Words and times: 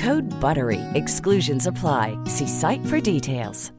Code 0.00 0.30
BUTTERY. 0.40 0.80
Exclusions 0.94 1.66
apply. 1.66 2.16
See 2.24 2.46
site 2.46 2.86
for 2.86 3.00
details. 3.00 3.72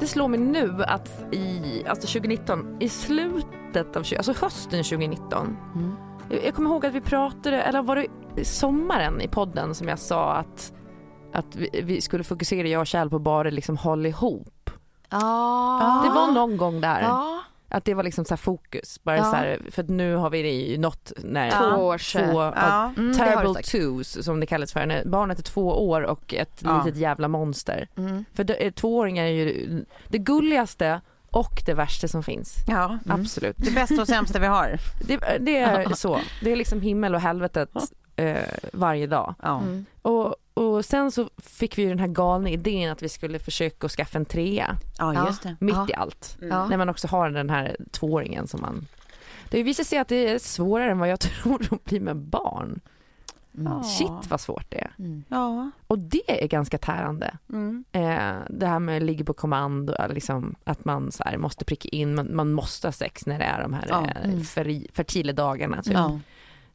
Det 0.00 0.08
slår 0.08 0.28
mig 0.28 0.40
nu 0.40 0.82
att 0.82 1.34
i 1.34 1.84
alltså 1.86 2.06
2019, 2.06 2.76
i 2.80 2.88
slutet 2.88 3.53
av, 3.76 4.02
tjugo- 4.02 4.16
alltså 4.16 4.32
hösten 4.44 4.84
2019. 4.84 5.56
Jag, 6.30 6.44
jag 6.44 6.54
kommer 6.54 6.70
ihåg 6.70 6.86
att 6.86 6.94
vi 6.94 7.00
pratade, 7.00 7.62
eller 7.62 7.82
var 7.82 7.96
det 7.96 8.44
sommaren 8.44 9.20
i 9.20 9.28
podden 9.28 9.74
som 9.74 9.88
jag 9.88 9.98
sa 9.98 10.32
att, 10.34 10.72
att 11.32 11.56
vi, 11.56 11.68
vi 11.82 12.00
skulle 12.00 12.24
fokusera, 12.24 12.68
jag 12.68 12.80
och 12.80 12.86
Kjell, 12.86 13.10
på 13.10 13.18
bara 13.18 13.50
liksom 13.50 13.76
håll 13.76 14.06
ihop. 14.06 14.70
Ja. 15.10 16.02
Det 16.04 16.10
var 16.14 16.32
någon 16.32 16.56
gång 16.56 16.80
där. 16.80 17.00
Ja. 17.02 17.40
Att 17.68 17.84
det 17.84 17.94
var 17.94 18.02
liksom 18.02 18.24
så 18.24 18.36
fokus. 18.36 19.00
Bara 19.02 19.16
Ja. 19.16 19.24
så 19.24 19.36
här, 19.36 19.60
för 19.70 19.82
nu 19.82 20.14
har 20.16 20.30
vi 20.30 20.42
det 20.42 20.50
ju 20.52 20.78
nått 20.78 21.12
när 21.18 21.50
Två 21.50 21.82
års... 21.84 22.12
två, 22.12 22.20
Ja. 22.42 22.92
Mm, 22.96 23.14
terrible 23.14 23.62
twos 23.62 24.24
som 24.24 24.40
det 24.40 24.46
kallas 24.46 24.72
för. 24.72 24.86
När 24.86 25.04
barnet 25.04 25.38
är 25.38 25.42
två 25.42 25.88
år 25.90 26.02
och 26.02 26.34
ett 26.34 26.60
Ja. 26.64 26.82
litet 26.84 27.00
jävla 27.00 27.28
monster. 27.28 27.88
Mm. 27.96 28.24
För 28.34 28.44
det, 28.44 28.70
tvååringar 28.70 29.24
är 29.24 29.28
ju 29.30 29.84
det 30.08 30.18
gulligaste 30.18 31.00
och 31.34 31.62
det 31.66 31.74
värsta 31.74 32.08
som 32.08 32.22
finns. 32.22 32.56
Ja, 32.66 32.98
Absolut. 33.08 33.56
det 33.58 33.70
bästa 33.70 34.00
och 34.00 34.08
sämsta 34.08 34.38
vi 34.38 34.46
har. 34.46 34.78
Det, 35.06 35.38
det 35.40 35.58
är 35.58 35.94
så. 35.94 36.20
Det 36.42 36.52
är 36.52 36.56
liksom 36.56 36.80
himmel 36.80 37.14
och 37.14 37.20
helvetet 37.20 37.70
eh, 38.16 38.36
varje 38.72 39.06
dag. 39.06 39.34
Ja. 39.42 39.60
Mm. 39.60 39.84
Och, 40.02 40.36
och 40.54 40.84
sen 40.84 41.10
så 41.10 41.28
fick 41.36 41.78
vi 41.78 41.82
ju 41.82 41.88
den 41.88 41.98
här 41.98 42.06
galna 42.06 42.48
idén 42.50 42.92
att 42.92 43.02
vi 43.02 43.08
skulle 43.08 43.38
försöka 43.38 43.88
skaffa 43.88 44.18
en 44.18 44.24
trea 44.24 44.76
ja, 44.98 45.26
just 45.26 45.42
det. 45.42 45.56
mitt 45.60 45.74
Ja. 45.74 45.86
i 45.90 45.94
allt. 45.94 46.36
Ja. 46.40 46.66
När 46.68 46.76
man 46.76 46.88
också 46.88 47.08
har 47.08 47.30
den 47.30 47.50
här 47.50 47.76
tvååringen 47.90 48.48
som 48.48 48.60
man... 48.60 48.86
Det 49.50 49.62
visar 49.62 49.84
sig 49.84 49.98
att 49.98 50.08
det 50.08 50.28
är 50.28 50.38
svårare 50.38 50.90
än 50.90 50.98
vad 50.98 51.08
jag 51.08 51.20
tror 51.42 51.68
att 51.70 51.84
bli 51.84 52.00
med 52.00 52.16
barn. 52.16 52.80
Mm. 53.58 53.82
Shit 53.84 54.30
vad 54.30 54.40
svårt 54.40 54.66
det 54.70 54.78
är. 54.80 54.90
Mm. 54.98 55.24
Ja. 55.28 55.70
Och 55.86 55.98
det 55.98 56.42
är 56.42 56.48
ganska 56.48 56.78
tärande. 56.78 57.36
Mm. 57.52 57.84
Eh, 57.92 58.34
det 58.50 58.66
här 58.66 58.78
med 58.78 58.96
att 58.96 59.02
ligga 59.02 59.24
på 59.24 59.32
kommando, 59.34 59.92
eller 59.92 60.14
liksom, 60.14 60.54
att 60.64 60.84
man 60.84 61.12
så 61.12 61.22
här, 61.24 61.36
måste 61.38 61.64
pricka 61.64 61.88
in, 61.88 62.14
man, 62.14 62.36
man 62.36 62.52
måste 62.52 62.86
ha 62.86 62.92
sex 62.92 63.26
när 63.26 63.38
det 63.38 63.44
är 63.44 63.62
de 63.62 63.72
här 63.72 63.86
Ja. 63.88 64.06
eh, 64.06 64.24
Mm. 64.24 64.40
feri- 64.40 64.92
fertila 64.92 65.32
dagarna. 65.32 65.82
Typ. 65.82 65.94
Ja, 65.94 66.18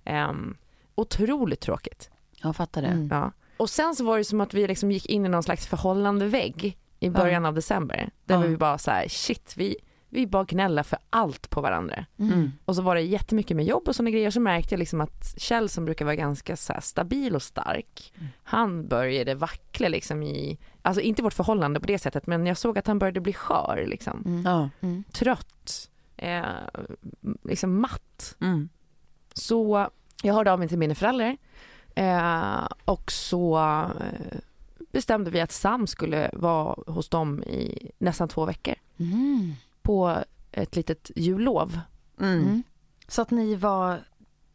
Ehm, 0.06 0.56
otroligt 0.96 1.60
tråkigt. 1.60 2.10
jag 2.42 2.56
fattar 2.56 2.82
det. 2.82 2.88
Mm. 2.88 3.08
Ja. 3.12 3.32
Och 3.58 3.70
sen 3.70 3.96
så 3.96 4.06
var 4.06 4.18
det 4.18 4.24
som 4.24 4.42
att 4.42 4.54
vi 4.54 4.68
liksom 4.68 4.92
gick 4.92 5.06
in 5.06 5.26
i 5.26 5.30
någon 5.30 5.44
slags 5.44 5.68
förhållande 5.68 6.26
vägg 6.28 6.78
i 7.00 7.10
början 7.10 7.46
av 7.46 7.54
december. 7.54 8.10
Där 8.26 8.36
Ja. 8.36 8.42
vi 8.42 8.58
bara 8.58 8.78
så 8.78 8.92
här, 8.92 9.08
shit, 9.08 9.54
vi, 9.58 9.76
vi 10.10 10.28
bara 10.28 10.44
gnälla 10.44 10.84
för 10.84 11.00
allt 11.10 11.50
på 11.50 11.62
varandra. 11.62 12.06
Mm. 12.20 12.52
Och 12.66 12.76
så 12.76 12.82
var 12.82 12.96
det 12.96 13.02
jättemycket 13.02 13.58
med 13.58 13.66
jobb 13.66 13.88
och 13.88 13.96
sådana 13.96 14.10
grejer. 14.10 14.32
Så 14.32 14.40
märkte 14.40 14.74
jag 14.74 14.80
liksom 14.80 15.02
att 15.02 15.34
Kjell 15.38 15.70
som 15.70 15.86
brukar 15.86 16.06
vara 16.06 16.16
ganska 16.16 16.56
så 16.56 16.74
här 16.74 16.82
stabil 16.82 17.36
och 17.36 17.44
stark, 17.44 18.14
han 18.44 18.88
började 18.88 19.36
vackla 19.36 19.88
liksom 19.88 20.24
i, 20.24 20.60
alltså 20.82 21.02
inte 21.02 21.24
vårt 21.24 21.34
förhållande 21.34 21.80
på 21.80 21.88
det 21.88 22.00
sättet, 22.00 22.28
men 22.28 22.46
jag 22.46 22.58
såg 22.58 22.78
att 22.78 22.88
han 22.88 23.00
började 23.00 23.22
bli 23.22 23.34
skör 23.34 23.86
liksom. 23.88 24.24
Mm. 24.26 24.70
Mm. 24.82 25.04
Trött, 25.12 25.90
eh, 26.18 26.44
liksom 27.44 27.82
matt. 27.82 28.36
Mm. 28.42 28.70
Så 29.34 29.88
jag 30.24 30.34
hörde 30.34 30.52
av 30.52 30.60
mig 30.60 30.68
till 30.68 30.78
mina 30.78 30.96
föräldrar 30.96 31.38
eh, 31.96 32.68
och 32.86 33.12
så 33.12 33.58
eh, 33.60 34.38
bestämde 34.92 35.32
vi 35.32 35.42
att 35.42 35.52
Sam 35.52 35.88
skulle 35.88 36.30
vara 36.34 36.76
hos 36.88 37.10
dem 37.10 37.44
i 37.44 37.92
nästan 37.98 38.28
två 38.28 38.46
veckor 38.46 38.76
Mm. 39.00 39.54
På 39.90 40.24
ett 40.52 40.76
litet 40.76 41.12
jullov. 41.16 41.80
Mm. 42.20 42.40
Mm. 42.42 42.64
Så 43.08 43.22
att 43.22 43.32
ni 43.32 43.56
var 43.56 44.00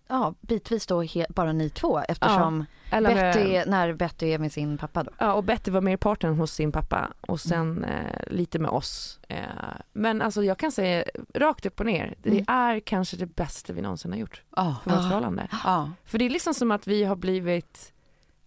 ja, 0.09 0.35
bitvis 0.41 0.87
då 0.87 1.05
bara 1.29 1.53
ni 1.53 1.71
två 1.71 1.99
eftersom 2.09 2.65
Eller 2.91 3.15
med- 3.15 3.35
Betty, 3.35 3.71
när 3.71 3.93
Betty 3.93 4.27
är 4.27 4.39
med 4.39 4.53
sin 4.53 4.79
pappa 4.79 5.03
då. 5.03 5.11
Ja, 5.19 5.33
och 5.33 5.45
Betty 5.45 5.71
var 5.71 5.81
med 5.81 5.95
i 5.95 5.97
parten 5.97 6.35
hos 6.35 6.53
sin 6.53 6.73
pappa 6.73 7.11
och 7.21 7.41
sen 7.41 7.85
eh, 7.85 8.21
lite 8.27 8.59
med 8.59 8.71
oss. 8.71 9.21
Eh, 9.29 9.39
men 9.93 10.23
alltså 10.23 10.45
jag 10.45 10.59
kan 10.59 10.73
säga 10.73 11.05
rakt 11.35 11.67
upp 11.67 11.81
och 11.81 11.87
ner, 11.87 12.15
det 12.23 12.31
Mm. 12.31 12.45
är 12.49 12.81
kanske 12.81 13.17
det 13.17 13.27
bästa 13.27 13.73
vi 13.73 13.81
någonsin 13.83 14.13
har 14.13 14.19
gjort 14.19 14.43
Ja. 14.57 14.77
för 14.85 14.91
vårt 14.91 15.01
Ja. 15.03 15.09
förhållande. 15.09 15.49
Ja. 15.65 15.91
För 16.05 16.19
det 16.19 16.25
är 16.25 16.31
liksom 16.31 16.55
som 16.55 16.71
att 16.71 16.87
vi 16.87 17.05
har 17.05 17.17
blivit, 17.17 17.93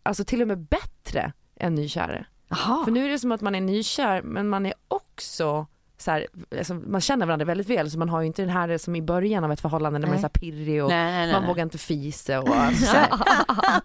alltså 0.03 0.23
till 0.25 0.41
och 0.41 0.47
med 0.47 0.59
bättre 0.59 1.33
än 1.55 1.75
nykära. 1.75 2.25
Jaha. 2.47 2.83
För 2.85 2.91
nu 2.91 3.05
är 3.05 3.09
det 3.09 3.19
som 3.19 3.31
att 3.31 3.41
man 3.41 3.55
är 3.55 3.61
nykär 3.61 4.21
men 4.21 4.49
man 4.49 4.65
är 4.65 4.73
också 4.87 5.67
så 5.99 6.11
här, 6.11 6.27
alltså 6.57 6.73
man 6.73 7.01
känner 7.01 7.25
varandra 7.25 7.45
väldigt 7.45 7.69
väl 7.69 7.91
så 7.91 7.99
man 7.99 8.09
har 8.09 8.21
ju 8.21 8.27
inte 8.27 8.41
den 8.41 8.49
här 8.49 8.77
som 8.77 8.95
i 8.95 9.01
början 9.01 9.43
av 9.43 9.51
ett 9.51 9.61
förhållande 9.61 9.99
när 9.99 10.07
man 10.07 10.15
är 10.15 10.19
så 10.21 10.25
här 10.27 10.29
pirrig 10.29 10.83
och 10.83 10.89
Nej, 10.89 11.03
nej, 11.11 11.13
nej. 11.25 11.31
man 11.33 11.41
nej. 11.41 11.47
vågar 11.47 11.63
inte 11.63 11.77
fisa 11.77 12.39
och 12.39 12.55
alltså, 12.55 12.85
så 12.85 12.95
här, 12.97 13.09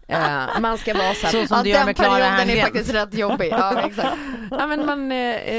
eh, 0.54 0.60
man 0.60 0.78
ska 0.78 0.94
vara 0.94 1.14
så 1.14 1.26
här, 1.26 1.32
Så 1.42 1.46
som 1.46 1.56
ja, 1.56 1.62
du 1.62 1.68
gör 1.70 1.76
den 1.78 1.86
med 1.86 1.96
Clara 1.96 2.10
perioden 2.18 2.50
är 2.50 2.62
faktiskt 2.62 2.94
rätt 2.94 3.14
jobbig. 3.14 3.48
Ja, 3.52 3.80
exakt. 3.86 4.16
ja, 4.50 4.66
men 4.66 4.86
man, 4.86 5.12
eh, 5.12 5.16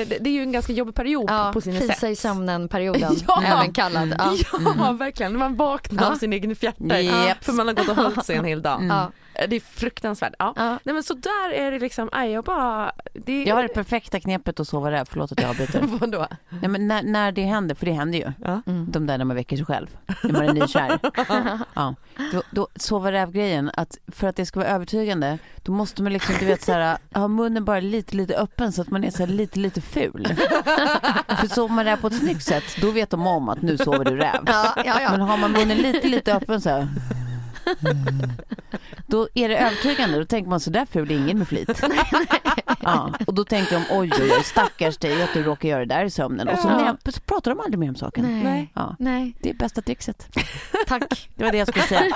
det 0.07 0.17
det 0.21 0.29
är 0.29 0.33
ju 0.33 0.41
en 0.41 0.51
ganska 0.51 0.73
jobbig 0.73 0.95
period 0.95 1.25
Ja, 1.29 1.51
på 1.53 1.61
sina 1.61 1.79
fisa 1.79 1.93
sätt. 1.93 2.09
i 2.11 2.15
sömnen-perioden, 2.15 3.15
Ja. 3.27 3.43
även 3.45 3.73
kallad. 3.73 4.15
Ja. 4.17 4.33
Ja 4.77 4.91
verkligen, 4.91 5.37
man 5.37 5.55
vaknar 5.55 6.11
av 6.11 6.15
sin 6.15 6.33
egen 6.33 6.55
fjärta 6.55 6.99
Japp. 7.01 7.43
för 7.43 7.53
man 7.53 7.67
har 7.67 7.73
gått 7.73 7.89
och 7.89 7.95
hållit 7.95 8.25
sig 8.25 8.35
en 8.35 8.45
hel 8.45 8.61
dag. 8.61 8.83
Ja. 8.89 9.11
Det 9.49 9.55
är 9.55 9.59
fruktansvärt. 9.59 10.33
Ja. 10.39 10.53
Ja. 10.55 10.79
Nej 10.83 10.93
men 10.93 11.03
så 11.03 11.13
där 11.13 11.51
är 11.51 11.71
det 11.71 11.79
liksom, 11.79 12.09
nej 12.13 12.31
jag 12.31 12.43
bara, 12.43 12.91
det 13.13 13.43
Jag 13.43 13.55
har 13.55 13.63
det 13.63 13.69
perfekta 13.69 14.19
knepet 14.19 14.59
att 14.59 14.67
sova 14.67 14.91
räv, 14.91 15.05
förlåt 15.09 15.31
att 15.31 15.41
jag 15.41 15.49
avbryter. 15.49 15.81
Vadå? 15.99 16.27
Nej, 16.49 16.67
men 16.69 16.87
när, 16.87 17.03
när 17.03 17.31
det 17.31 17.43
händer, 17.43 17.75
för 17.75 17.85
det 17.85 17.91
händer 17.91 18.19
ju, 18.19 18.31
Ja. 18.43 18.61
Mm. 18.67 18.85
de 18.91 19.07
där 19.07 19.17
när 19.17 19.25
man 19.25 19.35
väcker 19.35 19.57
sig 19.57 19.65
själv, 19.65 19.87
när 20.23 20.31
man 20.31 20.43
är 20.49 20.53
nykär. 20.53 20.99
ja. 21.73 21.95
Då, 22.33 22.43
då 22.51 22.67
sova 22.75 23.11
räv-grejen, 23.11 23.71
att 23.73 23.97
för 24.07 24.27
att 24.27 24.35
det 24.35 24.45
ska 24.45 24.59
vara 24.59 24.69
övertygande, 24.69 25.37
då 25.63 25.71
måste 25.71 26.03
man 26.03 26.13
liksom, 26.13 26.35
du 26.39 26.45
vet 26.45 26.61
så 26.63 26.71
här, 26.71 26.97
ha 27.13 27.27
munnen 27.27 27.65
bara 27.65 27.79
lite, 27.79 28.15
lite 28.15 28.35
öppen 28.37 28.71
så 28.71 28.81
att 28.81 28.89
man 28.89 29.03
är 29.03 29.11
så 29.11 29.17
här 29.17 29.27
lite, 29.27 29.59
lite 29.59 29.81
ful. 29.81 30.27
För 31.39 31.47
sover 31.47 31.75
man 31.75 31.85
där 31.85 31.95
på 31.97 32.07
ett 32.07 32.19
snyggt 32.19 32.43
sätt, 32.43 32.63
då 32.81 32.91
vet 32.91 33.09
de 33.09 33.27
om 33.27 33.49
att 33.49 33.61
nu 33.61 33.77
sover 33.77 34.05
du 34.05 34.17
räv. 34.17 34.43
Ja, 34.45 34.73
ja, 34.85 34.93
Men 35.11 35.19
ja. 35.19 35.25
har 35.25 35.37
man 35.37 35.51
munnen 35.51 35.77
lite, 35.77 36.07
lite 36.07 36.33
öppen 36.35 36.61
så 36.61 36.69
här. 36.69 36.87
Då 39.07 39.27
är 39.33 39.49
det 39.49 39.57
övertygande. 39.57 40.17
Då 40.19 40.25
tänker 40.25 40.49
man 40.49 40.59
så 40.59 40.69
där 40.69 40.85
ful 40.85 41.11
är 41.11 41.15
ingen 41.15 41.37
med 41.37 41.47
flit. 41.47 41.69
Ja, 42.81 43.13
och 43.27 43.33
då 43.33 43.43
tänker 43.45 43.73
de 43.75 43.85
oj, 43.97 44.11
oj, 44.21 44.31
oj, 44.37 44.43
stackars 44.43 44.97
dig 44.97 45.23
att 45.23 45.33
du 45.33 45.43
råkar 45.43 45.69
göra 45.69 45.79
det 45.79 45.95
där 45.95 46.05
i 46.05 46.09
sömnen. 46.09 46.47
Och 46.47 46.59
så, 46.59 46.67
Ja. 46.67 46.77
nej, 47.03 47.13
så 47.13 47.21
pratar 47.21 47.51
de 47.51 47.59
aldrig 47.59 47.79
mer 47.79 47.89
om 47.89 47.95
saken. 47.95 48.41
Nej. 48.43 48.71
Ja, 48.73 48.95
Nej, 48.99 49.35
det 49.39 49.49
är 49.49 49.53
bästa 49.53 49.81
trixet. 49.81 50.27
tack. 50.87 51.29
Det 51.35 51.43
var 51.43 51.51
det 51.51 51.57
jag 51.57 51.67
skulle 51.67 51.85
säga. 51.85 52.15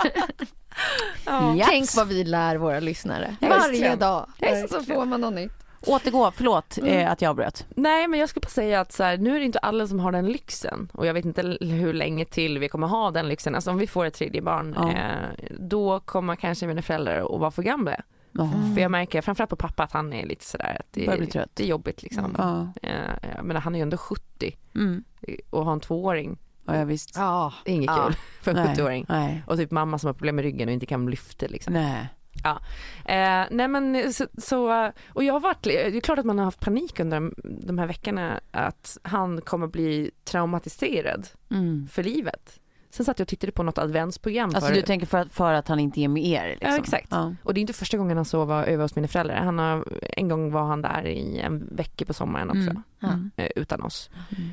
Ja. 1.26 1.66
Tänk 1.68 1.96
vad 1.96 2.08
vi 2.08 2.24
lär 2.24 2.56
våra 2.56 2.80
lyssnare. 2.80 3.36
Varje 3.42 3.96
dag. 3.96 4.28
Så 4.70 4.84
får 4.84 5.06
man 5.06 5.22
något 5.22 5.34
nytt. 5.34 5.67
Återgå, 5.86 6.32
förlåt 6.32 6.78
eh, 6.84 7.12
att 7.12 7.22
jag 7.22 7.30
avbröt. 7.30 7.66
Nej 7.76 8.08
men 8.08 8.20
jag 8.20 8.30
skulle 8.30 8.42
bara 8.42 8.50
säga 8.50 8.80
att 8.80 8.92
så 8.92 9.04
här, 9.04 9.18
nu 9.18 9.36
är 9.36 9.40
det 9.40 9.46
inte 9.46 9.60
alla 9.60 9.88
som 9.88 10.00
har 10.00 10.12
den 10.12 10.26
lyxen 10.28 10.92
och 10.94 11.06
jag 11.08 11.14
vet 11.14 11.26
inte 11.26 11.58
hur 11.62 11.94
länge 11.94 12.26
till 12.26 12.60
vi 12.60 12.70
kommer 12.70 12.88
ha 12.88 13.12
den 13.12 13.28
lyxen. 13.28 13.56
Alltså 13.56 13.72
om 13.72 13.78
vi 13.78 13.88
får 13.88 14.06
ett 14.06 14.14
tredje 14.14 14.42
barn 14.42 14.74
Ja. 14.78 14.92
eh, 14.92 15.56
då 15.60 16.00
kommer 16.00 16.36
kanske 16.36 16.68
mina 16.68 16.82
föräldrar 16.82 17.36
att 17.36 17.40
vara 17.40 17.52
för 17.52 17.64
gamla. 17.64 18.02
Ja. 18.32 18.50
För 18.76 18.82
jag 18.82 18.92
märker 18.92 19.22
framförallt 19.22 19.50
på 19.50 19.56
pappa 19.56 19.84
att 19.84 19.92
han 19.92 20.14
är 20.14 20.26
lite 20.26 20.46
sådär 20.46 20.78
att 20.80 20.88
det, 20.92 21.26
trött. 21.26 21.50
det 21.54 21.64
är 21.64 21.68
jobbigt 21.68 22.04
liksom. 22.04 22.36
Ja. 22.38 22.68
Eh, 22.90 23.32
jag 23.36 23.46
menar 23.46 23.62
han 23.62 23.76
är 23.76 23.80
ju 23.80 23.84
ändå 23.84 23.98
70 23.98 24.58
Mm. 24.76 25.04
och 25.50 25.66
har 25.66 25.74
en 25.74 25.80
tvååring. 25.80 26.38
ja, 26.66 26.76
ja 26.78 26.84
visst. 26.86 27.12
Ja. 27.16 27.54
Inget 27.66 27.88
Ja. 27.88 28.04
kul 28.06 28.16
för 28.42 28.52
en 28.52 28.58
Nej, 28.66 28.76
70-åring. 28.76 29.06
Nej. 29.10 29.44
Och 29.48 29.58
typ 29.58 29.72
mamma 29.72 30.00
som 30.00 30.08
har 30.08 30.14
problem 30.14 30.36
med 30.36 30.44
ryggen 30.46 30.68
och 30.68 30.74
inte 30.74 30.86
kan 30.86 31.06
lyfta 31.10 31.46
liksom. 31.50 31.74
Nej. 31.74 32.08
Eh, 32.44 33.46
nej 33.52 33.68
men 33.68 34.14
så, 34.14 34.28
så, 34.38 34.92
och 35.10 35.24
jag 35.24 35.34
har 35.34 35.40
varit, 35.40 35.64
det 35.64 35.98
är 35.98 36.02
klart 36.02 36.20
att 36.20 36.26
man 36.26 36.38
har 36.38 36.46
haft 36.46 36.60
panik 36.60 37.00
under 37.00 37.20
de, 37.20 37.34
de 37.44 37.78
här 37.78 37.88
veckorna 37.88 38.40
att 38.52 38.98
han 39.04 39.42
kommer 39.42 39.68
bli 39.68 40.12
traumatiserad 40.24 41.28
Mm. 41.52 41.88
för 41.92 42.04
livet. 42.04 42.60
Sen 42.90 43.06
satt 43.06 43.20
jag 43.20 43.24
och 43.26 43.30
tittade 43.30 43.52
på 43.52 43.64
något 43.64 43.78
adventsprogram 43.78 44.50
Alltså 44.56 44.68
för, 44.68 44.76
du 44.76 44.82
tänker 44.82 45.08
för 45.08 45.18
att, 45.18 45.32
för 45.34 45.54
att 45.54 45.68
han 45.68 45.80
inte 45.80 46.02
är 46.02 46.08
med 46.08 46.26
er? 46.26 46.48
Liksom. 46.50 46.72
Ja, 46.72 46.78
exakt. 46.78 47.08
Ja. 47.12 47.36
och 47.44 47.54
det 47.54 47.60
är 47.60 47.62
inte 47.62 47.74
första 47.74 47.98
gången 47.98 48.18
han 48.18 48.26
sover 48.26 48.64
över 48.64 48.84
hos 48.84 48.96
mina 48.96 49.08
föräldrar. 49.08 49.36
Han 49.36 49.60
har, 49.60 49.86
en 50.02 50.28
gång 50.30 50.52
var 50.52 50.64
han 50.64 50.82
där 50.82 51.08
i 51.08 51.40
en 51.40 51.68
vecka 51.76 52.06
på 52.06 52.14
sommaren 52.14 52.50
också. 52.50 52.60
Mm. 52.70 52.82
Ja. 53.00 53.08
Mm. 53.08 53.32
eh, 53.36 53.48
utan 53.56 53.82
oss. 53.82 54.10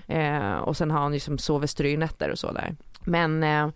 Mm. 0.09 0.43
Eh, 0.45 0.59
och 0.59 0.77
sen 0.77 0.91
har 0.91 1.01
han 1.01 1.15
ju 1.15 1.21
som 1.21 1.39
sover 1.39 1.67
strynätter 1.67 2.31
och 2.31 2.39
så 2.39 2.53
där. 2.53 2.77
Men, 3.05 3.43
eh, 3.43 3.67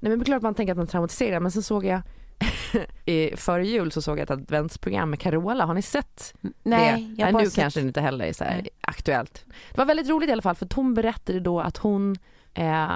nej 0.00 0.10
men 0.10 0.18
det 0.18 0.22
är 0.22 0.24
klart 0.24 0.36
att 0.36 0.42
man 0.42 0.54
tänker 0.54 0.72
att 0.72 0.78
man 0.78 0.86
traumatiserar 0.86 1.40
men 1.40 1.50
sen 1.50 1.62
såg 1.62 1.84
jag 1.84 2.02
i, 3.04 3.36
före 3.36 3.66
jul 3.66 3.92
så 3.92 4.02
såg 4.02 4.18
jag 4.18 4.22
ett 4.22 4.30
adventsprogram 4.30 5.10
med 5.10 5.20
Carola, 5.20 5.64
har 5.66 5.74
ni 5.74 5.82
sett 5.82 6.34
Nej, 6.62 6.92
det? 7.16 7.22
jag 7.22 7.32
Nej, 7.32 7.42
nu 7.44 7.50
sett- 7.50 7.54
kanske 7.60 7.80
det 7.80 7.86
inte 7.86 8.00
heller 8.00 8.24
är 8.24 8.32
så 8.32 8.44
här 8.44 8.68
aktuellt. 8.80 9.44
Det 9.70 9.78
var 9.78 9.84
väldigt 9.84 10.08
roligt 10.08 10.28
i 10.28 10.32
alla 10.32 10.42
fall 10.42 10.54
för 10.54 10.68
hon 10.74 10.94
berättade 10.94 11.40
då 11.40 11.60
att 11.60 11.76
hon 11.76 12.16
eh, 12.54 12.88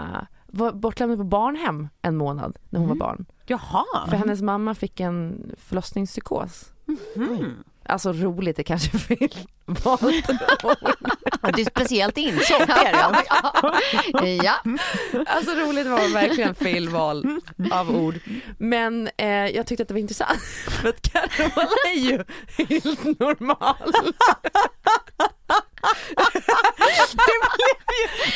var 0.46 0.72
bortlämnad 0.72 1.18
på 1.18 1.24
barnhem 1.24 1.88
en 2.02 2.16
månad 2.16 2.56
när 2.70 2.80
hon 2.80 2.88
Mm. 2.88 2.98
var 2.98 3.06
barn. 3.06 3.26
Jaha. 3.46 3.84
För 4.08 4.16
hennes 4.16 4.42
mamma 4.42 4.74
fick 4.74 5.00
en 5.00 5.50
förlossningspsykos. 5.58 6.72
Mm. 7.16 7.54
Alltså 7.86 8.12
roligt 8.12 8.58
är 8.58 8.62
kanske 8.62 8.98
fel 8.98 9.34
valt 9.66 10.26
Det 11.56 11.62
är 11.62 11.70
speciellt 11.70 12.18
insålt 12.18 12.66
det 12.66 12.72
är 12.72 13.12
det. 14.22 14.34
ja. 14.44 14.54
Alltså 15.26 15.50
roligt 15.54 15.86
var 15.86 16.12
verkligen 16.12 16.54
fel 16.54 16.88
val 16.88 17.40
av 17.72 17.90
ord. 17.96 18.14
Men 18.58 19.08
eh, 19.16 19.26
jag 19.28 19.66
tyckte 19.66 19.82
att 19.82 19.88
det 19.88 19.94
var 19.94 20.00
intressant 20.00 20.40
för 20.82 20.88
att 20.88 21.02
Carola 21.02 21.68
är 21.94 21.98
ju 22.00 22.24
helt 22.68 23.04
normal. 23.20 23.92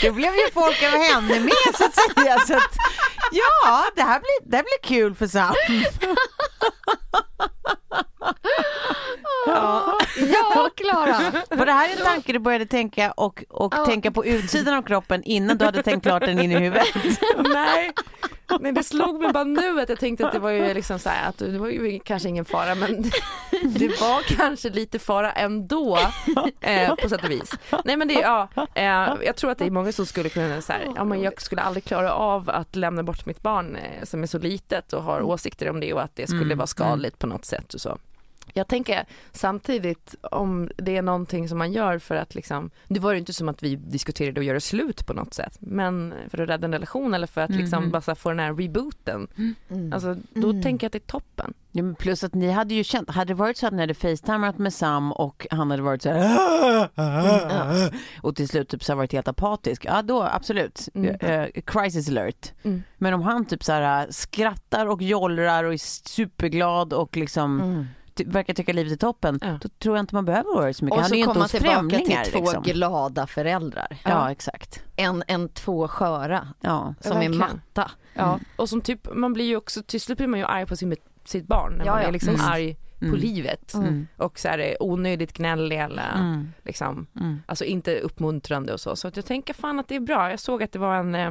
Det 0.02 0.10
blev 0.10 0.34
ju 0.34 0.50
folk 0.52 0.82
över 0.82 1.14
henne 1.14 1.40
med 1.40 1.74
så 1.78 1.84
att 1.84 1.94
säga. 1.94 2.38
Så 2.46 2.56
att, 2.56 2.76
ja, 3.32 3.84
det 3.96 4.02
här 4.02 4.20
blir, 4.20 4.50
det 4.50 4.56
här 4.56 4.64
blir 4.64 4.82
kul 4.82 5.14
för 5.14 5.26
Sam. 5.26 5.54
Ja. 9.46 9.98
Ja, 10.30 10.70
Klara. 10.76 11.32
Var 11.50 11.66
det 11.66 11.72
här 11.72 11.90
en 11.98 12.04
tanke 12.04 12.32
du 12.32 12.38
började 12.38 12.66
tänka 12.66 13.10
och, 13.12 13.44
och 13.48 13.74
Ja. 13.76 13.86
tänka 13.86 14.10
på 14.10 14.24
utsidan 14.26 14.74
av 14.74 14.82
kroppen 14.82 15.22
innan 15.22 15.58
du 15.58 15.64
hade 15.64 15.82
tänkt 15.82 16.02
klart 16.02 16.22
den 16.26 16.38
in 16.38 16.52
i 16.52 16.58
huvudet? 16.58 16.86
Nej. 17.52 17.92
Nej 18.60 18.72
det 18.72 18.82
slog 18.84 19.20
mig 19.20 19.32
bara 19.32 19.44
nu 19.44 19.80
att 19.80 19.88
jag 19.88 19.98
tänkte 19.98 20.26
att 20.26 20.32
det 20.32 20.38
var 20.38 20.50
ju 20.50 20.74
liksom 20.74 20.98
så 20.98 21.08
här 21.08 21.28
att 21.28 21.38
det 21.38 21.58
var 21.58 21.68
ju 21.68 21.98
kanske 22.04 22.28
ingen 22.28 22.44
fara 22.44 22.74
men 22.74 23.02
det 23.62 24.00
var 24.00 24.36
kanske 24.36 24.70
lite 24.70 24.98
fara 24.98 25.32
ändå 25.32 25.98
eh, 26.60 26.94
på 26.94 27.08
sätt 27.08 27.24
och 27.24 27.30
vis. 27.30 27.50
Nej 27.84 27.96
men 27.96 28.08
det 28.08 28.14
ja, 28.14 28.48
eh, 28.74 28.84
jag 29.24 29.36
tror 29.36 29.50
att 29.50 29.58
det 29.58 29.64
är 29.66 29.70
många 29.70 29.92
som 29.92 30.06
skulle 30.06 30.28
kunna 30.28 30.60
så 30.60 30.72
här, 30.72 30.88
ja 30.96 31.04
men 31.04 31.22
jag 31.22 31.40
skulle 31.42 31.62
aldrig 31.62 31.84
klara 31.84 32.12
av 32.12 32.50
att 32.50 32.76
lämna 32.76 33.02
bort 33.02 33.26
mitt 33.26 33.42
barn 33.42 33.76
eh, 33.76 34.04
som 34.04 34.22
är 34.22 34.26
så 34.26 34.38
litet 34.38 34.92
och 34.92 35.02
har 35.02 35.22
åsikter 35.22 35.70
om 35.70 35.80
det 35.80 35.92
och 35.92 36.02
att 36.02 36.16
det 36.16 36.26
skulle 36.26 36.42
Mm, 36.44 36.58
vara 36.58 36.66
skadligt 36.66 37.18
på 37.18 37.26
något 37.26 37.44
sätt 37.44 37.74
och 37.74 37.80
så. 37.80 37.98
Jag 38.52 38.68
tänker 38.68 39.04
samtidigt 39.32 40.14
om 40.22 40.70
det 40.76 40.96
är 40.96 41.02
någonting 41.02 41.48
som 41.48 41.58
man 41.58 41.72
gör 41.72 41.98
för 41.98 42.14
att 42.14 42.34
liksom, 42.34 42.70
det 42.88 43.00
var 43.00 43.12
ju 43.12 43.18
inte 43.18 43.32
som 43.32 43.48
att 43.48 43.62
vi 43.62 43.76
diskuterade 43.76 44.40
att 44.40 44.46
göra 44.46 44.60
slut 44.60 45.06
på 45.06 45.12
något 45.14 45.34
sätt, 45.34 45.56
men 45.60 46.14
för 46.28 46.40
att 46.42 46.48
rädda 46.48 46.64
en 46.66 46.72
relation 46.72 47.14
eller 47.14 47.26
för 47.26 47.40
att 47.40 47.50
liksom 47.50 47.82
Mhm. 47.82 47.90
bara 47.90 48.14
få 48.14 48.28
den 48.28 48.38
här 48.38 48.54
rebooten. 48.54 49.28
Mm. 49.70 49.92
Alltså 49.92 50.16
då 50.34 50.50
Mm. 50.50 50.62
tänker 50.62 50.84
jag 50.84 50.88
att 50.88 50.92
det 50.92 50.98
är 50.98 51.10
toppen. 51.12 51.54
Ja, 51.76 51.82
men 51.82 51.94
plus 51.94 52.24
att 52.24 52.34
ni 52.34 52.50
hade 52.50 52.74
ju 52.74 52.84
känt, 52.84 53.10
hade 53.10 53.30
det 53.30 53.34
varit 53.34 53.56
så 53.56 53.66
att 53.66 53.72
ni 53.72 53.80
hade 53.80 53.94
facetimat 53.94 54.58
med 54.58 54.72
Sam 54.74 55.12
och 55.12 55.46
han 55.50 55.70
hade 55.70 55.82
varit 55.82 56.02
så 56.02 56.10
här 56.10 56.88
och 58.22 58.36
till 58.36 58.48
slut 58.48 58.68
typ 58.68 58.84
så 58.84 58.94
varit 58.94 59.12
helt 59.12 59.28
apatisk, 59.28 59.84
ja 59.84 60.02
då 60.02 60.22
absolut, 60.22 60.88
Mm. 60.94 61.14
Eh, 61.20 61.46
crisis 61.66 62.08
alert. 62.08 62.52
Mm. 62.62 62.82
Men 62.98 63.14
om 63.14 63.22
han 63.22 63.44
typ 63.44 63.64
så 63.64 63.72
här 63.72 64.06
skrattar 64.10 64.86
och 64.86 65.02
jollrar 65.02 65.64
och 65.64 65.72
är 65.72 66.08
superglad 66.08 66.92
och 66.92 67.16
liksom 67.16 67.60
Mm. 67.60 67.86
Verkar 68.20 68.54
tycka 68.54 68.72
livet 68.72 68.92
är 68.92 68.96
toppen, 68.96 69.38
Ja. 69.42 69.58
då 69.62 69.68
tror 69.68 69.96
jag 69.96 70.02
inte 70.02 70.14
man 70.14 70.24
behöver 70.24 70.54
vara 70.54 70.74
så 70.74 70.84
mycket. 70.84 71.00
Och 71.00 71.06
så 71.06 71.22
komma 71.24 71.40
hos 71.42 71.50
tillbaka 71.50 71.98
till 71.98 72.32
två 72.32 72.38
liksom. 72.40 72.62
glada 72.62 73.26
föräldrar. 73.26 73.96
Ja, 74.04 74.30
exakt. 74.30 74.82
En, 74.96 75.24
en 75.26 75.48
två 75.48 75.88
sköra 75.88 76.48
Ja. 76.60 76.94
som 77.00 77.22
är 77.22 77.28
matta. 77.28 77.90
Ja. 78.14 78.38
Och 78.56 78.68
som 78.68 78.80
typ, 78.80 79.08
man 79.14 79.32
blir 79.32 79.44
ju 79.44 79.56
också, 79.56 79.82
till 79.82 80.00
slut 80.00 80.18
blir 80.18 80.28
man 80.28 80.40
ju 80.40 80.46
arg 80.46 80.66
på 80.66 80.76
sin, 80.76 80.96
sitt 81.24 81.46
barn 81.46 81.74
när 81.78 81.84
Ja, 81.86 81.92
man 81.92 82.02
ja. 82.02 82.08
är 82.08 82.12
liksom 82.12 82.34
Mm. 82.34 82.46
arg 82.46 82.76
på 82.98 83.04
Mm. 83.04 83.20
livet. 83.20 83.74
Mm. 83.74 84.06
Och 84.16 84.38
så 84.38 84.48
är 84.48 84.58
det 84.58 84.76
onödigt 84.80 85.32
gnällig 85.32 85.80
eller 85.80 86.14
Mm. 86.14 86.52
liksom, 86.64 87.06
Mm. 87.20 87.42
alltså 87.46 87.64
inte 87.64 88.00
uppmuntrande 88.00 88.72
och 88.72 88.80
så. 88.80 88.96
Så 88.96 89.08
att 89.08 89.16
jag 89.16 89.24
tänker 89.26 89.54
fan 89.54 89.78
att 89.78 89.88
det 89.88 89.96
är 89.96 90.00
bra. 90.00 90.30
Jag 90.30 90.40
såg 90.40 90.62
att 90.62 90.72
det 90.72 90.78
var 90.78 90.94
en, 90.96 91.14
eh, 91.14 91.30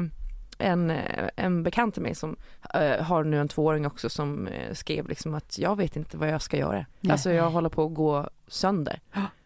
en, 0.63 0.89
eh, 0.91 1.29
en 1.35 1.63
bekant 1.63 1.93
till 1.93 2.03
mig 2.03 2.15
som 2.15 2.35
eh, 2.73 3.03
har 3.05 3.23
nu 3.23 3.39
en 3.39 3.47
tvååring 3.47 3.85
också 3.87 4.09
som 4.09 4.47
eh, 4.47 4.73
skrev 4.73 5.07
liksom 5.07 5.33
att 5.35 5.57
jag 5.59 5.75
vet 5.75 5.95
inte 5.95 6.17
vad 6.17 6.29
jag 6.29 6.41
ska 6.41 6.57
göra. 6.57 6.85
Nej. 6.99 7.11
Alltså 7.11 7.31
jag 7.31 7.49
håller 7.49 7.69
på 7.69 7.85
att 7.85 7.93
gå 7.93 8.29
sönder. 8.47 8.99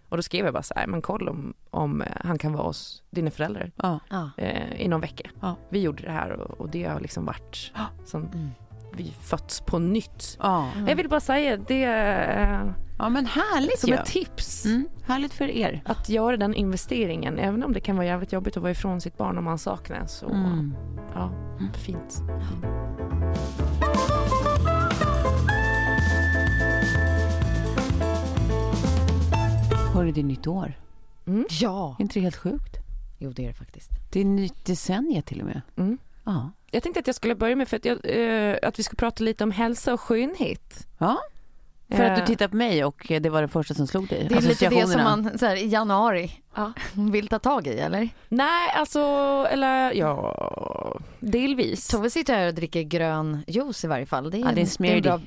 Och 0.09 0.17
då 0.17 0.23
skrev 0.23 0.45
jag 0.45 0.53
bara 0.53 0.63
så 0.63 0.73
här, 0.75 0.87
men 0.87 1.01
kolla 1.01 1.31
om, 1.31 1.53
om 1.69 2.03
han 2.23 2.37
kan 2.37 2.53
vara 2.53 2.63
hos 2.67 3.03
dina 3.09 3.31
föräldrar 3.31 3.71
Ja. 3.75 3.99
Eh, 4.37 4.81
i 4.81 4.87
någon 4.87 5.01
vecka. 5.01 5.29
Ja. 5.41 5.55
Vi 5.69 5.79
gjorde 5.81 6.03
det 6.03 6.11
här 6.11 6.29
och, 6.31 6.61
och 6.61 6.69
det 6.69 6.83
har 6.83 6.99
liksom 6.99 7.25
varit 7.25 7.71
som 8.05 8.21
Mm. 8.25 8.49
vi 8.93 9.13
fötts 9.21 9.61
på 9.61 9.79
nytt. 9.79 10.37
Ja. 10.41 10.69
Jag 10.87 10.95
vill 10.95 11.09
bara 11.09 11.19
säga 11.19 11.57
det 11.57 11.83
eh, 11.83 12.59
ja, 12.99 13.09
men 13.09 13.25
härligt 13.25 13.79
som 13.79 13.89
ju. 13.89 13.95
ett 13.95 14.05
tips. 14.05 14.65
Mm. 14.65 14.87
Härligt 15.07 15.33
för 15.33 15.47
er. 15.49 15.81
Att 15.85 16.09
göra 16.09 16.37
den 16.37 16.53
investeringen, 16.55 17.39
även 17.39 17.63
om 17.63 17.73
det 17.73 17.79
kan 17.79 17.95
vara 17.95 18.05
jävligt 18.05 18.31
jobbigt 18.33 18.57
att 18.57 18.63
vara 18.63 18.71
ifrån 18.71 19.01
sitt 19.01 19.17
barn 19.17 19.37
om 19.37 19.43
man 19.43 19.57
saknas. 19.57 20.17
Så, 20.17 20.25
Mm. 20.29 20.73
Ja, 21.17 21.31
fint. 21.77 22.21
Hörru, 29.93 30.11
det 30.11 30.21
är 30.21 30.23
nytt 30.23 30.47
år. 30.47 30.73
Ja. 31.49 31.95
Är 31.99 32.01
inte 32.01 32.19
det 32.19 32.23
helt 32.23 32.35
sjukt? 32.35 32.77
Jo, 33.17 33.31
det 33.31 33.43
är 33.43 33.47
det 33.47 33.53
faktiskt. 33.53 33.89
Det 34.11 34.19
är 34.19 34.25
nytt 34.25 34.65
decennium 34.65 35.21
till 35.21 35.39
och 35.41 35.45
med. 35.45 35.61
Mm. 35.77 35.97
Ja. 36.23 36.51
Jag 36.71 36.83
tänkte 36.83 36.99
att 36.99 37.07
jag 37.07 37.15
skulle 37.15 37.35
börja 37.35 37.55
med 37.55 37.67
för 37.67 37.77
att, 37.77 37.85
jag, 37.85 37.99
eh, 38.03 38.57
att 38.63 38.79
vi 38.79 38.83
ska 38.83 38.95
prata 38.95 39.23
lite 39.23 39.43
om 39.43 39.51
hälsa 39.51 39.93
och 39.93 40.01
skönhet. 40.01 40.87
ja. 40.97 41.17
För 41.89 42.03
att 42.03 42.15
du 42.15 42.21
Eh, 42.21 42.25
tittar 42.27 42.47
på 42.47 42.55
mig 42.55 42.85
och 42.85 43.05
det 43.21 43.29
var 43.29 43.41
det 43.41 43.47
första 43.47 43.73
som 43.73 43.87
slog 43.87 44.07
dig? 44.07 44.25
Det 44.29 44.35
är 44.35 44.41
lite 44.41 44.69
det 44.69 44.87
som 44.87 45.03
man 45.03 45.37
så 45.39 45.45
här, 45.45 45.55
i 45.55 45.67
januari 45.67 46.31
Ja. 46.55 46.73
vill 47.11 47.27
ta 47.27 47.39
tag 47.39 47.67
i, 47.67 47.79
eller? 47.79 48.09
Nej, 48.29 48.71
alltså, 48.75 48.99
eller 49.51 49.93
ja, 49.93 50.99
delvis. 51.19 51.87
Tove 51.87 52.09
sitter 52.09 52.35
här 52.35 52.47
och 52.47 52.53
dricker 52.53 52.81
grön 52.81 53.43
juice 53.47 53.83
i 53.83 53.87
varje 53.87 54.05
fall. 54.05 54.31
Det 54.31 54.37
är, 54.37 54.41
Ja, 54.41 54.47
det 54.51 54.59
är 54.59 54.61
en, 54.61 54.67
smoothie. 54.67 55.01
bra, 55.01 55.19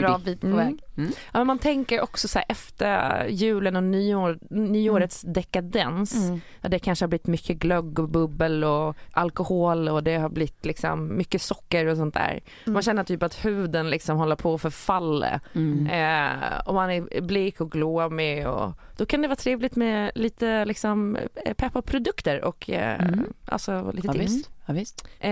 bra 0.08 0.18
bit 0.18 0.40
på 0.40 0.46
Mm. 0.46 0.58
väg. 0.58 0.80
Ja, 0.96 1.02
men 1.32 1.46
man 1.46 1.58
tänker 1.58 2.00
också 2.02 2.28
så 2.28 2.38
här 2.38 2.46
efter 2.48 3.26
julen 3.28 3.76
och 3.76 3.82
nyår, 3.82 4.38
nyårets 4.50 5.22
dekadens. 5.22 6.14
Mm. 6.16 6.40
Ja, 6.60 6.68
det 6.68 6.78
kanske 6.78 7.02
har 7.04 7.08
blivit 7.08 7.26
mycket 7.26 7.56
glögg 7.58 7.98
och 7.98 8.08
bubbel 8.08 8.64
och 8.64 8.96
alkohol 9.12 9.88
och 9.88 10.02
det 10.02 10.16
har 10.16 10.28
blivit 10.28 10.66
liksom 10.66 11.16
mycket 11.16 11.42
socker 11.42 11.86
och 11.86 11.96
sånt 11.96 12.14
där. 12.14 12.40
Man 12.64 12.82
känner 12.82 13.04
typ 13.04 13.22
att 13.22 13.44
huden 13.44 13.90
liksom 13.90 14.16
håller 14.18 14.36
på 14.36 14.54
att 14.54 14.60
förfalla. 14.62 15.40
Mm. 15.90 16.42
Eh, 16.42 16.58
och 16.58 16.74
man 16.74 16.90
är 16.90 17.20
blek 17.20 17.60
och 17.60 17.70
glåmig 17.70 18.48
och 18.48 18.72
då 18.96 19.06
kan 19.06 19.22
det 19.22 19.28
vara 19.28 19.36
trevligt 19.36 19.76
med 19.76 20.12
lite 20.14 20.64
liksom 20.64 21.16
eh, 21.44 21.54
pepparprodukter 21.54 22.44
och 22.44 22.70
eh, 22.70 23.00
Mm. 23.06 23.24
alltså 23.44 23.90
lite 23.94 24.06
Ja, 24.06 24.12
tips. 24.12 24.24
visst. 24.24 24.50
Ja, 24.66 24.72
visst. 24.74 25.08
Eh, 25.20 25.30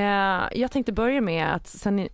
jag 0.61 0.71
tänkte 0.71 0.93
börja 0.93 1.21
med 1.21 1.55
att 1.55 1.67
sen, 1.67 1.99
eh, 1.99 2.07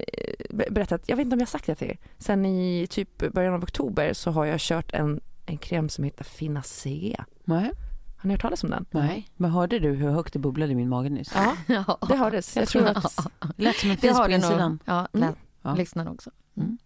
be- 0.50 0.68
berätta 0.70 0.94
att, 0.94 1.08
jag 1.08 1.16
vet 1.16 1.24
inte 1.24 1.34
om 1.34 1.40
jag 1.40 1.46
har 1.46 1.50
sagt 1.50 1.66
det 1.66 1.74
till 1.74 1.88
er, 1.90 1.98
sen 2.18 2.46
i 2.46 2.86
typ 2.90 3.32
början 3.32 3.54
av 3.54 3.62
oktober 3.62 4.12
så 4.12 4.30
har 4.30 4.44
jag 4.44 4.60
kört 4.60 4.92
en, 4.92 5.20
en 5.46 5.58
kräm 5.58 5.88
som 5.88 6.04
heter 6.04 6.24
Finacea. 6.24 7.24
Nej. 7.44 7.70
Har 8.16 8.28
ni 8.28 8.34
hört 8.34 8.40
talas 8.42 8.64
om 8.64 8.70
den? 8.70 8.86
Nej. 8.90 9.28
Men 9.36 9.50
hörde 9.50 9.78
du 9.78 9.90
hur 9.90 10.10
högt 10.10 10.32
det 10.32 10.38
bubblade 10.38 10.72
i 10.72 10.74
min 10.74 10.88
mage 10.88 11.08
nyss? 11.10 11.32
Ja, 11.66 11.98
det 12.08 12.16
hördes. 12.16 12.56
Jag 12.56 12.68
tror 12.68 12.86
att 12.86 13.16
Det 13.56 13.62
lät 13.62 13.76
som 13.76 13.90
en 13.90 13.96
Det 13.96 14.00
fis 14.08 14.16
har 14.16 14.24
på 14.24 14.30
insidan. 14.30 14.78
Ja, 14.84 15.08
Mm. 15.12 15.76
lyssnarna 15.76 16.10
också. 16.10 16.30
det- 16.54 16.76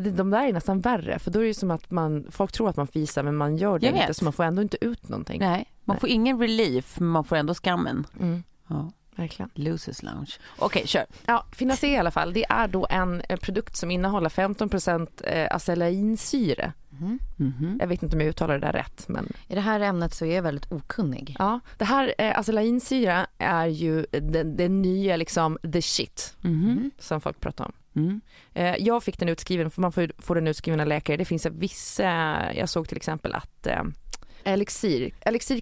de 0.00 0.30
där 0.30 0.46
är 0.48 0.52
nästan 0.52 0.80
värre 0.80 1.18
för 1.18 1.30
då 1.30 1.40
är 1.42 1.46
det 1.46 1.54
som 1.54 1.70
att 1.70 1.90
man, 1.90 2.26
folk 2.30 2.52
tror 2.52 2.68
att 2.68 2.76
man 2.76 2.86
fisar 2.86 3.22
men 3.22 3.36
man 3.36 3.56
gör 3.56 3.78
det 3.78 3.86
Jag 3.86 3.94
inte 3.94 4.06
vet. 4.06 4.16
så 4.16 4.24
man 4.24 4.32
får 4.32 4.44
ändå 4.44 4.62
inte 4.62 4.84
ut 4.84 5.08
någonting. 5.08 5.40
Nej, 5.40 5.72
man 5.84 5.94
Nej. 5.94 6.00
får 6.00 6.08
ingen 6.08 6.38
relief 6.40 7.00
men 7.00 7.08
man 7.08 7.24
får 7.24 7.36
ändå 7.36 7.54
skammen. 7.54 8.06
Mm, 8.20 8.42
Ja. 8.68 8.90
verkligen. 9.16 9.50
Losers 9.54 10.02
lounge. 10.02 10.30
Okej, 10.58 10.86
kör. 10.86 11.04
Ja, 11.26 11.46
Finacea 11.52 11.90
i 11.90 11.96
alla 11.98 12.10
fall, 12.10 12.32
det 12.32 12.44
är 12.48 12.68
då 12.68 12.86
en 12.90 13.20
eh, 13.28 13.36
produkt 13.38 13.76
som 13.76 13.90
innehåller 13.90 14.28
15% 14.28 15.08
eh, 15.24 15.54
acelainsyre. 15.54 16.72
Mhm. 16.90 17.18
Mhm. 17.36 17.76
Jag 17.80 17.86
vet 17.86 18.02
inte 18.02 18.16
om 18.16 18.20
jag 18.20 18.28
uttalar 18.28 18.54
det 18.58 18.66
där 18.66 18.72
rätt 18.72 19.08
men 19.08 19.32
I 19.48 19.54
det 19.54 19.60
här 19.60 19.80
ämnet 19.80 20.14
så 20.14 20.24
är 20.24 20.34
jag 20.36 20.42
väldigt 20.42 20.72
okunnig. 20.72 21.36
ja. 21.38 21.60
Det 21.78 21.84
här 21.84 22.14
eh, 22.18 22.38
acelainsyra 22.38 23.26
är 23.38 23.66
ju 23.66 24.06
den, 24.10 24.56
den 24.56 24.82
nya 24.82 25.16
liksom 25.16 25.58
the 25.72 25.82
shit 25.82 26.34
Mhm. 26.40 26.90
som 26.98 27.20
folk 27.20 27.40
pratar 27.40 27.64
om. 27.64 27.72
Mm. 27.96 28.20
Eh, 28.54 28.74
jag 28.78 29.02
fick 29.02 29.18
den 29.18 29.28
utskriven, 29.28 29.70
för 29.70 29.80
man 29.82 29.92
får, 29.92 30.12
får 30.18 30.34
den 30.34 30.46
utskriven 30.46 30.80
av 30.80 30.86
läkare. 30.86 31.16
Det 31.16 31.24
finns 31.24 31.46
vissa, 31.46 32.04
jag 32.54 32.68
såg 32.68 32.88
till 32.88 32.96
exempel 32.96 33.34
att 33.34 33.66
eh, 33.66 33.82
Elixir, 34.44 35.10
Elixir 35.20 35.56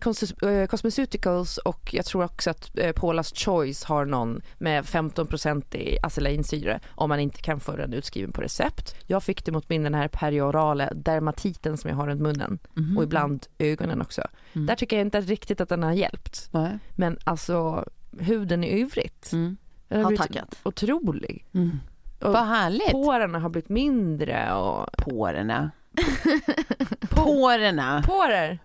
eh, 0.48 0.66
Cosmeceuticals 0.66 1.58
och 1.58 1.94
jag 1.94 2.04
tror 2.04 2.24
också 2.24 2.50
att 2.50 2.70
Paula's 2.74 3.44
Choice 3.44 3.84
har 3.84 4.04
någon 4.04 4.40
med 4.58 4.84
15% 4.84 5.76
i 5.76 5.98
acelainsyre 6.02 6.80
om 6.88 7.08
man 7.08 7.20
inte 7.20 7.40
kan 7.42 7.60
få 7.60 7.76
den 7.76 7.92
utskriven 7.92 8.32
på 8.32 8.40
recept. 8.40 8.94
Jag 9.06 9.22
fick 9.22 9.44
det 9.44 9.52
mot 9.52 9.68
min 9.68 9.82
den 9.82 9.94
här 9.94 10.08
periorala 10.08 10.90
dermatiten 10.94 11.76
som 11.76 11.90
jag 11.90 11.96
har 11.96 12.06
runt 12.06 12.20
munnen 12.20 12.58
Mhm. 12.74 12.96
och 12.96 13.02
ibland 13.04 13.46
ögonen 13.58 14.00
också. 14.02 14.22
Mm. 14.52 14.66
Där 14.66 14.74
tycker 14.74 14.96
jag 14.96 15.06
inte 15.06 15.20
riktigt 15.20 15.60
att 15.60 15.68
den 15.68 15.82
har 15.82 15.92
hjälpt. 15.92 16.48
Nej. 16.52 16.78
Men 16.96 17.18
alltså 17.24 17.84
huden 18.18 18.64
i 18.64 18.82
övrigt, 18.82 19.32
Mm. 19.32 19.56
har 19.90 20.16
tackat. 20.16 20.54
otrolig. 20.62 21.44
Mm. 21.54 21.80
Och 22.20 22.32
Vad 22.32 22.46
härligt. 22.46 22.90
Pårarna 22.92 23.38
har 23.38 23.48
blivit 23.48 23.68
mindre 23.68 24.52
och 24.54 24.86
Pårerna. 24.96 25.70
Pårerna. 27.10 28.02
Pårer! 28.06 28.58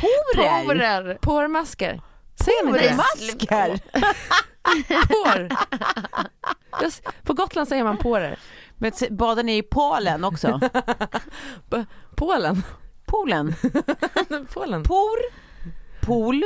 Porer. 0.00 0.64
Porer! 0.64 1.18
Pårmaskar. 1.20 2.00
Säger 2.44 2.66
ni 2.66 2.78
det? 2.78 2.96
Just, 6.82 7.02
På 7.22 7.34
Gotland 7.34 7.68
säger 7.68 7.84
man 7.84 7.96
pårer. 7.96 8.38
Men 8.76 8.92
badar 9.10 9.42
ni 9.42 9.56
i 9.56 9.62
Polen 9.62 10.24
också? 10.24 10.60
Polen. 12.16 12.62
Polen. 13.06 13.54
Polen. 14.54 14.82
Por. 14.82 15.18
Pol. 16.00 16.42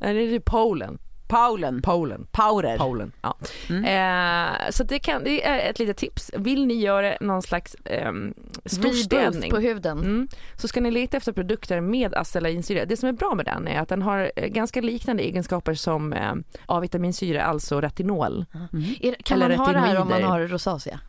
Nej, 0.00 0.14
det 0.14 0.34
är 0.34 0.40
Polen. 0.40 0.98
Paulen. 1.30 1.82
Polen. 1.82 2.26
Paurer. 2.30 2.78
Polen. 2.78 3.12
Ja. 3.22 3.36
Mm. 3.68 3.84
Eh, 3.84 4.70
så 4.70 4.84
det, 4.84 4.98
kan, 4.98 5.24
det 5.24 5.46
är 5.46 5.70
ett 5.70 5.78
litet 5.78 5.96
tips. 5.96 6.30
Vill 6.34 6.66
ni 6.66 6.74
göra 6.74 7.16
någon 7.20 7.42
slags 7.42 7.76
Reboost 7.84 8.40
storstädning 8.64 9.50
på 9.50 9.58
huden. 9.58 9.98
Mm. 9.98 10.28
Så 10.56 10.68
ska 10.68 10.80
ni 10.80 10.90
leta 10.90 11.16
efter 11.16 11.32
produkter 11.32 11.80
med 11.80 12.14
acelainsyra. 12.14 12.84
Det 12.84 12.96
som 12.96 13.08
är 13.08 13.12
bra 13.12 13.34
med 13.34 13.44
den 13.44 13.68
är 13.68 13.80
att 13.80 13.88
den 13.88 14.02
har 14.02 14.32
eh, 14.36 14.46
ganska 14.46 14.80
liknande 14.80 15.22
egenskaper 15.22 15.74
som 15.74 16.12
eh, 16.12 16.32
A-vitaminsyra, 16.66 17.42
alltså 17.42 17.80
retinol. 17.80 18.44
Mm. 18.72 18.84
Är, 19.00 19.14
kan 19.14 19.42
Eller 19.42 19.56
man 19.56 19.66
ha 19.66 19.72
det 19.72 19.78
här 19.78 20.00
om 20.00 20.08
man 20.08 20.22
har 20.22 20.40
rosacea? 20.40 21.00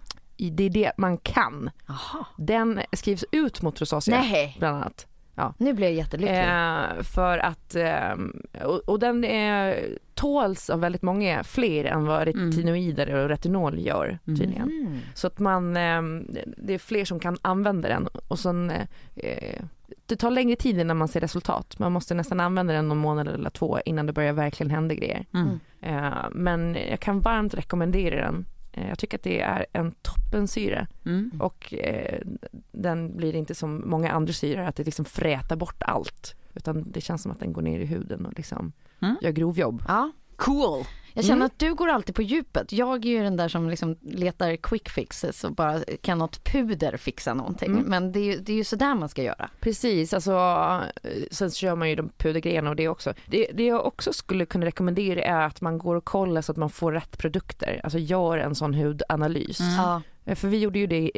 Det 0.51 0.63
är 0.63 0.69
det 0.69 0.91
man 0.97 1.17
kan. 1.17 1.69
Jaha. 1.87 2.25
Den 2.37 2.79
skrivs 2.91 3.25
ut 3.31 3.61
mot 3.61 3.81
rosacea 3.81 4.19
Nej, 4.21 4.55
bland 4.59 4.77
annat. 4.77 5.07
Nu 5.57 5.73
blir 5.73 5.87
jag 5.87 5.95
jättelycklig. 5.95 6.39
Eh, 6.39 7.03
för 7.03 7.37
att, 7.37 7.75
ehm, 7.75 8.41
och, 8.63 8.79
och 8.79 8.99
den 8.99 9.23
är, 9.23 9.89
tåls 10.13 10.69
av 10.69 10.79
väldigt 10.79 11.01
många 11.01 11.43
fler 11.43 11.85
än 11.85 12.05
vad 12.05 12.23
retinoider 12.27 13.15
och 13.15 13.29
retinol 13.29 13.79
gör 13.79 14.19
tydligen. 14.25 14.69
Mm. 14.69 14.99
Så 15.13 15.27
att 15.27 15.39
man, 15.39 15.77
ehm, 15.77 16.27
det 16.57 16.73
är 16.73 16.77
fler 16.77 17.05
som 17.05 17.19
kan 17.19 17.37
använda 17.41 17.89
den 17.89 18.07
och 18.27 18.39
sen 18.39 18.71
eh, 19.15 19.61
det 20.05 20.15
tar 20.15 20.31
längre 20.31 20.55
tid 20.55 20.79
innan 20.79 20.97
man 20.97 21.07
ser 21.07 21.19
resultat. 21.19 21.79
Man 21.79 21.91
måste 21.91 22.13
nästan 22.13 22.39
använda 22.39 22.73
den 22.73 22.87
någon 22.87 22.97
månad 22.97 23.27
eller 23.27 23.49
två 23.49 23.79
innan 23.85 24.05
det 24.05 24.13
börjar 24.13 24.33
verkligen 24.33 24.71
hända 24.71 24.95
grejer. 24.95 25.25
Mm. 25.33 25.59
Eh, 25.81 26.29
men 26.31 26.77
jag 26.89 26.99
kan 26.99 27.19
varmt 27.19 27.53
rekommendera 27.53 28.15
den. 28.15 28.45
Eh, 28.73 28.89
jag 28.89 28.99
tycker 28.99 29.17
att 29.17 29.23
det 29.23 29.39
är 29.41 29.65
en 29.73 29.91
toppensyra 29.91 30.87
Mm. 31.05 31.31
och 31.39 31.73
eh, 31.73 32.21
den 32.71 33.17
blir 33.17 33.35
inte 33.35 33.55
som 33.55 33.89
många 33.89 34.11
andra 34.11 34.33
syror 34.33 34.63
att 34.63 34.75
det 34.75 34.83
liksom 34.83 35.05
frätar 35.05 35.55
bort 35.55 35.83
allt. 35.83 36.35
Utan 36.53 36.91
det 36.91 37.01
känns 37.01 37.21
som 37.21 37.31
att 37.31 37.39
den 37.39 37.53
går 37.53 37.61
ner 37.61 37.79
i 37.79 37.85
huden 37.85 38.25
och 38.25 38.33
liksom 38.37 38.71
Mm. 39.01 39.15
gör 39.21 39.31
grovjobb. 39.31 39.83
Ja. 39.87 40.11
Cool. 40.35 40.83
Jag 41.13 41.23
känner 41.25 41.35
Mm. 41.35 41.45
att 41.45 41.59
du 41.59 41.73
går 41.73 41.87
alltid 41.89 42.15
på 42.15 42.21
djupet. 42.21 42.71
Jag 42.71 43.05
är 43.05 43.09
ju 43.09 43.23
den 43.23 43.37
där 43.37 43.47
som 43.47 43.69
liksom 43.69 43.95
letar 44.01 44.55
quick 44.55 44.89
fixes 44.89 45.43
och 45.43 45.51
bara 45.55 45.79
kan 46.01 46.17
något 46.17 46.43
puder 46.43 46.97
fixa 46.97 47.33
någonting. 47.33 47.71
Mm. 47.71 47.83
Men 47.83 48.11
det 48.11 48.19
är, 48.19 48.23
ju, 48.23 48.37
det 48.39 48.51
är 48.53 48.57
ju 48.57 48.63
sådär 48.63 48.95
man 48.95 49.09
ska 49.09 49.23
göra. 49.23 49.49
Precis, 49.59 50.13
alltså 50.13 50.31
eh, 51.03 51.09
sen 51.31 51.51
kör 51.51 51.75
man 51.75 51.89
ju 51.89 51.95
de 51.95 52.09
pudergrejerna 52.17 52.69
och 52.69 52.75
det 52.75 52.87
också. 52.87 53.13
Det, 53.25 53.47
det 53.53 53.65
jag 53.65 53.85
också 53.85 54.13
skulle 54.13 54.45
kunna 54.45 54.65
rekommendera 54.65 55.21
är 55.21 55.41
att 55.45 55.61
man 55.61 55.77
går 55.77 55.95
och 55.95 56.05
kollar 56.05 56.41
så 56.41 56.51
att 56.51 56.57
man 56.57 56.69
får 56.69 56.91
rätt 56.91 57.17
produkter. 57.17 57.81
Alltså 57.83 57.99
gör 57.99 58.37
en 58.37 58.55
sån 58.55 58.73
hudanalys. 58.73 59.59
Mm. 59.59 59.73
Ja. 59.73 60.01
Eh, 60.25 60.35
För 60.35 60.47
vi 60.47 60.59
gjorde 60.59 60.79
ju 60.79 60.87
det 60.87 61.11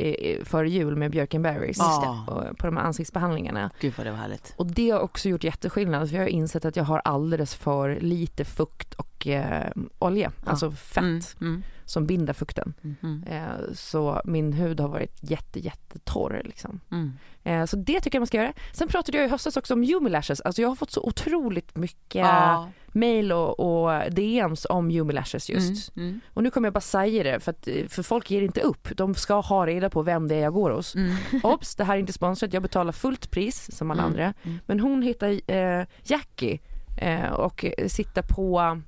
före 0.44 0.70
jul 0.70 0.96
med 0.96 1.12
Björkenberries 1.12 1.80
och- 1.80 2.58
på 2.58 2.66
de 2.68 2.78
här 2.78 2.84
ansiktsbehandlingarna. 2.84 3.70
Gud 3.80 3.94
vad 3.98 4.06
det 4.08 4.12
var 4.12 4.18
härligt. 4.18 4.54
Och 4.58 4.66
det 4.68 4.90
har 4.90 5.00
också 5.00 5.30
gjort 5.30 5.44
jätteskillnad 5.44 6.10
för 6.10 6.16
jag 6.16 6.24
har 6.24 6.28
insett 6.30 6.66
att 6.66 6.76
jag 6.76 6.84
har 6.84 7.02
alldeles 7.06 7.56
för 7.56 8.00
lite 8.00 8.46
fukt 8.46 8.94
och 8.94 9.28
eh, 9.28 9.72
olja, 10.00 10.32
Ja. 10.46 10.52
alltså 10.52 10.72
fett 10.72 11.04
Mm. 11.04 11.22
Mm. 11.42 11.64
som 11.86 12.06
binder 12.06 12.34
fukten. 12.34 12.74
Mm. 13.02 13.24
Eh, 13.30 13.44
så 13.74 14.22
min 14.26 14.54
hud 14.54 14.80
har 14.80 14.88
varit 14.90 15.18
jätte, 15.22 15.60
jättetorr 15.60 16.42
liksom. 16.46 16.80
Mm. 16.92 17.14
Eh, 17.44 17.66
så 17.66 17.76
det 17.78 18.00
tycker 18.02 18.16
jag 18.18 18.22
man 18.22 18.28
ska 18.28 18.38
göra. 18.38 18.54
Sen 18.74 18.88
pratade 18.88 19.18
jag 19.18 19.28
i 19.28 19.30
höstas 19.30 19.58
också 19.58 19.74
om 19.74 19.84
Yumi 19.84 20.10
Lashes. 20.10 20.42
Alltså 20.42 20.62
jag 20.62 20.70
har 20.70 20.76
fått 20.76 20.92
så 20.92 21.02
otroligt 21.04 21.76
mycket 21.76 22.16
Ja. 22.26 22.70
Mail 22.96 23.32
och, 23.32 23.60
och 23.60 24.12
DMs 24.12 24.66
om 24.70 24.92
Yumi 24.92 25.14
Lashes 25.14 25.50
just. 25.50 25.96
Mm. 25.96 26.20
Och 26.34 26.44
nu 26.44 26.50
kommer 26.50 26.66
jag 26.68 26.74
bara 26.74 26.82
säga 26.82 27.24
det 27.24 27.40
för, 27.40 27.52
att, 27.52 27.68
eh, 27.68 27.88
för 27.90 28.04
folk 28.04 28.32
ger 28.32 28.42
inte 28.42 28.62
upp. 28.62 28.88
De 28.98 29.16
ska 29.16 29.40
ha 29.40 29.66
reda 29.68 29.90
på 29.90 30.02
vem 30.02 30.28
det 30.28 30.36
är 30.36 30.42
jag 30.42 30.54
går 30.54 30.72
hos. 30.72 30.96
Mm. 30.96 31.16
Obs, 31.44 31.76
det 31.76 31.84
här 31.84 31.96
är 31.96 32.00
inte 32.00 32.14
sponsrat. 32.14 32.54
Jag 32.54 32.62
betalar 32.64 32.92
fullt 32.92 33.32
pris 33.32 33.78
som 33.78 33.92
alla 33.92 34.02
Mm. 34.04 34.12
andra. 34.12 34.34
Mm. 34.44 34.60
Men 34.66 34.80
hon 34.80 35.02
hittar 35.02 35.52
eh, 35.52 35.86
Jackie 36.04 36.60
eh, 36.98 37.32
och 37.32 37.66
sitter 37.88 38.22
på 38.22 38.82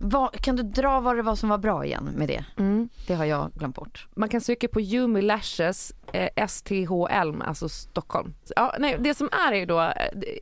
Vad, 0.00 0.32
kan 0.40 0.56
du 0.56 0.62
dra 0.62 1.00
vad 1.00 1.16
det 1.16 1.22
var 1.22 1.34
som 1.34 1.48
var 1.48 1.58
bra 1.58 1.84
igen 1.84 2.10
med 2.16 2.28
det? 2.28 2.44
Det 3.06 3.14
har 3.14 3.24
jag 3.24 3.50
glömt 3.54 3.76
bort. 3.76 4.08
Man 4.14 4.28
kan 4.28 4.40
söka 4.40 4.68
på 4.68 4.80
Yumi 4.80 5.22
Lashes 5.22 5.92
eh, 6.12 6.46
STHL, 6.48 7.42
alltså 7.44 7.68
Stockholm. 7.68 8.34
Ja, 8.56 8.74
nej, 8.78 8.96
det 9.00 9.14
som 9.14 9.28
är 9.48 9.52
är 9.52 9.66
då, 9.66 9.80
eh, 9.80 9.92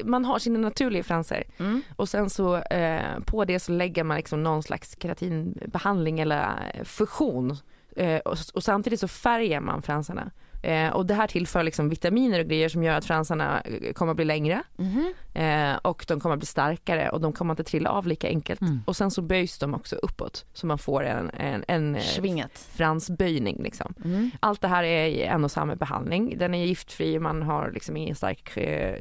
man 0.05 0.25
har 0.25 0.39
sina 0.39 0.59
naturliga 0.59 1.03
fransar 1.05 1.43
Mm. 1.59 1.83
och 1.97 2.09
sen 2.09 2.31
så 2.31 2.57
eh, 2.57 3.19
på 3.27 3.45
det 3.45 3.61
så 3.61 3.73
lägger 3.73 4.05
man 4.05 4.17
liksom 4.17 4.43
någon 4.43 4.63
slags 4.63 4.97
keratinbehandling 5.03 6.21
eller 6.21 6.71
eh, 6.75 6.85
fusion 6.85 7.57
eh, 7.97 8.19
och, 8.19 8.37
och 8.55 8.63
samtidigt 8.65 9.01
så 9.01 9.09
färgar 9.09 9.61
man 9.61 9.83
fransarna. 9.83 10.31
Eh, 10.63 10.89
och 10.91 11.07
det 11.07 11.15
här 11.15 11.27
tillför 11.27 11.63
liksom 11.63 11.89
vitaminer 11.89 12.41
och 12.41 12.47
grejer 12.47 12.69
som 12.69 12.83
gör 12.83 12.95
att 12.95 13.05
fransarna 13.05 13.61
eh, 13.61 13.93
kommer 13.93 14.11
att 14.11 14.17
bli 14.17 14.25
längre 14.25 14.63
Mhm. 14.77 15.13
eh, 15.35 15.75
och 15.83 16.05
de 16.09 16.21
kommer 16.21 16.33
att 16.33 16.39
bli 16.39 16.47
starkare 16.47 17.09
och 17.11 17.21
de 17.21 17.33
kommer 17.33 17.53
inte 17.53 17.65
trilla 17.65 17.91
av 17.91 18.07
lika 18.07 18.29
enkelt. 18.29 18.61
Mm. 18.61 18.81
Och 18.87 18.97
sen 18.97 19.11
så 19.11 19.23
böjs 19.23 19.59
de 19.59 19.75
också 19.75 19.97
uppåt 19.97 20.45
så 20.53 20.67
man 20.67 20.79
får 20.79 21.05
en, 21.05 21.31
en, 21.31 21.65
en 21.69 21.95
eh, 21.95 22.03
Svinget. 22.03 22.59
fransböjning 22.73 23.63
liksom. 23.63 23.95
Mm. 24.05 24.31
Allt 24.41 24.61
det 24.61 24.69
här 24.69 24.85
är 24.85 25.07
i 25.07 25.23
en 25.23 25.45
och 25.45 25.51
samma 25.51 25.77
behandling. 25.77 26.39
Den 26.39 26.55
är 26.55 26.65
giftfri, 26.65 27.19
man 27.19 27.43
har 27.43 27.71
liksom 27.71 27.97
ingen 27.97 28.17
stark 28.17 28.57
eh, 28.57 28.95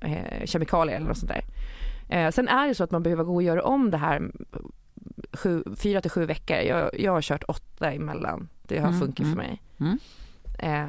eh, 0.00 0.44
kemikalier 0.44 0.96
eller 0.96 1.06
något 1.08 1.18
sånt 1.18 1.32
där. 1.32 1.44
Eh, 2.08 2.30
sen 2.30 2.48
är 2.48 2.68
det 2.68 2.74
så 2.74 2.84
att 2.84 2.90
man 2.90 3.02
behöver 3.02 3.24
gå 3.24 3.34
och 3.34 3.42
göra 3.42 3.62
om 3.62 3.90
det 3.90 3.96
här 3.98 4.30
sju, 5.32 5.64
fyra 5.76 6.00
till 6.00 6.10
sju 6.10 6.24
veckor. 6.26 6.56
Jag, 6.56 7.00
jag 7.00 7.12
har 7.12 7.22
kört 7.22 7.44
åtta 7.48 7.92
emellan. 7.92 8.48
Det 8.62 8.78
har 8.78 8.88
Mm, 8.88 9.00
funkat 9.00 9.20
mm. 9.26 9.30
för 9.36 9.42
mig. 9.42 9.62
Mm. 9.80 9.98
Eh, 10.58 10.86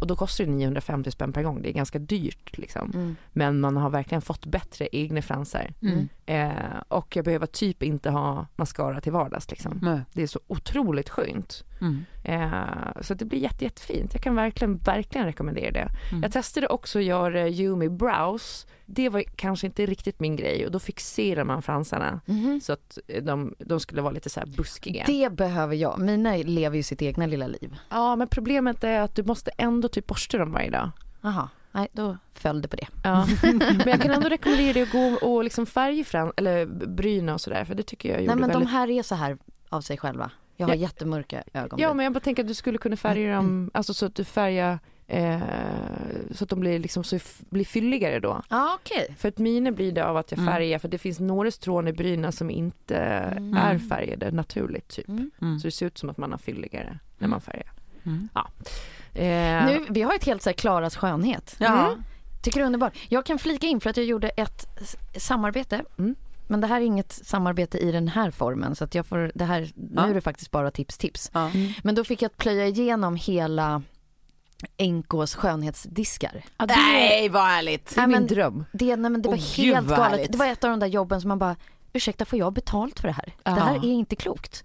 och 0.00 0.06
då 0.06 0.16
kostar 0.16 0.44
det 0.44 0.50
950 0.50 1.10
spänn 1.10 1.32
per 1.32 1.42
gång. 1.42 1.62
Det 1.62 1.70
är 1.70 1.72
ganska 1.72 1.98
dyrt 1.98 2.58
liksom. 2.58 2.90
Mm. 2.94 3.16
Men 3.32 3.60
man 3.60 3.76
har 3.76 3.90
verkligen 3.90 4.22
fått 4.22 4.46
bättre 4.46 4.88
egna 4.92 5.22
fransar. 5.22 5.72
Mm. 5.82 6.08
Eh, 6.26 6.80
och 6.88 7.16
jag 7.16 7.24
behöver 7.24 7.46
typ 7.46 7.82
inte 7.82 8.10
ha 8.10 8.46
mascara 8.56 9.00
till 9.00 9.12
vardags 9.12 9.50
liksom. 9.50 9.78
Det 10.12 10.22
är 10.22 10.26
så 10.26 10.40
otroligt 10.46 11.08
skönt. 11.08 11.64
Mm. 11.82 12.04
Eh, 12.24 13.00
så 13.00 13.14
det 13.14 13.24
blir 13.24 13.38
jätte, 13.38 13.64
jättefint. 13.64 14.14
Jag 14.14 14.22
kan 14.22 14.34
verkligen, 14.34 14.76
verkligen 14.76 15.26
rekommendera 15.26 15.70
det. 15.70 15.88
Jag 16.22 16.32
testade 16.32 16.66
också 16.66 16.98
att 16.98 17.04
göra 17.04 17.48
Yumi 17.48 17.88
Brows. 17.88 18.66
Det 18.86 19.08
var 19.08 19.22
kanske 19.36 19.66
inte 19.66 19.86
riktigt 19.86 20.20
min 20.20 20.36
grej 20.36 20.66
och 20.66 20.72
då 20.72 20.78
fixerar 20.78 21.44
man 21.44 21.62
fransarna 21.62 22.20
så 22.62 22.72
att 22.72 22.98
de, 23.22 23.54
de 23.58 23.80
skulle 23.80 24.02
vara 24.02 24.12
lite 24.12 24.30
så 24.30 24.40
buskiga. 24.56 25.04
Det 25.06 25.32
behöver 25.32 25.76
jag. 25.76 25.98
Mina 25.98 26.36
lever 26.36 26.76
ju 26.76 26.82
sitt 26.82 27.02
egna 27.02 27.26
lilla 27.26 27.46
liv. 27.46 27.76
Ja 27.90 28.16
men 28.16 28.28
problemet 28.28 28.84
är 28.84 29.00
att 29.00 29.14
du 29.14 29.22
måste 29.22 29.50
ändå 29.58 29.88
typ 29.88 30.06
borsta 30.06 30.38
dem 30.38 30.52
varje 30.52 30.70
dag. 30.70 30.90
Jaha, 31.20 31.48
nej 31.72 31.88
då 31.92 32.16
föll 32.34 32.62
det 32.62 32.68
på 32.68 32.76
det. 32.76 32.88
Ja. 33.04 33.26
men 33.42 33.82
jag 33.86 34.02
kan 34.02 34.10
ändå 34.10 34.28
rekommendera 34.28 34.72
dig 34.72 34.82
att 34.82 34.92
gå 34.92 35.18
och 35.22 35.44
liksom 35.44 35.66
färgfran 35.66 36.32
eller 36.36 36.66
bryna 36.86 37.34
och 37.34 37.40
sådär 37.40 37.64
för 37.64 37.74
det 37.74 37.82
tycker 37.82 38.08
jag 38.08 38.20
gjorde 38.20 38.34
Nej 38.34 38.40
men 38.40 38.50
väldigt 38.50 38.68
de 38.68 38.72
här 38.72 38.90
är 38.90 39.02
så 39.02 39.14
här 39.14 39.38
av 39.68 39.80
sig 39.80 39.98
själva. 39.98 40.30
Jag 40.56 40.66
har 40.66 40.74
Ja. 40.74 40.80
jättemörka 40.80 41.42
ögon. 41.52 41.78
Ja 41.80 41.94
men 41.94 42.04
jag 42.04 42.12
bara 42.12 42.20
tänker 42.20 42.42
att 42.42 42.48
du 42.48 42.54
skulle 42.54 42.78
kunna 42.78 42.96
färga 42.96 43.34
dem, 43.36 43.70
alltså 43.74 43.94
så 43.94 44.06
att 44.06 44.14
du 44.14 44.24
färgar 44.24 44.78
eh, 45.06 45.40
så 46.30 46.44
att 46.44 46.50
de 46.50 46.60
blir 46.60 46.78
liksom 46.78 47.04
så 47.04 47.18
blir 47.50 47.64
fylligare 47.64 48.20
då. 48.20 48.42
Ja 48.48 48.78
okej. 48.80 49.14
För 49.18 49.28
att 49.28 49.38
mina 49.38 49.72
blir 49.72 49.92
det 49.92 50.04
av 50.06 50.16
att 50.16 50.30
jag 50.30 50.38
Mm. 50.40 50.54
färgar 50.54 50.78
för 50.78 50.88
det 50.88 50.98
finns 50.98 51.20
några 51.20 51.50
strån 51.50 51.88
i 51.88 51.92
bryna 51.92 52.32
som 52.32 52.50
inte 52.50 52.96
Mm. 52.96 53.56
är 53.56 53.78
färgade 53.78 54.30
naturligt 54.30 54.88
typ. 54.88 55.08
Mm. 55.08 55.30
Mm. 55.42 55.58
Så 55.60 55.66
det 55.66 55.70
ser 55.72 55.86
ut 55.86 55.98
som 55.98 56.10
att 56.10 56.16
man 56.16 56.30
har 56.32 56.38
fylligare 56.38 56.98
när 57.18 57.28
man 57.28 57.40
färgar. 57.40 57.72
Mm. 58.06 58.28
Ja. 58.34 58.48
Eh, 59.20 59.66
Nu, 59.66 59.86
vi 59.90 60.02
har 60.02 60.14
ett 60.14 60.24
helt 60.24 60.42
så 60.42 60.48
här 60.50 60.54
Klaras 60.54 60.96
skönhet. 60.96 61.56
Ja. 61.58 61.86
Mm. 61.86 62.02
Tycker 62.42 62.60
det 62.60 62.64
är 62.64 62.66
underbart. 62.66 62.96
Jag 63.08 63.26
kan 63.26 63.38
flika 63.38 63.66
in 63.66 63.80
för 63.80 63.90
att 63.90 63.96
jag 63.96 64.06
gjorde 64.06 64.28
ett 64.28 64.66
samarbete. 65.16 65.84
Mm. 66.52 66.60
Men 66.60 66.68
det 66.68 66.74
här 66.74 66.80
är 66.80 66.84
inget 66.84 67.12
samarbete 67.12 67.78
i 67.78 67.92
den 67.92 68.08
här 68.08 68.30
formen 68.30 68.76
så 68.76 68.84
att 68.84 68.94
jag 68.94 69.06
får, 69.06 69.32
det 69.34 69.44
här, 69.44 69.60
Ja. 69.94 70.04
nu 70.04 70.10
är 70.10 70.14
det 70.14 70.20
faktiskt 70.20 70.50
bara 70.50 70.70
tips 70.70 70.98
tips. 70.98 71.30
Ja. 71.34 71.50
Men 71.82 71.94
då 71.94 72.04
fick 72.04 72.22
jag 72.22 72.36
plöja 72.36 72.66
igenom 72.66 73.16
hela 73.16 73.82
NKs 74.78 75.34
skönhetsdiskar. 75.34 76.44
ja, 76.58 76.66
det, 76.66 76.74
Nej 76.76 77.28
vad 77.28 77.42
härligt. 77.42 77.94
det 77.94 78.00
är 78.00 78.06
min 78.06 78.26
dröm. 78.26 78.64
Det, 78.72 78.96
nej, 78.96 79.10
men 79.10 79.22
det 79.22 79.28
var 79.28 79.36
gud, 79.36 79.44
helt 79.74 79.88
galet. 79.88 80.10
härligt. 80.10 80.32
Det 80.32 80.38
var 80.38 80.46
ett 80.46 80.64
av 80.64 80.70
de 80.70 80.80
där 80.80 80.86
jobben 80.86 81.20
som 81.20 81.28
man 81.28 81.38
bara 81.38 81.56
ursäkta 81.92 82.24
får 82.24 82.38
jag 82.38 82.52
betalt 82.52 83.00
för 83.00 83.08
det 83.08 83.14
här? 83.14 83.34
Ja. 83.44 83.50
Det 83.54 83.60
här 83.60 83.74
är 83.76 83.84
inte 83.92 84.16
klokt. 84.16 84.64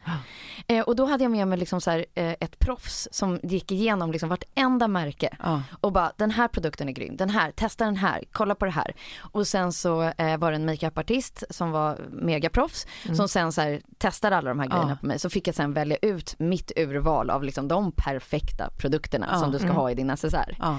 Eh, 0.67 0.81
och 0.83 0.95
då 0.95 1.05
hade 1.05 1.23
jag 1.23 1.31
med 1.31 1.47
mig 1.47 1.57
liksom 1.57 1.81
så 1.81 1.91
här, 1.91 2.05
eh, 2.15 2.31
ett 2.39 2.59
proffs 2.59 3.07
som 3.11 3.39
gick 3.43 3.71
igenom 3.71 4.11
liksom 4.11 4.29
vartenda 4.29 4.87
märke 4.87 5.37
Ja. 5.43 5.61
och 5.81 5.91
bara 5.91 6.11
den 6.17 6.31
här 6.31 6.47
produkten 6.47 6.89
är 6.89 6.93
grym, 6.93 7.17
den 7.17 7.29
här, 7.29 7.51
testa 7.51 7.85
den 7.85 7.95
här, 7.97 8.23
kolla 8.31 8.55
på 8.55 8.65
det 8.65 8.71
här. 8.71 8.93
Och 9.19 9.47
sen 9.47 9.73
så 9.73 10.01
eh, 10.03 10.37
var 10.37 10.51
det 10.51 10.55
en 10.55 10.65
makeupartist 10.65 11.43
som 11.49 11.71
var 11.71 11.97
megaproffs 12.11 12.87
som 13.15 13.27
sen 13.27 13.51
så 13.51 13.61
här, 13.61 13.81
testade 13.97 14.37
alla 14.37 14.49
de 14.49 14.59
här 14.59 14.67
grejerna 14.67 14.89
Ja. 14.91 14.95
på 15.01 15.05
mig. 15.05 15.19
Så 15.19 15.29
fick 15.29 15.47
jag 15.47 15.55
sen 15.55 15.73
välja 15.73 15.97
ut 16.01 16.35
mitt 16.39 16.71
urval 16.75 17.29
av 17.29 17.43
liksom 17.43 17.67
de 17.67 17.91
perfekta 17.91 18.69
produkterna 18.77 19.27
Ja. 19.31 19.39
som 19.39 19.51
du 19.51 19.59
ska 19.59 19.71
ha 19.71 19.91
i 19.91 19.95
din 19.95 20.07
necessär. 20.07 20.57
Ja. 20.59 20.77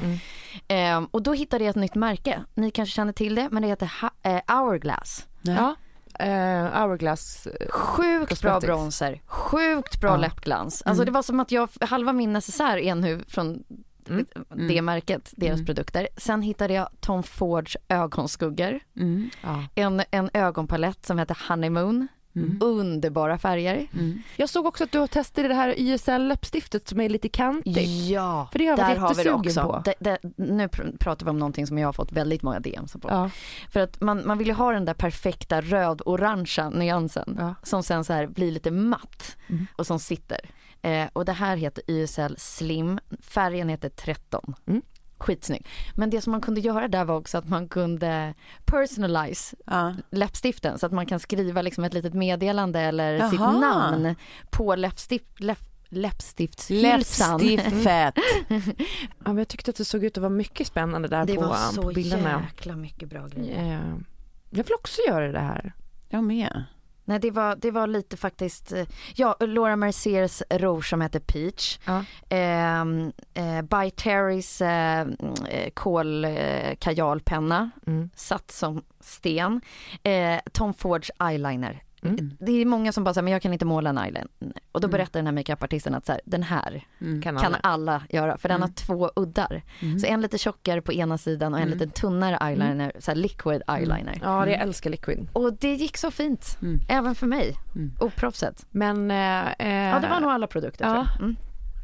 Ehm, 0.68 1.04
och 1.10 1.22
då 1.22 1.32
hittade 1.32 1.64
jag 1.64 1.70
ett 1.70 1.76
nytt 1.76 1.94
märke. 1.94 2.40
Ni 2.54 2.70
kanske 2.70 2.94
känner 2.94 3.12
till 3.12 3.34
det, 3.34 3.48
men 3.50 3.62
det 3.62 3.68
heter 3.68 3.92
ha- 4.00 4.30
eh, 4.30 4.40
Hourglass. 4.56 5.26
Ja. 5.42 5.74
Eh, 6.18 6.64
hourglass. 6.82 7.48
Sjukt 7.70 8.42
bra 8.42 8.60
bronzer, 8.60 9.20
sjukt 9.26 10.00
bra 10.00 10.10
Ja. 10.10 10.16
läppglans. 10.16 10.82
Alltså 10.82 11.04
det 11.04 11.10
var 11.10 11.22
som 11.22 11.40
att 11.40 11.52
jag, 11.52 11.68
halva 11.80 12.12
min 12.12 12.32
necessär 12.32 12.76
är 12.76 12.94
nu 12.94 13.24
från 13.28 13.64
Mm. 14.10 14.26
det 14.68 14.82
märket, 14.82 15.32
deras 15.36 15.64
produkter. 15.66 16.08
Sen 16.16 16.42
hittade 16.42 16.74
jag 16.74 16.88
Tom 17.00 17.22
Fords 17.22 17.76
ögonskuggor, 17.88 18.80
Mm. 18.96 19.30
Ja. 19.42 19.64
en, 19.74 20.02
en 20.10 20.30
ögonpalett 20.32 21.06
som 21.06 21.18
heter 21.18 21.38
Honeymoon. 21.48 22.08
Mm. 22.36 22.58
Underbara 22.60 23.38
färger. 23.38 23.86
Mm. 23.92 24.22
Jag 24.36 24.48
såg 24.48 24.66
också 24.66 24.84
att 24.84 24.92
du 24.92 24.98
har 24.98 25.06
testat 25.06 25.44
det 25.48 25.54
här 25.54 25.74
YSL 25.80 26.28
läppstiftet 26.28 26.88
som 26.88 27.00
är 27.00 27.08
lite 27.08 27.28
kantigt. 27.28 28.08
Ja, 28.10 28.48
För 28.52 28.58
det 28.58 28.64
har 28.66 28.70
jag 28.70 28.76
varit 28.84 28.96
där 28.96 29.00
har 29.00 29.14
vi 29.14 29.22
det 29.24 29.32
också. 29.32 29.62
på. 29.62 29.82
Det, 29.84 29.94
det, 30.00 30.18
nu 30.36 30.66
pr- 30.66 30.98
pratar 30.98 31.24
vi 31.26 31.30
om 31.30 31.38
någonting 31.38 31.66
som 31.66 31.78
jag 31.78 31.88
har 31.88 31.92
fått 31.92 32.12
väldigt 32.12 32.42
många 32.42 32.60
DMs 32.60 32.92
på. 32.92 33.08
Ja. 33.08 33.30
För 33.70 33.80
att 33.80 34.00
man, 34.00 34.26
man 34.26 34.38
vill 34.38 34.46
ju 34.48 34.54
ha 34.54 34.72
den 34.72 34.84
där 34.84 34.94
perfekta 34.94 35.60
röd-orangea 35.60 36.70
nyansen 36.70 37.36
Ja. 37.38 37.54
som 37.62 37.82
sen 37.82 38.04
så 38.04 38.12
här 38.12 38.26
blir 38.26 38.50
lite 38.52 38.70
matt 38.70 39.36
Mm. 39.48 39.66
och 39.76 39.86
som 39.86 39.98
sitter. 39.98 40.40
Eh, 40.82 41.06
och 41.12 41.24
det 41.24 41.32
här 41.32 41.56
heter 41.56 41.84
YSL 41.90 42.34
Slim, 42.38 43.00
färgen 43.20 43.68
heter 43.68 43.88
13. 43.88 44.54
Mm. 44.66 44.82
Skitsnygg. 45.18 45.66
Men 45.94 46.10
det 46.10 46.20
som 46.20 46.30
man 46.30 46.40
kunde 46.40 46.60
göra 46.60 46.88
där 46.88 47.04
var 47.04 47.16
också 47.16 47.38
att 47.38 47.48
man 47.48 47.68
kunde 47.68 48.34
personalize 48.64 49.56
Ja. 49.66 49.94
läppstiften 50.10 50.78
så 50.78 50.86
att 50.86 50.92
man 50.92 51.06
kan 51.06 51.20
skriva 51.20 51.62
liksom 51.62 51.84
ett 51.84 51.94
litet 51.94 52.14
meddelande 52.14 52.80
eller 52.80 53.28
sitt 53.28 53.40
Jaha. 53.40 53.52
namn 53.58 54.14
på 54.50 54.74
läppstift, 54.74 55.40
läpp, 55.40 55.58
läppstiftshylsan. 55.88 57.40
Läppstiftet. 57.40 58.14
Ja, 59.24 59.32
men 59.32 59.38
jag 59.38 59.48
tyckte 59.48 59.70
att 59.70 59.76
det 59.76 59.84
såg 59.84 60.04
ut 60.04 60.16
att 60.16 60.22
vara 60.22 60.30
mycket 60.30 60.66
spännande 60.66 61.08
där 61.08 61.24
Det 61.26 61.34
på, 61.34 61.40
var 61.40 61.48
på 61.48 61.82
så 61.82 61.92
bilderna. 61.94 62.42
jäkla 62.50 62.76
mycket 62.76 63.08
bra 63.08 63.26
grejer. 63.26 63.74
Eh, 63.76 63.94
jag 64.50 64.64
vill 64.64 64.74
också 64.74 65.00
göra 65.08 65.32
det 65.32 65.40
här. 65.40 65.72
Jag 66.08 66.24
med. 66.24 66.64
Nej 67.08 67.18
det 67.20 67.30
var, 67.30 67.56
det 67.56 67.70
var 67.70 67.86
lite 67.86 68.16
faktiskt, 68.16 68.72
eh, 68.72 68.86
ja 69.16 69.36
Laura 69.40 69.76
Merciers 69.76 70.42
rouge 70.50 70.84
som 70.90 71.00
heter 71.00 71.20
Peach. 71.20 71.78
Ja. 71.86 72.04
Eh, 72.28 72.80
eh, 73.34 73.62
By 73.62 73.90
Terrys 73.90 74.60
eh, 74.60 75.06
eh, 75.48 75.70
kol 75.74 76.24
eh, 76.24 76.74
kajalpenna, 76.78 77.70
Mm. 77.86 78.10
satt 78.14 78.50
som 78.50 78.82
sten. 79.00 79.60
Eh, 80.04 80.40
Tom 80.52 80.74
Fords 80.74 81.10
eyeliner. 81.20 81.80
Mm. 82.02 82.36
Det 82.40 82.52
är 82.52 82.66
många 82.66 82.92
som 82.92 83.04
bara 83.04 83.14
säger 83.14 83.22
men 83.22 83.32
jag 83.32 83.42
kan 83.42 83.52
inte 83.52 83.64
måla 83.64 83.90
en 83.90 83.98
eyeliner. 83.98 84.26
Och 84.72 84.80
då 84.80 84.86
Mm. 84.86 84.90
berättar 84.92 85.18
den 85.20 85.26
här 85.26 85.32
makeupartisten 85.34 85.94
att 85.94 86.06
så 86.06 86.12
här, 86.12 86.20
den 86.24 86.42
här 86.42 86.84
Mm. 87.00 87.22
Kan 87.22 87.36
kan 87.36 87.46
alla. 87.54 87.58
alla 87.62 88.02
göra 88.08 88.38
för 88.38 88.48
den 88.48 88.60
har 88.60 88.68
Mm. 88.68 88.74
två 88.74 89.10
uddar. 89.16 89.62
Mm. 89.82 89.98
Så 89.98 90.06
en 90.06 90.20
lite 90.20 90.38
tjockare 90.38 90.82
på 90.82 90.92
ena 90.92 91.18
sidan 91.18 91.54
och 91.54 91.60
en 91.60 91.68
lite 91.68 91.86
tunnare 91.86 92.36
eyeliner, 92.48 92.92
så 92.98 93.10
här 93.10 93.16
liquid 93.16 93.62
eyeliner. 93.68 94.18
Ja, 94.22 94.44
det 94.44 94.50
jag 94.50 94.60
älskar 94.60 94.90
liquid. 94.90 95.28
Och 95.32 95.52
det 95.52 95.74
gick 95.74 95.96
så 95.96 96.10
fint, 96.10 96.58
även 96.88 97.14
för 97.14 97.26
mig, 97.26 97.56
Mm. 97.74 97.92
oproffset. 98.00 98.66
Men 98.70 99.10
eh, 99.10 99.16
eh, 99.58 99.88
Ja 99.88 99.98
det 100.00 100.08
var 100.08 100.20
nog 100.20 100.30
alla 100.30 100.46
produkter 100.46 100.84
ja. 100.84 100.92
tror 100.92 101.28
jag. 101.28 101.34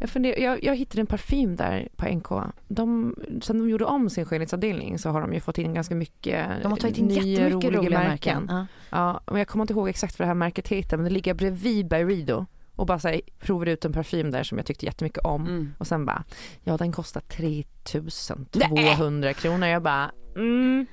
Jag, 0.00 0.11
funder, 0.11 0.38
jag, 0.38 0.64
jag 0.64 0.76
hittade 0.76 1.00
en 1.00 1.07
parfym 1.07 1.57
där 1.57 1.88
på 1.96 2.09
NK. 2.09 2.28
De, 2.68 3.14
sen 3.42 3.59
de 3.59 3.70
gjorde 3.70 3.85
om 3.85 4.11
sin 4.11 4.24
skönhetsavdelning 4.24 4.98
så 4.98 5.11
har 5.11 5.20
de 5.20 5.35
ju 5.35 5.40
fått 5.40 5.59
in 5.59 5.74
ganska 5.74 5.94
mycket 5.94 6.46
De 6.62 6.70
har 6.72 6.78
tagit 6.78 6.98
in 6.98 7.07
nya 7.07 7.22
jättemycket 7.22 7.72
roliga, 7.74 7.98
märken. 7.98 8.46
Ja. 8.50 8.66
Ja, 8.90 9.20
och 9.24 9.38
jag 9.38 9.48
kommer 9.48 9.62
inte 9.62 9.72
ihåg 9.72 9.88
exakt 9.88 10.18
vad 10.18 10.24
det 10.24 10.28
här 10.28 10.35
märket 10.35 10.68
heter 10.68 10.96
men 10.96 11.04
det 11.04 11.11
ligger 11.11 11.35
bredvid 11.35 11.88
Byredo 11.88 12.46
och 12.76 12.87
bara 12.87 12.98
så 12.98 13.09
här, 13.09 13.20
provar 13.40 13.66
ut 13.66 13.85
en 13.85 13.92
parfym 13.92 14.30
där 14.30 14.42
som 14.42 14.59
jag 14.59 14.66
tyckte 14.66 14.87
jättemycket 14.87 15.24
om 15.24 15.46
Mm. 15.46 15.72
och 15.78 15.87
sen 15.87 16.07
bara, 16.07 16.24
ja 16.64 16.76
den 16.76 16.92
kostar 16.92 17.20
3200 17.20 19.33
kronor. 19.35 19.68
Jag 19.68 19.83
bara, 19.83 20.11
mm, 20.37 20.87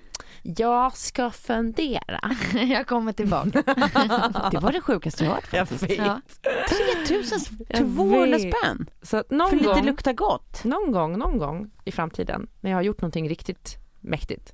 jag 0.43 0.97
ska 0.97 1.32
fundera. 1.32 2.32
jag 2.67 2.88
kommer 2.88 3.13
tillbaka. 3.13 3.63
Det 4.51 4.60
var 4.60 4.71
det 4.71 4.82
sjukaste 4.82 5.23
jag 5.25 5.32
hört 5.32 5.47
faktiskt. 5.47 5.89
Ja. 5.97 6.21
3200 6.67 8.38
vet. 8.38 8.41
spänn 8.41 8.89
Så 9.01 9.17
att 9.17 9.32
någon 9.32 9.49
för 9.49 9.58
lite 9.58 9.67
gång, 9.69 9.86
lukta 9.86 10.13
gott. 10.13 10.63
någon 10.63 10.91
gång, 10.91 11.17
någon 11.19 11.38
gång 11.38 11.71
i 11.86 11.91
framtiden 11.91 12.47
när 12.62 12.71
jag 12.71 12.77
har 12.77 12.84
gjort 12.84 13.01
någonting 13.01 13.30
riktigt 13.30 13.77
mäktigt. 13.99 14.54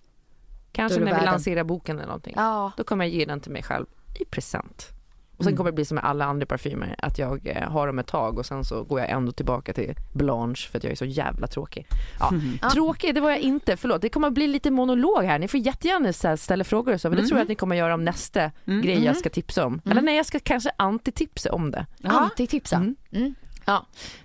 Kanske 0.72 1.00
när 1.00 1.20
vi 1.20 1.26
lanserar 1.26 1.64
boken 1.64 1.96
eller 1.98 2.08
någonting. 2.08 2.34
ja. 2.36 2.72
Då 2.78 2.84
kommer 2.84 3.06
jag 3.06 3.14
ge 3.14 3.26
den 3.26 3.40
till 3.40 3.52
mig 3.52 3.64
själv 3.64 3.86
i 4.20 4.26
present. 4.26 4.97
Och 5.38 5.44
sen 5.44 5.48
Mm. 5.54 5.58
kommer 5.58 5.72
det 5.72 5.76
bli 5.76 5.86
som 5.86 5.96
med 5.96 6.04
alla 6.06 6.26
andra 6.26 6.46
parfymer, 6.46 6.96
att 6.98 7.18
jag 7.18 7.48
eh, 7.48 7.70
har 7.72 7.88
dem 7.88 8.00
ett 8.00 8.08
tag 8.08 8.38
och 8.40 8.46
sen 8.46 8.66
så 8.66 8.84
går 8.84 9.00
jag 9.00 9.10
ändå 9.10 9.32
tillbaka 9.32 9.74
till 9.74 9.96
Blanche 10.14 10.70
för 10.72 10.78
att 10.78 10.84
jag 10.84 10.92
är 10.92 10.96
så 10.96 11.06
jävla 11.06 11.48
tråkig. 11.48 11.88
Ja, 12.20 12.30
Mm. 12.32 12.58
Ja. 12.62 12.70
Tråkig, 12.70 13.16
det 13.16 13.22
var 13.22 13.30
jag 13.30 13.40
inte, 13.40 13.78
förlåt. 13.78 14.02
Det 14.02 14.10
kommer 14.10 14.28
att 14.28 14.34
bli 14.34 14.48
lite 14.48 14.72
monolog 14.72 15.24
här. 15.24 15.40
Ni 15.40 15.48
får 15.48 15.60
jättegärna 15.60 16.38
ställa 16.38 16.64
frågor 16.64 16.94
och 16.94 17.02
så, 17.02 17.08
men 17.10 17.16
det 17.16 17.22
Mm. 17.22 17.28
tror 17.30 17.38
jag 17.40 17.44
att 17.46 17.50
ni 17.50 17.56
kommer 17.56 17.76
göra 17.76 17.94
om 17.94 18.06
nästa 18.06 18.52
Mm. 18.68 18.82
grej 18.82 19.04
jag 19.04 19.18
ska 19.18 19.30
tipsa 19.30 19.66
om. 19.66 19.74
Mm. 19.74 19.92
Eller 19.92 20.02
nej, 20.02 20.16
jag 20.18 20.26
ska 20.26 20.40
kanske 20.40 20.72
antitipsa 20.78 21.52
om 21.54 21.72
det. 21.72 21.86
Antitipsa. 22.04 22.76
Mm. 22.76 22.96
Mm. 23.12 23.36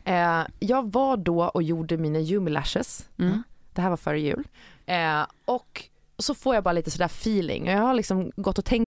Eh, 0.04 0.46
jag 0.58 0.92
var 0.92 1.16
då 1.16 1.42
och 1.44 1.62
gjorde 1.62 1.96
mina 1.96 2.18
Yumi 2.20 2.50
Lashes. 2.50 3.08
Mm. 3.18 3.42
Det 3.72 3.80
här 3.82 3.90
var 3.90 3.96
före 3.96 4.20
jul. 4.20 4.44
Eh, 4.86 5.26
och 5.44 5.82
så 6.18 6.34
får 6.34 6.54
jag 6.54 6.64
bara 6.64 6.72
lite 6.72 6.90
sådär 6.90 7.04
feeling. 7.06 7.62
Och 7.62 7.68
jag 7.74 7.80
har 7.82 7.94
liksom 7.94 8.32
gått 8.36 8.58
och 8.58 8.64
tänkt 8.64 8.86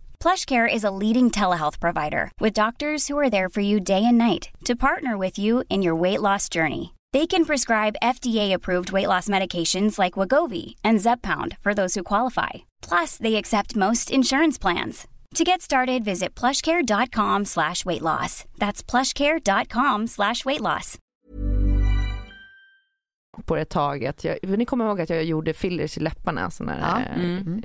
PlushCare 0.23 0.67
is 0.71 0.83
a 0.83 0.91
leading 0.91 1.31
telehealth 1.31 1.79
provider 1.79 2.31
with 2.39 2.53
doctors 2.53 3.07
who 3.07 3.17
are 3.19 3.29
there 3.29 3.49
for 3.49 3.61
you 3.61 3.79
day 3.79 4.03
and 4.05 4.17
night 4.17 4.49
to 4.65 4.75
partner 4.75 5.17
with 5.17 5.39
you 5.39 5.63
in 5.69 5.81
your 5.81 5.95
weight 5.95 6.21
loss 6.21 6.47
journey. 6.49 6.93
They 7.11 7.25
can 7.27 7.43
prescribe 7.45 7.95
FDA-approved 8.03 8.91
weight 8.91 9.07
loss 9.07 9.27
medications 9.29 9.97
like 9.99 10.13
Wagovi 10.13 10.75
and 10.83 10.99
Zepbound 11.01 11.57
for 11.63 11.73
those 11.73 11.95
who 11.95 12.03
qualify. 12.03 12.49
Plus, 12.89 13.17
they 13.17 13.35
accept 13.35 13.75
most 13.75 14.11
insurance 14.11 14.59
plans. 14.61 15.07
To 15.35 15.43
get 15.43 15.61
started, 15.61 16.03
visit 16.05 16.35
plushcare.com 16.39 17.45
slash 17.45 17.83
weight 17.85 18.01
loss. 18.01 18.45
That's 18.59 18.83
plushcare.com 18.83 20.07
slash 20.07 20.45
weight 20.45 20.61
loss. 20.61 20.97
på 23.45 23.55
det 23.55 23.65
taget. 23.69 24.23
Jag, 24.23 24.37
ni 24.43 24.65
kommer 24.65 24.85
ihåg 24.85 25.01
att 25.01 25.09
jag 25.09 25.23
gjorde 25.23 25.53
fillers 25.53 25.97
i 25.97 25.99
läpparna 25.99 26.51
sån 26.51 26.69
här, 26.69 26.79
Ja. 26.79 26.99
eh, 26.99 27.23
Mm. 27.23 27.61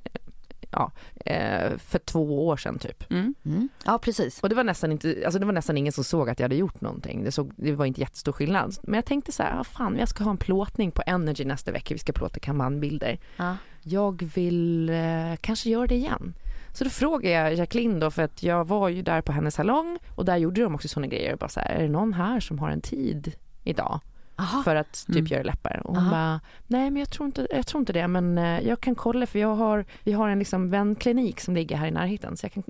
Ja, 0.76 0.92
eh, 1.26 1.78
för 1.78 1.98
två 1.98 2.46
år 2.46 2.56
sedan 2.56 2.78
typ. 2.78 3.10
Mm. 3.10 3.34
Mm. 3.44 3.68
Ja 3.84 3.98
precis. 3.98 4.40
Och 4.40 4.48
det 4.48 4.54
var 4.54 4.64
nästan 4.64 4.92
inte, 4.92 5.22
alltså 5.24 5.38
det 5.38 5.46
var 5.46 5.52
nästan 5.52 5.78
ingen 5.78 5.92
som 5.92 6.04
såg 6.04 6.30
att 6.30 6.38
jag 6.38 6.44
hade 6.44 6.56
gjort 6.56 6.80
någonting. 6.80 7.24
Det, 7.24 7.32
såg, 7.32 7.52
det 7.56 7.72
var 7.72 7.86
inte 7.86 8.00
jättestor 8.00 8.32
skillnad. 8.32 8.76
Men 8.82 8.94
jag 8.94 9.04
tänkte 9.04 9.32
så 9.32 9.42
här, 9.42 9.60
ah, 9.60 9.64
fan 9.64 9.96
jag 9.98 10.08
ska 10.08 10.24
ha 10.24 10.30
en 10.30 10.36
plåtning 10.36 10.90
på 10.90 11.02
Energy 11.06 11.44
nästa 11.44 11.72
vecka. 11.72 11.94
Vi 11.94 11.98
ska 11.98 12.12
plåta 12.12 12.38
kampanjbilder. 12.40 13.18
Ja. 13.36 13.56
Jag 13.82 14.30
vill 14.34 14.88
eh, 14.88 15.36
kanske 15.40 15.70
göra 15.70 15.86
det 15.86 15.94
igen. 15.94 16.34
Så 16.72 16.84
då 16.84 16.90
frågade 16.90 17.34
jag 17.34 17.54
Jacqueline 17.54 18.00
då 18.00 18.10
för 18.10 18.22
att 18.22 18.42
jag 18.42 18.66
var 18.66 18.88
ju 18.88 19.02
där 19.02 19.20
på 19.20 19.32
hennes 19.32 19.54
salong 19.54 19.98
och 20.14 20.24
där 20.24 20.36
gjorde 20.36 20.62
de 20.62 20.74
också 20.74 20.88
sådana 20.88 21.06
grejer. 21.06 21.36
Bara 21.36 21.48
så 21.48 21.60
här, 21.60 21.68
är 21.68 21.82
det 21.82 21.88
någon 21.88 22.12
här 22.12 22.40
som 22.40 22.58
har 22.58 22.70
en 22.70 22.80
tid 22.80 23.32
idag? 23.64 24.00
Aha. 24.38 24.62
för 24.62 24.76
att 24.76 24.92
typ 25.06 25.16
Mm. 25.16 25.26
göra 25.26 25.42
läppar. 25.42 25.80
Och 25.84 25.94
hon 25.94 26.04
Aha. 26.04 26.10
bara, 26.10 26.40
nej 26.66 26.90
men 26.90 27.00
jag 27.00 27.10
tror, 27.10 27.26
inte, 27.26 27.46
jag 27.50 27.66
tror 27.66 27.80
inte 27.80 27.92
det 27.92 28.08
men 28.08 28.38
eh, 28.38 28.60
jag 28.60 28.80
kan 28.80 28.94
kolla 28.94 29.26
för 29.26 29.38
jag 29.38 29.54
har, 29.56 29.84
vi 30.04 30.12
har 30.12 30.28
en 30.28 30.38
liksom 30.38 30.70
vänklinik 30.70 31.40
som 31.40 31.54
ligger 31.54 31.76
här 31.76 31.86
i 31.86 31.90
närheten 31.90 32.36
så 32.36 32.44
jag 32.46 32.52
kan, 32.52 32.62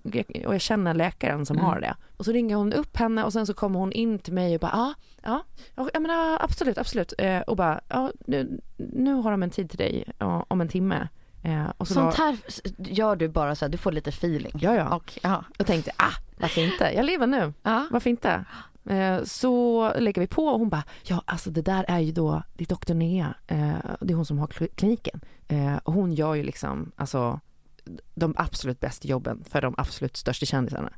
och 0.47 0.55
jag 0.55 0.61
känner 0.61 0.95
läkaren 0.95 1.47
som 1.47 1.57
Mm. 1.57 1.67
har 1.71 1.81
det. 1.81 1.95
Och 2.17 2.25
så 2.25 2.33
ringer 2.33 2.57
hon 2.57 2.73
upp 2.73 2.97
henne 2.97 3.25
och 3.25 3.33
sen 3.33 3.47
så 3.47 3.55
kommer 3.55 3.79
hon 3.79 3.93
in 3.93 4.19
till 4.19 4.33
mig 4.33 4.55
och 4.55 4.61
bara, 4.61 4.71
ja, 4.75 4.95
ja, 5.23 5.43
ja 5.77 5.91
jag 5.93 6.03
menar, 6.03 6.39
absolut, 6.45 6.79
absolut. 6.79 7.13
Eh, 7.19 7.41
och 7.41 7.57
bara, 7.57 7.81
ja 7.89 8.13
nu, 8.27 8.61
nu 8.77 9.15
har 9.15 9.31
de 9.31 9.43
en 9.43 9.51
tid 9.51 9.71
till 9.71 9.79
dig 9.79 10.05
ja, 10.19 10.45
om 10.49 10.61
en 10.61 10.69
timme. 10.69 11.09
Eh, 11.43 11.67
och 11.79 11.89
så 11.89 11.95
Sånt 11.95 12.15
här 12.15 12.37
gör 12.79 13.17
du 13.17 13.29
bara 13.29 13.55
så 13.55 13.65
att 13.65 13.73
du 13.73 13.79
får 13.79 13.93
lite 13.93 14.11
feeling. 14.11 14.53
Ja, 14.61 14.75
ja. 14.75 14.95
Och, 14.97 15.19
ja. 15.23 15.45
jag 15.59 15.67
tänkte, 15.67 15.91
ah, 15.97 16.13
varför 16.37 16.61
inte? 16.61 16.93
Jag 16.97 17.05
lever 17.05 17.27
nu. 17.27 17.53
Ja. 17.63 17.87
Varför 17.91 18.11
inte? 18.11 18.45
Eh, 18.91 19.23
Så 19.25 19.93
lägger 19.99 20.21
vi 20.21 20.27
på 20.27 20.47
och 20.47 20.59
hon 20.59 20.69
bara, 20.69 20.85
ja 21.03 21.23
alltså 21.27 21.51
det 21.51 21.63
där 21.63 21.85
är 21.89 21.99
ju 22.01 22.13
då, 22.13 22.43
det 22.55 22.65
är 22.65 22.69
doktor 22.69 22.95
Nea, 22.95 23.35
eh, 23.47 23.75
det 24.01 24.13
är 24.13 24.17
hon 24.17 24.27
som 24.27 24.39
har 24.39 24.47
kl- 24.47 24.75
kliniken. 24.75 25.21
Eh, 25.49 25.77
Och 25.77 25.93
hon 25.93 26.13
gör 26.13 26.35
ju 26.35 26.43
liksom, 26.43 26.93
alltså 26.97 27.41
de 28.15 28.35
absolut 28.37 28.81
bästa 28.81 29.09
jobben 29.09 29.45
för 29.51 29.63
de 29.63 29.75
absolut 29.79 30.17
största 30.17 30.47
kändisarna. 30.47 30.93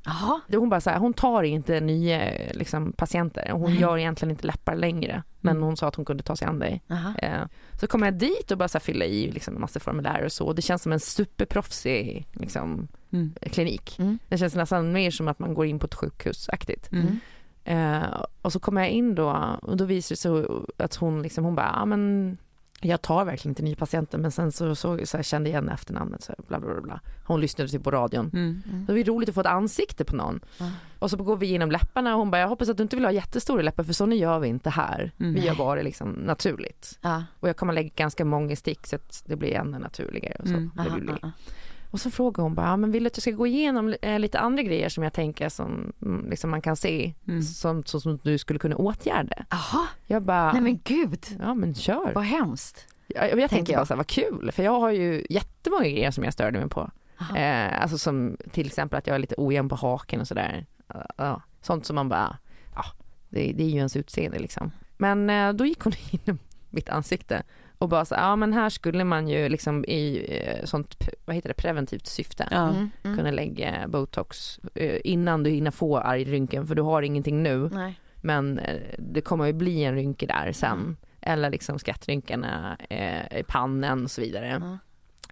Det- 0.48 0.56
Hon 0.56 0.68
bara 0.68 0.80
så 0.80 0.90
här, 0.90 0.98
hon 0.98 1.14
tar 1.14 1.42
inte 1.42 1.80
nya 1.80 2.30
liksom, 2.52 2.92
patienter, 2.92 3.50
hon 3.52 3.70
Nej. 3.70 3.80
gör 3.80 3.98
egentligen 3.98 4.30
inte 4.30 4.46
läppar 4.46 4.76
längre. 4.76 5.22
Men 5.40 5.56
Mm. 5.56 5.62
hon 5.62 5.76
sa 5.76 5.88
att 5.88 5.94
hon 5.94 6.04
kunde 6.04 6.22
ta 6.22 6.36
sig 6.36 6.48
an 6.48 6.58
dig. 6.58 6.82
Eh, 7.22 7.42
Så 7.80 7.86
kommer 7.86 8.06
jag 8.06 8.14
dit 8.14 8.50
och 8.50 8.58
bara 8.58 8.68
så 8.68 8.78
här, 8.78 8.82
fylla 8.84 9.04
i 9.04 9.30
liksom, 9.30 9.54
en 9.54 9.60
massa 9.60 9.80
formulär 9.80 10.24
och 10.24 10.32
så. 10.32 10.52
Det 10.52 10.62
känns 10.62 10.82
som 10.82 10.92
en 10.92 11.00
superproffsig 11.00 12.26
liksom, 12.32 12.88
Mm. 13.12 13.34
klinik. 13.52 13.98
Mm. 13.98 14.18
Det 14.28 14.38
känns 14.38 14.54
nästan 14.54 14.92
mer 14.92 15.10
som 15.10 15.28
att 15.28 15.38
man 15.38 15.54
går 15.54 15.66
in 15.66 15.78
på 15.78 15.86
ett 15.86 15.94
sjukhusaktigt. 15.94 16.92
Mm. 16.92 17.20
Eh, 17.68 18.22
och 18.42 18.52
så 18.52 18.60
kommer 18.60 18.80
jag 18.80 18.90
in 18.90 19.14
då 19.14 19.56
och 19.62 19.76
då 19.76 19.84
visar 19.84 20.14
det 20.14 20.16
sig 20.16 20.58
att 20.76 20.94
hon 20.94 21.22
liksom, 21.22 21.44
hon 21.44 21.54
bara, 21.54 21.72
ja 21.76 21.84
men 21.84 22.36
jag 22.80 23.02
tar 23.02 23.24
verkligen 23.24 23.50
inte 23.50 23.62
nya 23.62 23.76
patienter 23.76 24.18
men 24.18 24.30
sen 24.30 24.52
så, 24.52 24.74
så, 24.74 25.06
så 25.06 25.16
jag 25.16 25.24
kände 25.24 25.50
igen 25.50 25.68
efternamnet 25.68 26.22
så 26.22 26.34
bla 26.48 26.60
bla 26.60 26.80
bla. 26.80 27.00
Hon 27.24 27.40
lyssnade 27.40 27.70
typ 27.70 27.84
på 27.84 27.90
radion. 27.90 28.30
Mm. 28.34 28.62
Det 28.86 28.92
var 28.92 29.04
roligt 29.04 29.28
att 29.28 29.34
få 29.34 29.40
ett 29.40 29.46
ansikte 29.46 30.04
på 30.04 30.16
någon. 30.16 30.40
Ja. 30.58 30.70
Och 30.98 31.10
så 31.10 31.16
går 31.16 31.36
vi 31.36 31.46
igenom 31.46 31.70
läpparna 31.70 32.12
och 32.12 32.18
hon 32.18 32.30
bara, 32.30 32.40
jag 32.40 32.48
hoppas 32.48 32.68
att 32.68 32.76
du 32.76 32.82
inte 32.82 32.96
vill 32.96 33.04
ha 33.04 33.12
jättestora 33.12 33.62
läppar 33.62 33.84
för 33.84 33.92
sådana 33.92 34.14
gör 34.14 34.38
vi 34.38 34.48
inte 34.48 34.70
här. 34.70 35.12
Mm. 35.20 35.34
Vi 35.34 35.46
gör 35.46 35.54
bara 35.54 35.82
liksom 35.82 36.10
naturligt. 36.10 36.98
Och 37.40 37.48
jag 37.48 37.56
kommer 37.56 37.72
lägga 37.72 37.90
ganska 37.96 38.24
många 38.24 38.56
stick 38.56 38.86
så 38.86 38.96
att 38.96 39.22
det 39.26 39.36
blir 39.36 39.54
ännu 39.54 39.78
naturligare. 39.78 40.36
Och 40.38 40.48
så. 40.48 40.54
Mm. 40.54 40.70
Det 40.76 41.00
blir-. 41.00 41.32
Och 41.90 42.00
så 42.00 42.10
frågar 42.10 42.42
hon 42.42 42.54
bara, 42.54 42.66
ja, 42.66 42.76
men 42.76 42.90
vill 42.92 43.02
du 43.02 43.06
att 43.06 43.16
jag 43.16 43.22
ska 43.22 43.30
gå 43.30 43.46
igenom 43.46 43.94
eh, 44.02 44.18
lite 44.18 44.38
andra 44.38 44.62
grejer 44.62 44.88
som 44.88 45.04
jag 45.04 45.12
tänker 45.12 45.48
som 45.48 45.92
mm, 46.02 46.30
liksom 46.30 46.50
man 46.50 46.62
kan 46.62 46.76
se 46.76 47.14
Mm. 47.28 47.42
som, 47.42 47.84
så 47.84 48.00
som 48.00 48.18
du 48.22 48.38
skulle 48.38 48.58
kunna 48.58 48.76
åtgärda? 48.76 49.44
Jaha. 49.50 49.86
Jag 50.06 50.22
bara, 50.22 50.52
Nej 50.52 50.60
men 50.62 50.80
gud. 50.84 51.26
ja 51.40 51.54
men 51.54 51.74
kör. 51.74 52.12
Vad 52.14 52.24
hemskt. 52.24 52.86
Jag, 53.06 53.40
jag 53.40 53.50
tänkte 53.50 53.72
jag. 53.72 53.78
bara 53.78 53.86
så 53.86 53.92
här, 53.94 53.96
vad 53.96 54.06
kul, 54.06 54.52
för 54.52 54.62
jag 54.62 54.80
har 54.80 54.90
ju 54.90 55.26
jättemånga 55.30 55.82
grejer 55.84 56.10
som 56.10 56.24
jag 56.24 56.32
störde 56.32 56.58
mig 56.58 56.68
på. 56.68 56.90
Eh, 57.36 57.82
alltså 57.82 57.98
som 57.98 58.36
till 58.52 58.66
exempel 58.66 58.98
att 58.98 59.06
jag 59.06 59.14
är 59.14 59.18
lite 59.18 59.34
ojämn 59.38 59.68
på 59.68 59.76
haken 59.76 60.20
och 60.20 60.28
sådär. 60.28 60.66
Ja, 61.16 61.42
sånt 61.62 61.86
som 61.86 61.94
man 61.96 62.08
bara, 62.08 62.36
ja, 62.74 62.84
det, 63.28 63.52
det 63.52 63.64
är 63.64 63.68
ju 63.68 63.76
ens 63.76 63.96
utseende 63.96 64.38
liksom. 64.38 64.70
Men 64.96 65.30
eh, 65.30 65.52
då 65.52 65.66
gick 65.66 65.80
hon 65.80 65.92
in 66.10 66.20
i 66.34 66.38
mitt 66.70 66.88
ansikte 66.88 67.42
och 67.78 67.88
bara 67.88 68.04
så 68.04 68.14
ja 68.14 68.36
men 68.36 68.52
här 68.52 68.68
skulle 68.68 69.04
man 69.04 69.28
ju 69.28 69.48
liksom 69.48 69.84
i 69.84 70.26
eh, 70.28 70.64
sånt, 70.64 71.08
vad 71.24 71.36
heter 71.36 71.48
det, 71.48 71.54
preventivt 71.54 72.06
syfte. 72.06 72.44
Mm. 72.44 72.90
Mm. 73.02 73.16
kunna 73.16 73.30
lägga 73.30 73.88
botox 73.88 74.60
eh, 74.74 74.98
innan 75.04 75.42
du 75.42 75.50
hinner 75.50 75.70
få 75.70 75.98
argrynken 75.98 76.66
för 76.66 76.74
du 76.74 76.82
har 76.82 77.02
ingenting 77.02 77.42
nu 77.42 77.68
Nej. 77.72 78.00
men 78.16 78.58
eh, 78.58 78.80
det 78.98 79.20
kommer 79.20 79.46
ju 79.46 79.52
bli 79.52 79.84
en 79.84 79.94
rynke 79.94 80.26
där 80.26 80.52
sen. 80.52 80.96
Eller 81.20 81.50
liksom 81.50 81.78
skrattrynkorna 81.78 82.76
eh, 82.90 83.38
i 83.38 83.44
pannan 83.48 84.04
och 84.04 84.10
så 84.10 84.20
vidare. 84.20 84.62
Ja. 84.62 84.78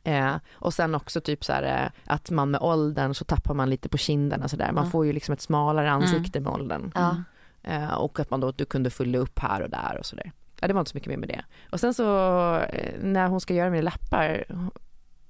Eh, 0.07 0.37
och 0.53 0.75
sen 0.75 0.95
också 0.95 1.21
typ 1.21 1.45
så 1.45 1.53
här 1.53 1.85
eh, 1.85 2.13
att 2.13 2.31
man 2.31 2.51
med 2.51 2.61
åldern 2.61 3.15
så 3.15 3.25
tappar 3.25 3.55
man 3.55 3.71
lite 3.71 3.89
på 3.89 3.99
kinderna 3.99 4.49
sådär. 4.49 4.73
Man 4.73 4.91
får 4.91 5.07
ju 5.07 5.13
liksom 5.13 5.33
ett 5.33 5.41
smalare 5.41 5.91
ansikte 5.91 6.41
med 6.41 6.53
åldern. 6.53 6.93
Ja. 6.95 7.17
Eh, 7.63 7.95
och 7.95 8.21
att 8.21 8.31
man 8.31 8.41
då 8.41 8.53
du 8.53 8.65
kunde 8.65 8.91
fylla 8.91 9.19
upp 9.19 9.39
här 9.39 9.63
och 9.63 9.71
där 9.71 9.97
och 9.99 10.07
sådär. 10.07 10.33
Ja, 10.61 10.69
det 10.69 10.75
var 10.75 10.81
inte 10.81 10.91
så 10.91 10.97
mycket 10.97 11.09
mer 11.11 11.17
med 11.17 11.29
det. 11.29 11.45
Och 11.73 11.81
sen 11.81 11.95
så 11.95 12.05
eh, 12.59 12.95
när 13.03 13.29
hon 13.29 13.41
ska 13.41 13.55
göra 13.55 13.71
mina 13.71 13.83
läppar 13.83 14.45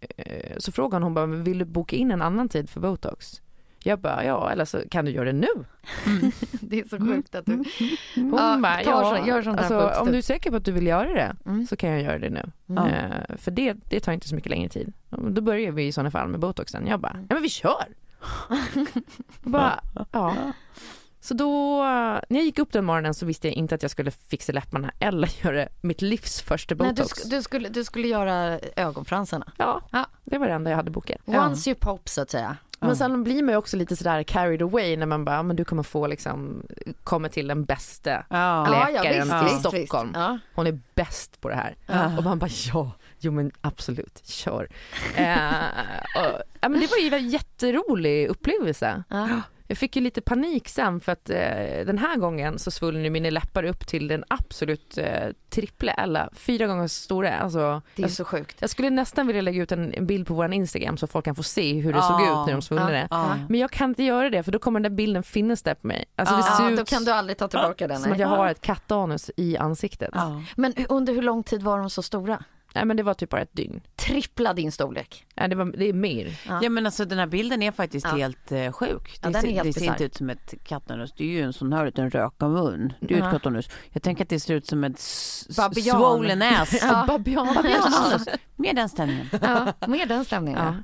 eh, 0.01 0.57
så 0.59 0.73
frågar 0.73 1.01
hon 1.01 1.15
bara, 1.15 1.27
vill 1.27 1.59
du 1.59 1.65
boka 1.65 1.97
in 1.97 2.11
en 2.11 2.23
annan 2.23 2.49
tid 2.49 2.71
för 2.71 2.81
botox? 2.81 3.43
Jag 3.83 3.99
bara, 4.01 4.25
ja 4.25 4.51
eller 4.51 4.65
så 4.65 4.79
kan 4.91 5.05
du 5.05 5.11
göra 5.11 5.25
det 5.25 5.33
nu. 5.33 5.47
Det 6.61 6.81
är 6.81 6.89
så 6.89 6.99
sjukt 6.99 7.35
att 7.35 7.47
du... 7.47 7.53
Hon 8.15 8.35
Ja, 8.37 8.59
bara, 8.63 8.83
ja, 8.83 9.17
så- 9.23 9.29
gör 9.29 9.43
sånt 9.43 9.61
här 9.61 9.75
alltså, 9.75 10.01
om 10.01 10.13
du 10.13 10.19
är 10.19 10.23
säker 10.23 10.51
på 10.51 10.57
att 10.57 10.65
du 10.65 10.73
vill 10.73 10.87
göra 10.87 11.09
det 11.15 11.37
Mm. 11.47 11.67
så 11.67 11.77
kan 11.77 11.91
jag 11.91 12.03
göra 12.03 12.19
det 12.19 12.31
nu. 12.31 12.51
Mm. 12.69 12.85
Eh, 12.87 13.37
för 13.37 13.51
det, 13.51 13.73
det 13.91 14.01
tar 14.01 14.13
inte 14.13 14.29
så 14.29 14.35
mycket 14.35 14.51
längre 14.51 14.69
tid. 14.69 14.93
Då 15.11 15.41
börjar 15.41 15.73
vi 15.73 15.87
i 15.87 15.93
sådana 15.93 16.11
fall 16.11 16.29
med 16.29 16.41
botoxen. 16.41 16.87
Jag 16.87 17.01
bara, 17.01 17.13
Mm. 17.13 17.27
ja 17.29 17.35
men 17.35 17.43
vi 17.43 17.49
kör! 17.49 17.87
Bara, 19.43 19.81
ja. 20.13 20.37
Så 21.27 21.35
då, 21.35 21.83
när 22.29 22.37
jag 22.39 22.45
gick 22.45 22.59
upp 22.59 22.73
den 22.73 22.85
morgonen 22.85 23.15
så 23.15 23.27
visste 23.27 23.49
jag 23.49 23.55
inte 23.55 23.75
att 23.75 23.83
jag 23.83 23.91
skulle 23.91 24.11
fixa 24.11 24.53
läpparna 24.53 24.91
eller 25.01 25.45
göra 25.45 25.69
mitt 25.81 26.03
livs 26.03 26.41
första 26.41 26.75
Nej, 26.75 26.93
du, 26.95 27.03
botox. 27.03 27.25
sk- 27.25 27.31
du, 27.31 27.43
skulle, 27.43 27.69
du 27.69 27.85
skulle 27.85 28.09
göra 28.09 28.61
ögonfransarna. 28.77 29.53
Ja, 29.57 29.81
Ja. 29.93 30.07
det 30.25 30.39
var 30.39 30.47
det 30.47 30.53
enda 30.55 30.71
jag 30.71 30.77
hade 30.77 30.91
bokat. 30.91 31.17
Once 31.25 31.71
you 31.71 31.79
pop 31.81 32.09
så 32.09 32.21
att 32.23 32.31
säga. 32.31 32.57
Men 32.81 32.97
sen 32.97 33.25
blir 33.25 33.43
man 33.43 33.53
ju 33.53 33.57
också 33.59 33.77
lite 33.77 33.97
sådär 33.97 34.23
carried 34.23 34.63
away 34.63 34.97
när 34.97 35.07
man 35.07 35.25
bara, 35.25 35.43
men 35.43 35.57
du 35.57 35.65
kommer 35.65 35.83
få 35.83 36.07
liksom, 36.07 36.63
komma 37.05 37.29
till 37.29 37.47
den 37.49 37.65
bästa 37.65 38.11
Ja. 38.11 38.27
Ja, 38.31 38.91
ja, 38.91 39.03
läkaren 39.03 39.23
visst, 39.29 39.43
i 39.43 39.45
visst, 39.45 39.61
Stockholm. 39.61 40.09
visst. 40.09 40.19
Ja. 40.19 40.39
Hon 40.55 40.67
är 40.67 40.81
bäst 40.95 41.41
på 41.41 41.49
det 41.49 41.55
här. 41.55 41.77
Ja. 41.87 42.19
Och 42.19 42.25
man 42.25 42.39
bara 42.39 42.51
ja, 42.73 42.91
jo 43.19 43.33
men 43.33 43.51
absolut, 43.61 44.23
kör. 44.27 44.69
eh, 45.17 45.27
och, 46.17 46.43
ja, 46.61 46.69
men 46.69 46.81
det 46.81 46.87
var 46.91 46.99
ju 46.99 47.15
en 47.15 47.29
jätterolig 47.29 48.27
upplevelse. 48.29 49.03
Ja. 49.69 49.75
Jag 49.77 49.79
fick 49.79 49.97
ju 49.97 50.03
lite 50.03 50.21
panik 50.21 50.69
sen 50.69 51.01
för 51.01 51.13
att 51.13 51.31
eh, 51.31 51.37
den 51.87 51.99
här 51.99 52.17
gången 52.17 52.59
så 52.59 52.71
svullnade 52.71 53.05
ju 53.05 53.11
mina 53.11 53.31
läppar 53.31 53.65
upp 53.65 53.87
till 53.87 54.09
den 54.09 54.25
absolut 54.29 54.99
eh, 54.99 55.29
triple 55.51 55.93
eller 55.93 56.29
fyra 56.35 56.67
gånger 56.67 56.87
så 56.89 57.03
stora. 57.03 57.39
Alltså, 57.39 57.83
Det 57.95 58.03
är 58.03 58.05
jag, 58.05 58.11
så 58.11 58.25
sjukt. 58.25 58.57
jag 58.61 58.71
skulle 58.71 58.91
nästan 58.91 59.27
vilja 59.27 59.43
lägga 59.43 59.63
ut 59.63 59.73
en, 59.73 59.95
en 59.95 60.07
bild 60.07 60.27
på 60.27 60.35
vår 60.35 60.53
Instagram 60.53 60.97
så 60.97 61.07
folk 61.07 61.25
kan 61.25 61.35
få 61.35 61.43
se 61.43 61.73
hur 61.81 61.93
det 61.93 62.03
såg 62.03 62.21
ut 62.21 62.47
när 62.47 62.53
de 62.53 62.63
svullnade. 62.63 63.09
Ja. 63.11 63.39
Men 63.49 63.61
jag 63.61 63.71
kan 63.71 63.91
inte 63.91 64.03
göra 64.03 64.31
det 64.31 64.43
för 64.43 64.53
då 64.53 64.59
kommer 64.59 64.81
den 64.81 64.93
där 64.93 64.97
bilden 64.97 65.23
finnas 65.23 65.63
där 65.63 65.75
på 65.75 65.87
mig. 65.87 66.05
Alltså 66.17 66.37
det 66.37 66.43
ser 66.43 66.71
ut 66.71 66.79
då 66.79 66.85
kan 66.85 67.05
du 67.05 67.11
aldrig 67.11 67.39
ta 67.39 67.49
tillbaka 67.49 67.87
den. 67.87 67.99
som 68.01 68.13
att 68.13 68.19
jag 68.19 68.29
har 68.29 68.49
ett 68.49 68.61
kattanus 68.61 69.31
i 69.37 69.57
ansiktet. 69.57 70.11
Men 70.57 70.75
under 70.89 71.13
hur 71.13 71.23
lång 71.23 71.43
tid 71.43 71.63
var 71.63 71.79
de 71.79 71.91
så 71.91 72.03
stora? 72.03 72.45
Nej 72.77 72.85
men 72.85 72.97
det 72.97 73.03
var 73.03 73.15
typ 73.15 73.31
bara 73.31 73.41
ett 73.41 73.53
dygn. 73.57 73.81
Trippla 73.97 74.55
din 74.55 74.73
storlek. 74.73 75.27
Nej, 75.37 75.49
det, 75.49 75.57
var, 75.57 75.65
det 75.65 75.89
är 75.89 75.93
mer. 75.93 76.41
Ja. 76.49 76.61
Ja 76.63 76.71
men 76.71 76.87
alltså 76.87 77.05
den 77.05 77.19
här 77.19 77.27
bilden 77.27 77.63
är 77.63 77.73
faktiskt 77.73 78.07
Ja. 78.11 78.17
helt 78.17 78.53
eh, 78.53 78.73
sjuk. 78.73 79.19
Ja, 79.23 79.29
Det, 79.29 79.33
den 79.33 79.37
är 79.37 79.41
ser, 79.41 79.49
helt 79.49 79.65
det 79.65 79.73
ser 79.73 79.87
inte 79.87 80.05
ut 80.05 80.15
som 80.15 80.31
ett 80.31 80.55
kattanus, 80.65 81.13
det 81.17 81.25
är 81.25 81.29
ju 81.29 81.41
en 81.43 81.53
sån 81.53 81.73
här 81.73 81.87
liten 81.87 82.11
röka 82.11 82.49
mun. 82.49 82.93
Det 83.01 83.07
är 83.07 83.19
ju 83.19 83.23
Ja. 83.23 83.27
ett 83.27 83.33
kattanus. 83.33 83.69
Jag 83.91 84.03
tänker 84.03 84.25
att 84.25 84.29
det 84.29 84.41
ser 84.41 84.55
ut 84.55 84.67
som 84.67 84.85
ett 84.85 85.01
Babian. 85.57 85.97
swollen 85.99 86.43
ass. 86.43 86.79
Ja. 86.83 87.05
Babian. 87.09 87.55
Babiananus. 87.55 88.29
Med 88.57 88.77
den 88.77 88.89
stämningen. 88.89 89.27
Ja, 89.43 89.73
med 89.87 90.09
den 90.09 90.25
stämningen. 90.25 90.61
Ja. 90.65 90.75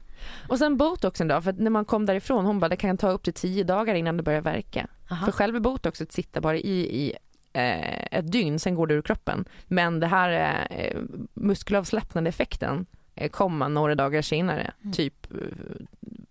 Och 0.48 0.58
sen 0.58 0.76
botoxen 0.76 1.28
då, 1.28 1.40
för 1.40 1.52
när 1.52 1.70
man 1.70 1.84
kom 1.84 2.06
därifrån 2.06 2.46
hon 2.46 2.60
bara 2.60 2.68
det 2.68 2.76
kan 2.76 2.96
ta 2.98 3.10
upp 3.10 3.22
till 3.22 3.32
tio 3.32 3.64
dagar 3.64 3.94
innan 3.94 4.16
det 4.16 4.22
börjar 4.22 4.40
verka. 4.40 4.86
Aha. 5.10 5.24
För 5.24 5.32
själva 5.32 5.60
botoxet 5.60 6.12
sitter 6.12 6.40
bara 6.40 6.56
i, 6.56 6.70
i 7.06 7.12
ett 7.54 8.32
dygn, 8.32 8.58
sen 8.58 8.74
går 8.74 8.86
det 8.86 8.94
ur 8.94 9.02
kroppen. 9.02 9.44
Men 9.66 10.00
det 10.00 10.06
här 10.06 10.66
eh, 10.70 11.00
muskelavslappnande 11.34 12.28
effekten 12.28 12.86
eh, 13.14 13.30
kommer 13.30 13.68
några 13.68 13.94
dagar 13.94 14.22
senare, 14.22 14.72
Mm. 14.82 14.92
typ 14.92 15.32
eh, 15.32 15.38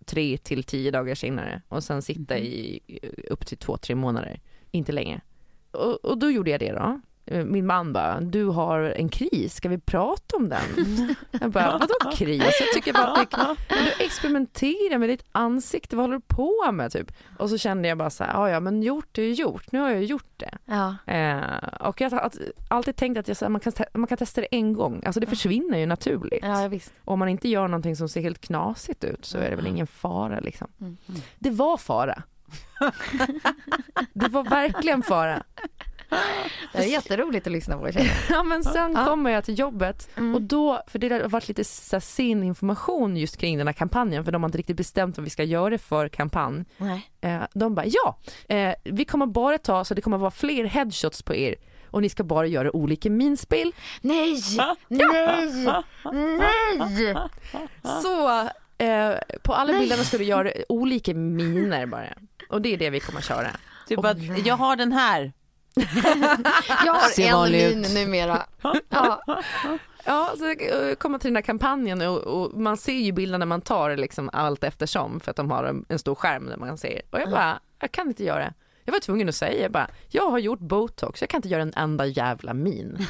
tre 0.04 0.38
till 0.38 0.64
tio 0.64 0.90
dagar 0.90 1.14
senare 1.14 1.62
och 1.68 1.84
sen 1.84 2.02
sitta 2.02 2.38
i 2.38 2.80
eh, 3.02 3.10
upp 3.30 3.46
till 3.46 3.58
två, 3.58 3.76
tre 3.76 3.94
månader, 3.94 4.40
inte 4.70 4.92
längre. 4.92 5.20
Och, 5.70 6.04
och 6.04 6.18
då 6.18 6.30
gjorde 6.30 6.50
jag 6.50 6.60
det 6.60 6.72
då. 6.72 7.00
Eh, 7.32 7.44
Min 7.44 7.66
man 7.66 7.92
bara, 7.92 8.20
du 8.20 8.44
har 8.44 8.80
en 8.80 9.08
kris, 9.08 9.54
ska 9.54 9.68
vi 9.68 9.78
prata 9.78 10.36
om 10.36 10.48
den? 10.48 11.14
Jag 11.30 11.50
bara, 11.50 11.78
vadå 11.78 12.12
kris? 12.16 12.42
Jag 12.60 12.72
tycker 12.74 12.92
bara 12.92 13.06
att 13.12 13.30
det, 13.30 13.56
du 13.98 14.04
experimenterar 14.04 14.98
med 14.98 15.08
ditt 15.08 15.24
ansikte, 15.32 15.96
vad 15.96 16.02
håller 16.04 16.16
du 16.16 16.22
på 16.26 16.72
med 16.72 16.92
typ? 16.92 17.12
Och 17.38 17.50
så 17.50 17.58
kände 17.58 17.88
jag 17.88 17.98
bara 17.98 18.10
så 18.10 18.24
här, 18.24 18.48
"Ja, 18.48 18.60
men 18.60 18.82
gjort 18.82 19.18
är 19.18 19.22
ju 19.22 19.32
gjort, 19.32 19.72
nu 19.72 19.78
har 19.80 19.90
jag 19.90 20.04
gjort 20.04 20.32
det. 20.36 20.58
Ja. 20.64 20.96
Eh, 21.12 21.86
och 21.88 22.00
jag 22.00 22.10
har 22.10 22.30
alltid 22.68 22.96
tänkt 22.96 23.18
att 23.18 23.28
jag, 23.28 23.36
här, 23.40 23.48
man, 23.48 23.60
kan, 23.60 23.72
man 23.94 24.06
kan 24.06 24.18
testa 24.18 24.40
det 24.40 24.46
en 24.50 24.72
gång, 24.72 25.02
alltså 25.06 25.20
det 25.20 25.26
försvinner 25.26 25.78
ju 25.78 25.86
naturligt. 25.86 26.44
ja, 26.44 26.68
visst. 26.68 26.92
Om 27.04 27.18
man 27.18 27.28
inte 27.28 27.48
gör 27.48 27.68
någonting 27.68 27.96
som 27.96 28.08
ser 28.08 28.20
helt 28.20 28.40
knasigt 28.40 29.04
ut 29.04 29.24
så 29.24 29.38
är 29.38 29.50
det 29.50 29.56
väl 29.56 29.66
ingen 29.66 29.86
fara 29.86 30.40
liksom. 30.40 30.68
Mm. 30.80 30.96
Det 31.38 31.50
var 31.50 31.76
fara. 31.76 32.22
det 34.12 34.28
var 34.28 34.42
verkligen 34.44 35.02
fara. 35.02 35.42
Det 36.72 36.78
är 36.78 36.82
jätteroligt 36.82 37.46
att 37.46 37.52
lyssna 37.52 37.78
på. 37.78 37.88
jag. 37.88 38.06
Ja 38.30 38.42
men 38.42 38.64
sen 38.64 38.92
Ja. 38.96 39.04
kommer 39.06 39.30
jag 39.30 39.44
till 39.44 39.58
jobbet 39.58 40.08
Mm. 40.16 40.34
och 40.34 40.42
då, 40.42 40.82
för 40.86 40.98
det 40.98 41.08
har 41.12 41.28
varit 41.28 41.48
lite 41.48 41.64
så 41.64 42.00
sen 42.00 42.42
information 42.42 43.16
just 43.16 43.36
kring 43.36 43.58
den 43.58 43.66
här 43.66 43.74
kampanjen 43.74 44.24
för 44.24 44.32
de 44.32 44.42
har 44.42 44.48
inte 44.48 44.58
riktigt 44.58 44.76
bestämt 44.76 45.16
vad 45.16 45.24
vi 45.24 45.30
ska 45.30 45.44
göra 45.44 45.78
för 45.78 46.08
kampanj. 46.08 46.64
Nej. 46.76 47.10
Eh, 47.20 47.42
de 47.54 47.74
bara 47.74 47.86
ja, 47.86 48.18
eh, 48.56 48.74
vi 48.84 49.04
kommer 49.04 49.26
bara 49.26 49.58
ta 49.58 49.84
så 49.84 49.94
det 49.94 50.00
kommer 50.00 50.18
vara 50.18 50.30
fler 50.30 50.64
headshots 50.64 51.22
på 51.22 51.34
er 51.34 51.54
och 51.90 52.02
ni 52.02 52.08
ska 52.08 52.24
bara 52.24 52.46
göra 52.46 52.76
olika 52.76 53.10
minspel. 53.10 53.72
Nej! 54.00 54.36
Nej! 54.88 55.82
Nej! 56.88 57.16
Så 58.02 58.40
eh, 58.84 59.14
på 59.42 59.54
alla 59.54 59.72
bilderna 59.78 60.04
ska 60.04 60.18
du 60.18 60.24
göra 60.24 60.52
olika 60.68 61.14
miner 61.14 61.86
bara. 61.86 62.04
Och 62.48 62.62
det 62.62 62.74
är 62.74 62.76
det 62.78 62.90
vi 62.90 63.00
kommer 63.00 63.20
köra. 63.20 63.48
Typ 63.88 64.04
att 64.04 64.46
jag 64.46 64.56
har 64.56 64.76
den 64.76 64.92
här. 64.92 65.32
Jag 66.84 66.94
har 67.36 67.46
en 67.46 67.80
min 67.80 67.94
numera. 67.94 68.46
Ja. 68.88 69.22
Ja, 70.04 70.34
så 70.38 70.54
kommer 70.98 71.18
till 71.18 71.28
den 71.30 71.36
här 71.36 71.42
kampanjen 71.42 72.02
och, 72.02 72.18
och 72.18 72.60
man 72.60 72.76
ser 72.76 72.92
ju 72.92 73.12
bilderna 73.12 73.46
man 73.46 73.60
tar 73.60 73.96
liksom 73.96 74.30
allt 74.32 74.64
eftersom 74.64 75.20
för 75.20 75.30
att 75.30 75.36
de 75.36 75.50
har 75.50 75.64
en, 75.64 75.84
en 75.88 75.98
stor 75.98 76.14
skärm 76.14 76.46
där 76.46 76.56
man 76.56 76.78
ser. 76.78 77.02
Och 77.10 77.20
jag 77.20 77.30
bara, 77.30 77.60
jag 77.80 77.92
kan 77.92 78.08
inte 78.08 78.24
göra 78.24 78.38
det. 78.38 78.54
Jag 78.84 78.92
var 78.92 79.00
tvungen 79.00 79.28
att 79.28 79.34
säga 79.34 79.68
bara, 79.68 79.90
jag 80.08 80.30
har 80.30 80.38
gjort 80.38 80.60
botox, 80.60 81.20
jag 81.20 81.30
kan 81.30 81.38
inte 81.38 81.48
göra 81.48 81.62
en 81.62 81.72
enda 81.76 82.06
jävla 82.06 82.54
min. 82.54 83.06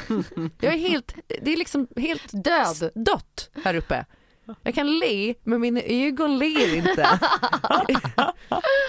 Jag 0.61 0.75
är 0.75 0.79
helt, 0.79 1.15
det 1.43 1.53
är 1.53 1.57
liksom 1.57 1.87
helt 1.97 2.45
Död. 2.45 2.91
dött 2.95 3.51
här 3.65 3.75
uppe. 3.75 4.05
Jag 4.63 4.75
kan 4.75 4.99
le, 4.99 5.35
men 5.43 5.61
mina 5.61 5.81
ögon 5.81 6.39
ler 6.39 6.75
inte. 6.77 7.07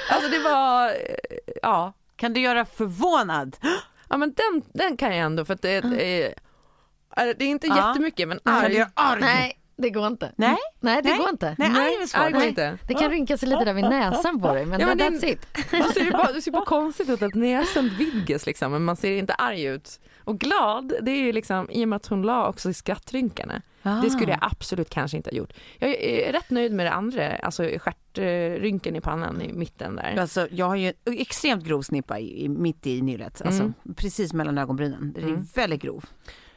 alltså 0.10 0.30
det 0.32 0.40
var, 0.44 0.92
ja. 1.62 1.94
Kan 2.24 2.34
du 2.34 2.40
göra 2.42 2.66
förvånad? 2.66 3.58
Ja 4.10 4.18
men 4.18 4.34
den, 4.34 4.64
den 4.74 4.98
kan 4.98 5.16
jag 5.16 5.26
ändå 5.26 5.46
för 5.46 5.54
att 5.54 5.62
det, 5.62 5.70
är- 5.70 6.34
är, 7.16 7.34
det 7.38 7.46
är 7.46 7.50
inte 7.50 7.68
Ja. 7.68 7.88
jättemycket 7.90 8.28
men 8.28 8.40
Kan 8.44 8.60
du 8.60 8.66
arg. 8.66 8.74
göra 8.76 8.90
arg? 8.94 9.22
Nej, 9.22 9.60
det 9.78 9.90
går 9.90 10.08
inte. 10.08 10.32
Nej. 10.36 10.56
Nej, 10.80 11.02
det 11.02 11.10
Nej. 11.10 11.18
går 11.18 11.30
inte. 11.30 11.56
Nej, 11.58 11.68
arg 11.70 11.94
är 11.94 12.00
väl 12.00 12.08
svårt. 12.08 12.32
Nej. 12.32 12.48
inte. 12.50 12.78
Det 12.88 12.94
kan 12.94 13.10
rynka 13.10 13.38
sig 13.38 13.50
lite 13.50 13.66
där 13.66 13.74
vid 13.74 13.84
näsan 13.84 14.42
på 14.42 14.54
dig, 14.54 14.66
men, 14.66 14.80
Ja, 14.80 14.88
men 14.88 15.00
that's 15.00 15.20
det- 15.22 15.30
it. 15.30 15.48
Då 15.72 15.84
ser 15.92 16.06
det, 16.06 16.12
bara, 16.12 16.32
det 16.32 16.42
ser 16.42 16.52
bara 16.52 16.66
konstigt 16.66 17.10
ut 17.10 17.22
att 17.22 17.34
näsan 17.36 17.90
vidgas 17.98 18.46
liksom, 18.46 18.72
men 18.72 18.84
man 18.84 18.96
ser 18.96 19.12
inte 19.18 19.34
arg 19.34 19.64
ut. 19.64 20.00
Och 20.24 20.40
glad, 20.40 20.94
det 21.02 21.12
är 21.12 21.22
ju 21.22 21.32
liksom 21.32 21.72
i 21.72 21.84
och 21.84 21.88
med 21.90 21.96
att 21.98 22.06
hon 22.08 22.22
la 22.22 22.48
också 22.48 22.70
i 22.70 22.74
skrattrynkarna. 22.74 23.62
Det 24.04 24.10
skulle 24.10 24.32
jag 24.32 24.40
absolut 24.42 24.90
kanske 24.90 25.18
inte 25.18 25.30
ha 25.30 25.38
gjort. 25.38 25.54
Jag 25.80 25.90
är 25.90 26.32
rätt 26.32 26.50
nöjd 26.50 26.74
med 26.74 26.86
det 26.86 26.92
andra, 26.92 27.36
alltså 27.36 27.64
stjärtrynken 28.16 28.96
i 28.96 29.02
pannan 29.02 29.42
i 29.42 29.54
mitten 29.54 29.96
där. 29.96 30.16
Alltså, 30.20 30.48
jag 30.52 30.66
har 30.66 30.76
ju 30.76 30.88
en 30.88 30.94
extremt 31.20 31.64
grov 31.64 31.82
snippa 31.82 32.20
i, 32.20 32.44
i, 32.46 32.50
mitt 32.50 32.88
i 32.88 33.02
nyllet, 33.02 33.42
alltså, 33.46 33.62
Mm. 33.64 33.74
precis 33.96 34.34
mellan 34.34 34.58
ögonbrynen. 34.58 35.14
Den 35.16 35.24
är 35.24 35.28
Mm. 35.28 35.46
väldigt 35.56 35.82
grov. 35.82 36.06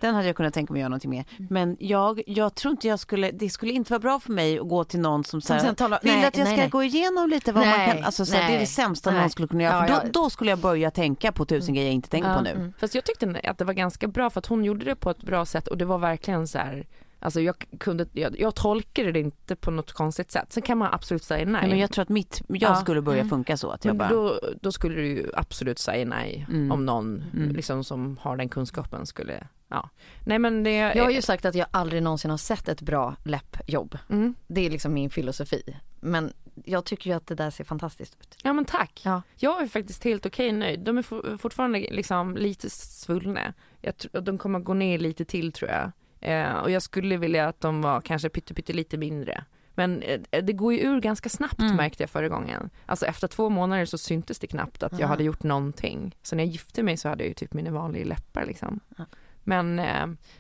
Den 0.01 0.15
hade 0.15 0.27
jag 0.27 0.37
kunnat 0.37 0.55
tänka 0.55 0.73
mig 0.73 0.81
att 0.81 0.81
göra 0.81 0.89
någonting 0.89 1.11
med. 1.11 1.25
Men 1.51 1.77
jag, 1.81 2.23
jag 2.27 2.55
tror 2.55 2.73
inte 2.73 2.89
jag 2.89 2.99
skulle, 2.99 3.31
det 3.31 3.51
skulle 3.51 3.73
inte 3.73 3.93
vara 3.93 4.01
bra 4.01 4.21
för 4.21 4.33
mig 4.33 4.59
att 4.59 4.69
gå 4.69 4.85
till 4.85 5.01
någon 5.01 5.25
som 5.25 5.41
Som 5.41 5.47
säger 5.49 5.61
sen 5.61 5.75
talar- 5.75 6.01
vill 6.03 6.13
nej, 6.13 6.25
att 6.25 6.37
jag 6.37 6.45
nej, 6.45 6.53
ska 6.55 6.61
nej. 6.63 6.71
gå 6.71 6.83
igenom 6.83 7.29
lite 7.31 7.53
vad 7.53 7.67
man 7.67 7.87
kan, 7.87 8.05
alltså, 8.05 8.27
så 8.27 8.37
här, 8.37 8.49
det 8.51 8.57
är 8.57 8.61
det 8.61 8.67
sämsta 8.67 9.11
nej. 9.11 9.21
någon 9.21 9.31
skulle 9.31 9.49
kunna 9.49 9.63
göra. 9.63 9.75
Ja, 9.75 9.87
för 9.87 9.93
ja. 9.95 10.01
då, 10.13 10.23
då 10.23 10.31
skulle 10.31 10.51
jag 10.51 10.59
börja 10.59 10.91
tänka 10.91 11.33
på 11.33 11.45
tusen 11.45 11.75
grejer 11.75 11.89
jag 11.89 11.95
inte 11.95 12.09
tänker 12.09 12.29
Ja, 12.31 12.37
på 12.37 12.43
nu. 12.43 12.51
mm. 12.51 12.73
Fast 12.81 12.95
jag 12.95 13.05
tyckte 13.05 13.41
att 13.45 13.59
det 13.59 13.65
var 13.65 13.75
ganska 13.75 14.09
bra 14.09 14.31
för 14.31 14.39
att 14.39 14.47
hon 14.47 14.65
gjorde 14.65 14.85
det 14.85 14.97
på 14.97 15.11
ett 15.11 15.23
bra 15.23 15.47
sätt 15.47 15.69
och 15.69 15.79
det 15.79 15.85
var 15.85 15.99
verkligen 15.99 16.49
så 16.49 16.59
här 16.59 16.87
Alltså 17.19 17.41
jag 17.41 17.65
kunde, 17.79 18.07
jag, 18.13 18.41
jag 18.41 18.55
tolkade 18.55 19.13
det 19.13 19.21
inte 19.21 19.57
på 19.57 19.71
något 19.71 19.93
konstigt 19.93 20.31
sätt. 20.31 20.53
Sen 20.53 20.63
kan 20.63 20.79
man 20.79 20.89
absolut 20.95 21.25
säga 21.25 21.46
nej. 21.47 21.61
Nej, 21.61 21.71
men 21.71 21.79
jag 21.79 21.91
tror 21.91 22.03
att 22.03 22.09
mitt, 22.09 22.43
jag 22.49 22.63
Ja. 22.63 22.75
skulle 22.75 23.03
börja 23.03 23.21
Mm. 23.21 23.31
funka 23.31 23.57
så 23.57 23.71
att 23.71 23.85
jag 23.85 23.97
Men 23.97 23.99
bara, 23.99 24.09
då, 24.09 24.41
då 24.63 24.73
skulle 24.73 24.95
du 24.95 25.07
ju 25.07 25.31
absolut 25.35 25.79
säga 25.79 26.05
nej 26.07 26.47
Mm. 26.49 26.73
om 26.73 26.87
någon 26.87 27.25
Mm. 27.37 27.51
liksom, 27.53 27.85
som 27.85 28.19
har 28.21 28.37
den 28.37 28.49
kunskapen 28.49 29.07
skulle, 29.07 29.47
ja. 29.69 29.91
Nej 30.27 30.39
men 30.39 30.63
det... 30.65 30.77
Jag 30.77 31.05
har 31.05 31.11
ju 31.11 31.23
sagt 31.23 31.45
att 31.45 31.55
jag 31.55 31.67
aldrig 31.71 32.03
någonsin 32.03 32.31
har 32.31 32.39
sett 32.39 32.69
ett 32.69 32.83
bra 32.83 33.17
läppjobb. 33.25 33.99
mm. 34.11 34.35
Det 34.47 34.67
är 34.67 34.71
liksom 34.71 34.95
min 34.95 35.11
filosofi. 35.11 35.77
Men 36.01 36.33
jag 36.65 36.85
tycker 36.85 37.11
ju 37.11 37.17
att 37.17 37.27
det 37.27 37.35
där 37.35 37.51
ser 37.51 37.65
fantastiskt 37.65 38.17
ut. 38.21 38.37
Ja 38.43 38.53
men 38.53 38.65
tack. 38.65 39.01
Ja. 39.05 39.23
Jag 39.37 39.63
är 39.63 39.67
faktiskt 39.67 40.05
helt 40.05 40.27
okej 40.27 40.53
nöjd. 40.53 40.81
De 40.81 40.99
är 40.99 41.03
for, 41.03 41.37
fortfarande 41.39 41.79
liksom 41.79 42.37
lite 42.37 42.71
svullna. 42.71 43.53
Jag 43.81 43.95
de 44.25 44.39
kommer 44.39 44.59
gå 44.59 44.75
ner 44.75 44.99
lite 44.99 45.25
till 45.25 45.53
tror 45.53 45.71
jag. 45.71 45.91
Eh, 46.21 46.53
och 46.57 46.71
jag 46.71 46.83
skulle 46.83 47.17
vilja 47.17 47.49
att 47.49 47.61
de 47.61 47.83
var 47.83 48.01
kanske 48.01 48.29
pytte 48.29 48.73
lite 48.73 48.97
mindre. 48.97 49.45
Men 49.77 50.03
eh, 50.03 50.21
det 50.43 50.53
går 50.53 50.73
ju 50.75 50.81
ur 50.81 51.01
ganska 51.01 51.29
snabbt 51.29 51.61
Mm. 51.61 51.77
märkte 51.77 52.03
jag 52.03 52.11
förra 52.11 52.29
gången. 52.29 52.71
Alltså 52.87 53.07
efter 53.07 53.29
två 53.29 53.49
månader 53.51 53.85
så 53.85 53.99
syntes 53.99 54.39
det 54.39 54.47
knappt 54.47 54.83
att 54.83 54.93
jag 54.93 55.03
Aha. 55.03 55.09
hade 55.11 55.25
gjort 55.25 55.43
någonting. 55.43 56.15
Så 56.23 56.37
när 56.37 56.45
jag 56.45 56.53
gifte 56.53 56.83
mig 56.83 56.97
så 56.97 57.09
hade 57.09 57.23
jag 57.23 57.29
ju 57.29 57.35
typ 57.35 57.53
mina 57.53 57.71
vanliga 57.71 58.05
läppar 58.05 58.45
liksom. 58.47 58.81
Ja. 58.99 59.05
Men, 59.49 59.79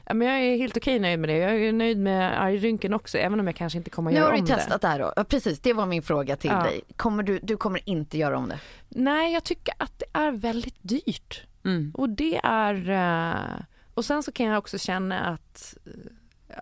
ja, 0.07 0.15
men 0.15 0.29
jag 0.29 0.41
är 0.41 0.57
helt 0.57 0.77
okej 0.77 0.99
nöjd 0.99 1.19
med 1.19 1.29
det. 1.29 1.37
Jag 1.37 1.57
är 1.63 1.73
nöjd 1.73 1.99
med 1.99 2.43
argrynken 2.43 2.95
också 2.95 3.19
även 3.19 3.41
om 3.41 3.47
jag 3.47 3.57
kanske 3.57 3.79
inte 3.79 3.91
kommer 3.91 4.11
att 4.11 4.15
Nu 4.15 4.19
göra 4.21 4.27
har 4.29 4.33
du 4.33 4.39
om 4.41 4.47
ju 4.47 4.53
det. 4.55 4.61
testat 4.61 4.81
det 4.81 4.89
här 4.89 4.99
då. 4.99 5.13
Ja, 5.17 5.25
precis, 5.25 5.61
det 5.61 5.73
var 5.73 5.87
min 5.87 6.03
fråga 6.03 6.37
till 6.37 6.51
Ja. 6.51 6.63
dig. 6.63 6.81
Kommer 6.97 7.23
du, 7.23 7.39
du 7.43 7.57
kommer 7.57 7.89
inte 7.89 8.19
göra 8.19 8.39
om 8.39 8.49
det? 8.49 8.59
Nej, 8.89 9.33
jag 9.33 9.45
tycker 9.45 9.75
att 9.79 9.99
det 9.99 10.05
är 10.19 10.33
väldigt 10.33 10.79
dyrt. 10.83 11.43
mm. 11.65 11.93
Och 11.95 12.09
det 12.11 12.41
är, 12.45 12.91
eh, 12.91 13.61
och 13.95 14.05
sen 14.05 14.23
så 14.23 14.33
kan 14.33 14.47
jag 14.47 14.59
också 14.59 14.79
känna 14.79 15.21
att, 15.21 15.75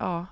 ja, 0.00 0.26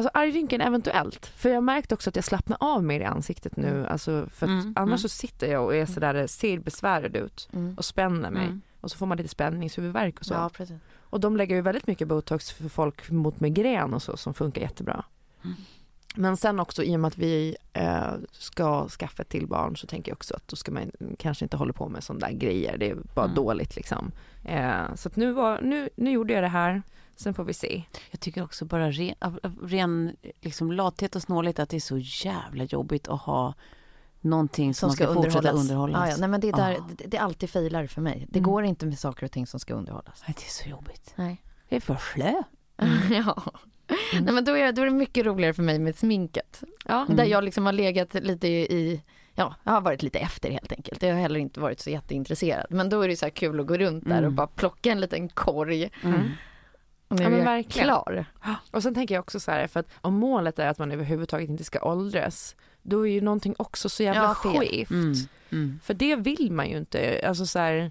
alltså 0.00 0.18
argrynken 0.18 0.60
eventuellt. 0.60 1.26
För 1.26 1.48
jag 1.50 1.62
märkte 1.62 1.94
också 1.94 2.10
att 2.10 2.16
jag 2.16 2.24
slappnar 2.24 2.58
av 2.60 2.84
mer 2.84 3.00
i 3.00 3.04
ansiktet 3.04 3.56
nu, 3.56 3.86
alltså 3.86 4.26
för 4.34 4.46
att 4.46 4.50
Mm, 4.50 4.72
annars 4.76 4.88
mm. 4.88 4.98
så 4.98 5.08
sitter 5.08 5.52
jag 5.52 5.64
och 5.64 5.74
är 5.74 5.86
sådär, 5.86 6.26
ser 6.26 6.58
besvärad 6.58 7.16
ut 7.16 7.48
Mm. 7.52 7.74
och 7.76 7.84
spänner 7.84 8.30
mig. 8.30 8.44
Mm. 8.44 8.60
Och 8.80 8.90
så 8.90 8.96
får 8.96 9.06
man 9.06 9.16
lite 9.16 9.28
spänningshuvudvärk 9.28 10.18
och 10.20 10.26
så. 10.26 10.34
Ja, 10.34 10.50
precis. 10.52 10.76
Och 10.98 11.20
de 11.20 11.36
lägger 11.36 11.56
ju 11.56 11.62
väldigt 11.62 11.86
mycket 11.86 12.08
botox 12.08 12.50
för 12.50 12.68
folk 12.68 13.10
mot 13.10 13.40
migrän 13.40 13.94
och 13.94 14.02
så 14.02 14.16
som 14.16 14.34
funkar 14.34 14.60
jättebra. 14.60 15.04
Mm. 16.16 16.22
Men 16.22 16.36
sen 16.36 16.60
också 16.60 16.82
i 16.82 16.96
och 16.96 17.00
med 17.00 17.08
att 17.08 17.18
vi 17.18 17.56
eh, 17.72 18.12
ska 18.32 18.88
skaffa 18.88 19.24
till 19.24 19.46
barn 19.46 19.76
så 19.76 19.86
tänker 19.86 20.10
jag 20.12 20.16
också 20.16 20.34
att 20.36 20.48
då 20.48 20.56
ska 20.56 20.72
man 20.72 20.90
kanske 21.18 21.44
inte 21.44 21.56
hålla 21.56 21.72
på 21.72 21.88
med 21.88 22.04
sådana 22.04 22.26
där 22.26 22.34
grejer. 22.34 22.78
Det 22.78 22.90
är 22.90 22.96
bara 23.14 23.24
Mm. 23.24 23.34
dåligt 23.34 23.76
liksom. 23.76 24.12
Eh, 24.44 24.94
så 24.94 25.08
att 25.08 25.16
nu, 25.16 25.32
var, 25.32 25.60
nu, 25.62 25.88
nu 25.96 26.10
gjorde 26.10 26.32
jag 26.32 26.42
det 26.42 26.48
här. 26.48 26.82
Sen 27.16 27.34
får 27.34 27.44
vi 27.44 27.54
se. 27.54 27.82
Jag 28.10 28.20
tycker 28.20 28.42
också 28.44 28.64
bara 28.64 28.90
ren, 28.90 29.14
ren 29.62 30.16
liksom 30.40 30.72
lathet 30.72 31.16
och 31.16 31.22
snålhet 31.22 31.58
att 31.58 31.68
det 31.68 31.76
är 31.76 31.80
så 31.80 31.98
jävla 31.98 32.64
jobbigt 32.64 33.08
att 33.08 33.20
ha 33.20 33.54
någonting 34.20 34.74
som, 34.74 34.86
man 34.86 34.96
ska, 34.96 35.14
fortsätta 35.14 35.50
underhållas. 35.50 36.00
Ja, 36.00 36.08
ja. 36.10 36.16
Nej, 36.18 36.28
men 36.28 36.40
det, 36.40 36.48
är 36.48 36.52
där, 36.52 36.76
Ah. 36.80 36.88
det, 36.96 37.04
det 37.06 37.16
är 37.16 37.20
alltid 37.20 37.50
filar 37.50 37.86
för 37.86 38.00
mig. 38.00 38.26
Det 38.30 38.38
Mm. 38.38 38.50
går 38.50 38.64
inte 38.64 38.86
med 38.86 38.98
saker 38.98 39.24
och 39.26 39.32
ting 39.32 39.46
som 39.46 39.60
ska 39.60 39.74
underhållas. 39.74 40.22
Nej, 40.26 40.34
det 40.38 40.44
är 40.44 40.50
så 40.64 40.68
jobbigt. 40.68 41.12
Nej. 41.16 41.42
Det 41.68 41.76
är 41.76 41.80
för 41.80 41.96
slö. 42.14 42.34
ja. 43.10 43.42
Nej, 44.12 44.34
men 44.34 44.44
då, 44.44 44.56
är, 44.56 44.72
då 44.72 44.82
är 44.82 44.86
det 44.86 44.92
mycket 44.92 45.26
roligare 45.26 45.54
för 45.54 45.62
mig 45.62 45.78
med 45.78 45.96
sminket. 45.96 46.62
Ja. 46.86 47.06
Där 47.08 47.24
jag 47.24 47.44
liksom 47.44 47.66
har 47.66 47.72
legat 47.72 48.14
lite 48.14 48.48
i, 48.48 49.02
ja, 49.34 49.54
jag 49.64 49.72
har 49.72 49.80
varit 49.80 50.02
lite 50.02 50.18
efter 50.18 50.50
helt 50.50 50.72
enkelt. 50.72 51.02
Jag 51.02 51.14
har 51.14 51.20
heller 51.20 51.40
inte 51.40 51.60
varit 51.60 51.80
så 51.80 51.90
jätteintresserad. 51.90 52.66
Men 52.70 52.88
då 52.88 53.02
är 53.02 53.08
det 53.08 53.16
så 53.16 53.30
kul 53.30 53.60
att 53.60 53.66
gå 53.66 53.76
runt 53.76 54.04
där 54.04 54.12
och 54.12 54.18
Mm. 54.18 54.34
bara 54.34 54.46
plocka 54.46 54.92
en 54.92 55.00
liten 55.00 55.28
korg. 55.28 55.90
Mm. 56.04 56.20
Och 57.08 57.16
nu 57.16 57.22
Ja, 57.22 57.26
är 57.26 57.30
men 57.30 57.38
jag 57.38 57.44
verkligen. 57.46 57.86
klar. 57.88 58.24
Och 58.70 58.82
sen 58.82 58.94
tänker 58.94 59.14
jag 59.14 59.22
också 59.22 59.40
så 59.40 59.50
här, 59.50 59.66
för 59.66 59.80
att 59.80 59.86
om 60.00 60.14
målet 60.14 60.58
är 60.58 60.66
att 60.68 60.78
man 60.78 60.92
överhuvudtaget 60.92 61.48
inte 61.50 61.64
ska 61.64 61.80
åldras, 61.82 62.56
då 62.82 63.06
är 63.06 63.10
ju 63.12 63.20
någonting 63.20 63.54
också 63.58 63.88
så 63.88 64.02
jävla 64.02 64.22
Ja, 64.22 64.34
skevt. 64.34 64.90
Mm. 64.90 65.14
Mm. 65.52 65.80
För 65.82 65.94
det 65.94 66.16
vill 66.16 66.52
man 66.52 66.68
ju 66.70 66.76
inte. 66.76 67.24
Alltså 67.28 67.46
så 67.46 67.58
här, 67.58 67.90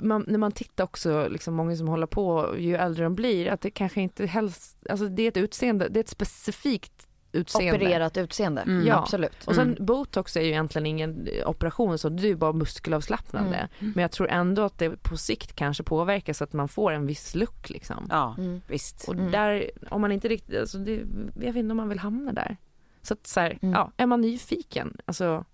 man, 0.00 0.24
när 0.28 0.38
man 0.38 0.52
tittar 0.52 0.84
också, 0.84 1.28
liksom 1.28 1.54
många 1.54 1.76
som 1.76 1.88
håller 1.88 2.06
på, 2.06 2.54
ju 2.58 2.76
äldre 2.76 3.04
de 3.04 3.14
blir, 3.14 3.46
att 3.48 3.60
det 3.60 3.70
kanske 3.70 4.00
inte 4.00 4.26
helst, 4.26 4.86
alltså 4.90 5.08
det 5.08 5.22
är 5.22 5.28
ett 5.28 5.36
utseende, 5.36 5.88
det 5.88 5.98
är 5.98 6.04
ett 6.04 6.08
specifikt 6.08 7.06
utseende. 7.32 7.76
Opererat 7.86 8.16
utseende, 8.16 8.60
Mm. 8.62 8.86
Ja. 8.86 8.94
absolut. 8.98 9.44
Och 9.46 9.54
sen 9.54 9.68
Mm. 9.72 9.86
botox 9.86 10.36
är 10.36 10.40
ju 10.40 10.46
egentligen 10.48 10.86
ingen 10.86 11.28
operation 11.46 11.98
så 11.98 12.08
det 12.08 12.22
är 12.22 12.26
ju 12.28 12.36
bara 12.36 12.52
muskelavslappnande. 12.52 13.56
Mm. 13.78 13.92
Men 13.94 14.02
jag 14.02 14.10
tror 14.12 14.28
ändå 14.28 14.62
att 14.62 14.78
det 14.78 15.02
på 15.02 15.16
sikt 15.16 15.52
kanske 15.56 15.82
påverkar 15.82 16.32
så 16.32 16.44
att 16.44 16.52
man 16.52 16.68
får 16.68 16.92
en 16.92 17.06
viss 17.06 17.34
look 17.34 17.70
liksom. 17.70 18.06
Ja, 18.10 18.34
Mm. 18.38 18.60
visst. 18.68 19.08
Och 19.08 19.14
Mm. 19.14 19.30
där, 19.30 19.70
om 19.90 20.00
man 20.00 20.12
inte 20.12 20.28
riktigt, 20.28 20.60
alltså 20.60 20.78
det, 20.78 20.92
jag 21.34 21.52
vet 21.52 21.56
inte 21.56 21.70
om 21.70 21.76
man 21.76 21.88
vill 21.88 21.98
hamna 21.98 22.32
där. 22.32 22.56
Så 23.02 23.14
att 23.14 23.26
så 23.26 23.40
här, 23.40 23.58
Mm. 23.62 23.74
ja, 23.74 23.92
är 23.96 24.06
man 24.06 24.20
nyfiken, 24.20 24.96
alltså 25.04 25.44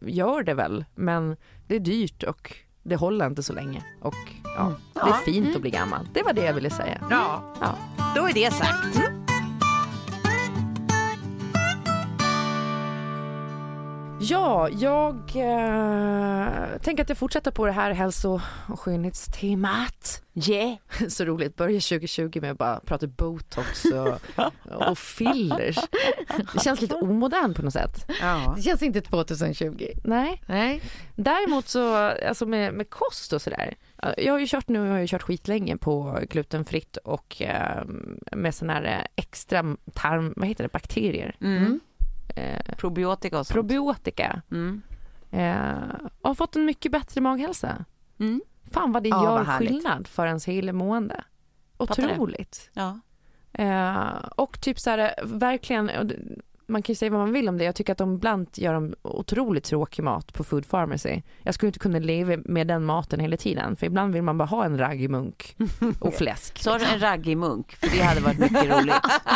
gör 0.00 0.42
det 0.42 0.54
väl, 0.54 0.84
men 0.94 1.36
det 1.66 1.74
är 1.76 1.80
dyrt 1.80 2.22
och 2.22 2.56
det 2.82 2.96
håller 2.96 3.26
inte 3.26 3.42
så 3.42 3.52
länge. 3.52 3.82
Och 4.00 4.14
ja, 4.44 4.60
Mm. 4.60 4.74
det 4.94 5.00
är 5.00 5.24
fint 5.32 5.56
att 5.56 5.62
bli 5.62 5.70
gammal. 5.70 6.08
Det 6.12 6.22
var 6.22 6.32
det 6.32 6.44
jag 6.44 6.54
ville 6.54 6.70
säga. 6.70 6.98
Ja, 7.10 7.54
Ja. 7.60 7.74
då 8.16 8.28
är 8.28 8.32
det 8.34 8.52
sagt. 8.52 9.00
Ja, 14.22 14.68
jag 14.68 15.14
eh, 15.16 16.78
tänker 16.82 17.02
att 17.02 17.08
jag 17.08 17.18
fortsätter 17.18 17.50
på 17.50 17.66
det 17.66 17.72
här 17.72 17.90
hälso 17.90 18.40
och 18.68 18.80
skönhetstemat. 18.80 20.22
Yeah. 20.34 20.74
Så 21.08 21.24
roligt, 21.24 21.56
börja 21.56 21.80
2020 21.80 22.40
med 22.40 22.50
att 22.50 22.58
bara 22.58 22.80
prata 22.80 23.06
botox 23.06 23.84
och, 23.84 24.42
och 24.88 24.98
fillers. 24.98 25.76
Det 26.52 26.60
känns 26.60 26.80
lite 26.80 26.94
omodernt 26.94 27.56
på 27.56 27.62
något 27.62 27.72
sätt. 27.72 28.10
Ja. 28.20 28.54
Det 28.56 28.62
känns 28.62 28.82
inte 28.82 29.00
2020. 29.00 29.86
Nej, 30.04 30.42
Nej. 30.46 30.82
däremot 31.16 31.68
så, 31.68 31.94
alltså 32.28 32.46
med, 32.46 32.74
med 32.74 32.90
kost 32.90 33.32
och 33.32 33.42
sådär. 33.42 33.74
Jag 34.16 34.32
har 34.32 34.40
ju 34.40 34.46
kört 34.46 34.68
nu, 34.68 34.78
jag 34.78 34.92
har 34.92 34.98
ju 34.98 35.06
kört 35.06 35.22
skitlänge 35.22 35.76
på 35.76 36.20
glutenfritt 36.30 36.96
och 36.96 37.42
eh, 37.42 37.84
med 38.32 38.54
sån 38.54 38.70
här 38.70 38.84
eh, 38.84 39.06
extra 39.16 39.76
tarm, 39.94 40.34
vad 40.36 40.48
heter 40.48 40.64
det, 40.64 40.72
bakterier. 40.72 41.36
Mm. 41.40 41.80
Eh, 42.40 42.74
Probiotika 42.76 43.38
och 43.38 43.46
sånt. 43.46 43.54
probiotika. 43.54 44.42
mm. 44.50 44.82
Eh, 45.32 45.94
och 46.22 46.28
har 46.28 46.34
fått 46.34 46.56
en 46.56 46.64
mycket 46.64 46.92
bättre 46.92 47.20
maghälsa. 47.20 47.84
Mm. 48.20 48.40
Fan 48.70 48.92
vad 48.92 49.02
det 49.02 49.08
Ja, 49.08 49.24
gör 49.24 49.44
vad 49.44 49.46
skillnad 49.58 50.06
för 50.06 50.26
ens 50.26 50.48
det. 51.08 51.24
Otroligt. 52.14 52.70
Ja. 52.72 53.00
Eh, 53.52 54.08
och 54.36 54.60
typ 54.60 54.78
så 54.80 54.90
här, 54.90 55.14
verkligen, 55.24 55.90
och 55.90 56.06
det- 56.06 56.18
man 56.70 56.82
kan 56.82 56.92
ju 56.92 56.96
säga 56.96 57.10
vad 57.10 57.20
man 57.20 57.32
vill 57.32 57.48
om 57.48 57.58
det. 57.58 57.64
Jag 57.64 57.74
tycker 57.74 57.92
att 57.92 57.98
de 57.98 58.14
ibland 58.14 58.46
gör 58.54 58.74
de 58.74 58.94
otroligt 59.02 59.64
tråkig 59.64 60.02
mat 60.02 60.32
på 60.32 60.44
Food 60.44 60.70
Pharmacy. 60.70 61.22
Jag 61.42 61.54
skulle 61.54 61.68
inte 61.68 61.78
kunna 61.78 61.98
leva 61.98 62.42
med 62.44 62.66
den 62.66 62.84
maten 62.84 63.20
hela 63.20 63.36
tiden. 63.36 63.76
För 63.76 63.86
ibland 63.86 64.14
vill 64.14 64.22
man 64.22 64.38
bara 64.38 64.44
ha 64.44 64.64
en 64.64 64.78
raggmunk 64.78 65.56
och 66.00 66.14
fläsk. 66.14 66.58
Så 66.62 66.70
har 66.70 66.78
du 66.78 66.84
en 66.84 67.00
raggig 67.00 67.36
munk, 67.36 67.76
för 67.76 67.88
det 67.88 68.02
hade 68.02 68.20
varit 68.20 68.38
mycket 68.38 68.70
roligt. 68.70 68.94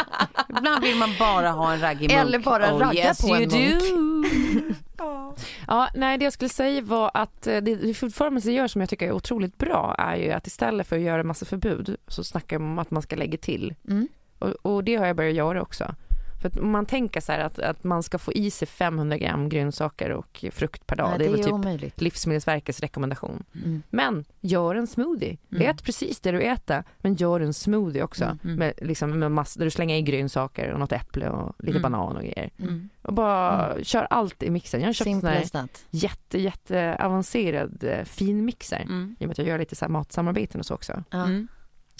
Ibland 0.59 0.85
vill 0.85 0.97
man 0.97 1.11
bara 1.18 1.51
ha 1.51 1.73
en 1.73 1.81
raggig 1.81 2.11
munk. 2.11 2.20
Eller 2.20 2.38
bara 2.38 2.75
oh, 2.75 2.79
ragga 2.79 3.05
yes, 3.05 3.20
på 3.20 3.29
you 3.29 3.42
en 3.42 3.49
do. 3.49 4.75
Ja, 5.66 5.88
nej 5.94 6.18
det 6.18 6.25
jag 6.25 6.33
skulle 6.33 6.49
säga 6.49 6.83
var 6.83 7.11
att 7.14 7.47
eh, 7.47 7.57
det 7.57 7.75
det 7.75 7.94
Food 7.94 8.14
Pharmacy 8.14 8.53
gör 8.53 8.66
som 8.66 8.81
jag 8.81 8.90
tycker 8.90 9.07
är 9.07 9.12
otroligt 9.12 9.59
bra 9.59 9.94
är 9.99 10.16
ju 10.16 10.31
att 10.31 10.47
istället 10.47 10.87
för 10.87 10.97
att 10.97 11.03
göra 11.03 11.23
massa 11.23 11.44
förbud 11.44 11.97
så 12.09 12.25
snackar 12.25 12.59
de 12.59 12.64
om 12.64 12.79
att 12.79 12.90
man 12.90 13.03
ska 13.03 13.16
lägga 13.16 13.38
till. 13.38 13.75
Mm. 13.88 14.09
Och, 14.38 14.51
och 14.62 14.85
det 14.85 14.97
har 14.97 15.07
jag 15.07 15.16
börjat 15.16 15.35
göra 15.35 15.62
också. 15.62 15.94
För 16.44 16.48
att 16.48 16.59
om 16.59 16.70
man 16.70 16.87
tänker 16.87 17.20
så 17.20 17.33
här 17.33 17.38
att, 17.38 17.59
att 17.59 17.85
man 17.85 18.02
ska 18.02 18.18
få 18.18 18.33
i 18.33 18.50
sig 18.50 18.68
500 18.68 19.18
gram 19.18 19.48
grönsaker 19.48 20.11
och 20.11 20.44
frukt 20.52 20.87
per 20.87 20.96
dag. 20.96 21.09
Nej, 21.09 21.18
det 21.18 21.24
är 21.24 21.30
väl 21.30 21.44
typ 21.44 21.52
omöjligt. 21.52 22.00
Livsmedelsverkets 22.00 22.80
rekommendation. 22.80 23.44
Mm. 23.54 23.83
Men 23.90 24.24
gör 24.40 24.74
en 24.74 24.87
smoothie. 24.87 25.37
Mm. 25.52 25.70
Ät 25.70 25.85
precis 25.85 26.20
det 26.20 26.30
du 26.30 26.40
äter 26.40 26.85
men 26.98 27.14
gör 27.14 27.40
en 27.40 27.54
smoothie 27.54 28.02
också. 28.02 28.24
Mm, 28.24 28.38
mm. 28.44 28.57
Med, 28.57 28.72
liksom, 28.83 29.18
med 29.18 29.33
mass, 29.33 29.54
där 29.54 29.64
du 29.64 29.70
slänger 29.70 29.96
i 29.96 30.02
grönsaker 30.02 30.72
och 30.72 30.78
något 30.78 30.92
äpple 30.92 31.28
och 31.28 31.54
lite 31.59 31.78
Mm. 31.78 31.92
banan 31.92 32.16
och 32.16 32.22
grejer. 32.22 32.50
Mm. 32.59 32.88
Och 33.02 33.12
bara 33.14 33.74
kör 33.83 34.07
allt 34.11 34.42
i 34.42 34.50
mixen. 34.50 34.80
Jag 34.80 34.88
har 34.88 34.92
köpt 34.92 35.11
sån 35.11 35.20
Simple 35.20 35.30
här 35.30 35.68
jätte, 35.90 36.38
jätte 36.38 36.96
avancerad 37.00 37.85
eh, 37.85 38.04
finmixer. 38.04 38.83
Mm. 38.83 39.16
I 39.18 39.24
och 39.24 39.28
med 39.28 39.30
att 39.30 39.38
jag 39.38 39.46
gör 39.46 39.59
lite 39.59 39.76
så 39.76 39.85
här 39.85 39.92
matsamarbeten 39.92 40.61
och 40.61 40.66
så 40.66 40.74
också. 40.74 41.04
Ja. 41.11 41.28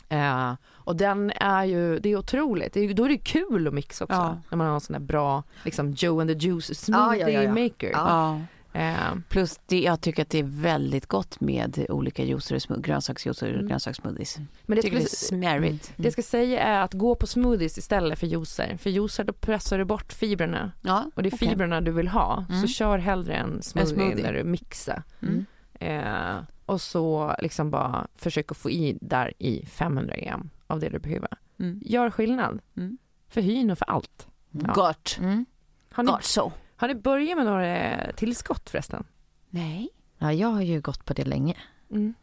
Mm. 0.09 0.49
Eh, 0.49 0.57
och 0.71 0.97
den 0.97 1.31
är 1.37 1.65
ju, 1.65 1.99
det 1.99 2.09
är 2.13 2.17
otroligt. 2.17 2.73
Det 2.73 2.81
är, 2.81 2.95
då 2.95 3.05
är 3.05 3.09
det 3.09 3.19
kul 3.19 3.69
att 3.69 3.75
mixa 3.75 4.05
också. 4.05 4.17
Ja. 4.17 4.39
När 4.51 4.57
man 4.59 4.67
har 4.67 4.75
en 4.75 4.81
sån 4.81 4.93
där 4.93 5.01
bra, 5.01 5.43
liksom 5.65 5.91
Joe 5.93 6.21
and 6.21 6.31
the 6.31 6.47
Juice 6.47 6.79
smoothie 6.81 7.21
Ja, 7.21 7.29
ja, 7.31 7.43
ja, 7.43 7.43
ja. 7.43 7.51
maker. 7.65 8.45
Eh, 8.77 9.15
Plus 9.29 9.61
det, 9.67 9.81
jag 9.81 10.01
tycker 10.01 10.23
att 10.23 10.31
det 10.31 10.39
är 10.39 10.43
väldigt 10.63 11.07
gott 11.07 11.41
med 11.41 11.87
olika 11.89 12.25
juicer, 12.25 12.81
grönsaksjuicer 12.81 13.47
och 13.49 13.55
Mm. 13.55 13.69
grönsakssmoothies. 13.69 14.39
men 14.67 14.77
det 14.77 14.83
tycker 14.83 14.97
det 14.97 15.03
är 15.03 15.07
skulle, 15.07 15.39
smärigt. 15.41 15.93
det 15.97 16.05
jag 16.05 16.13
ska 16.13 16.23
säga 16.23 16.61
är 16.63 16.81
att 16.83 16.93
gå 16.95 17.15
på 17.15 17.27
smoothies 17.27 17.79
istället 17.79 18.19
för 18.19 18.27
juicer. 18.27 18.77
För 18.77 18.91
juicer 18.91 19.25
då 19.25 19.33
pressar 19.33 19.79
du 19.79 19.85
bort 19.85 20.13
fibrerna. 20.13 20.73
Ja, 20.83 21.11
Och 21.15 21.23
det 21.23 21.29
är 21.29 21.35
okej. 21.35 21.49
fibrerna 21.49 21.81
du 21.81 21.93
vill 21.93 22.09
ha. 22.09 22.45
Mm. 22.49 22.61
Så 22.63 22.67
kör 22.69 22.99
hellre 22.99 23.35
en 23.35 23.63
smoothie, 23.63 23.95
smoothie. 23.95 24.23
där 24.23 24.33
du 24.33 24.45
mixar. 24.45 25.03
Mm. 25.23 25.47
Eh, 25.81 26.43
och 26.67 26.81
så 26.81 27.37
liksom 27.39 27.71
bara 27.71 28.07
försök 28.15 28.51
att 28.51 28.57
få 28.57 28.71
i 28.71 28.99
där 29.01 29.33
i 29.39 29.67
500 29.67 30.17
gram 30.17 30.51
av 30.67 30.81
det 30.81 30.89
du 30.89 30.99
behöver. 30.99 31.29
Mm. 31.59 31.81
Gör 31.85 32.11
skillnad. 32.11 32.61
Mm. 32.77 32.99
För 33.29 33.41
hyn 33.41 33.71
och 33.71 33.79
för 33.79 33.91
allt. 33.91 34.29
Ja. 34.51 34.73
Gott. 34.73 35.19
Mm. 35.21 35.47
Har 35.93 36.03
ni, 36.03 36.11
Gott 36.11 36.25
så. 36.25 36.53
har 36.77 36.89
ni 36.89 36.95
börjat 36.95 37.37
med 37.37 37.47
några 37.47 37.97
tillskott 38.13 38.71
förresten? 38.71 39.05
Nej. 39.51 39.89
Ja, 40.19 40.33
jag 40.33 40.49
har 40.49 40.63
ju 40.63 40.81
gått 40.81 41.05
på 41.05 41.13
det 41.13 41.25
länge. 41.25 41.57
Mm. 41.91 42.15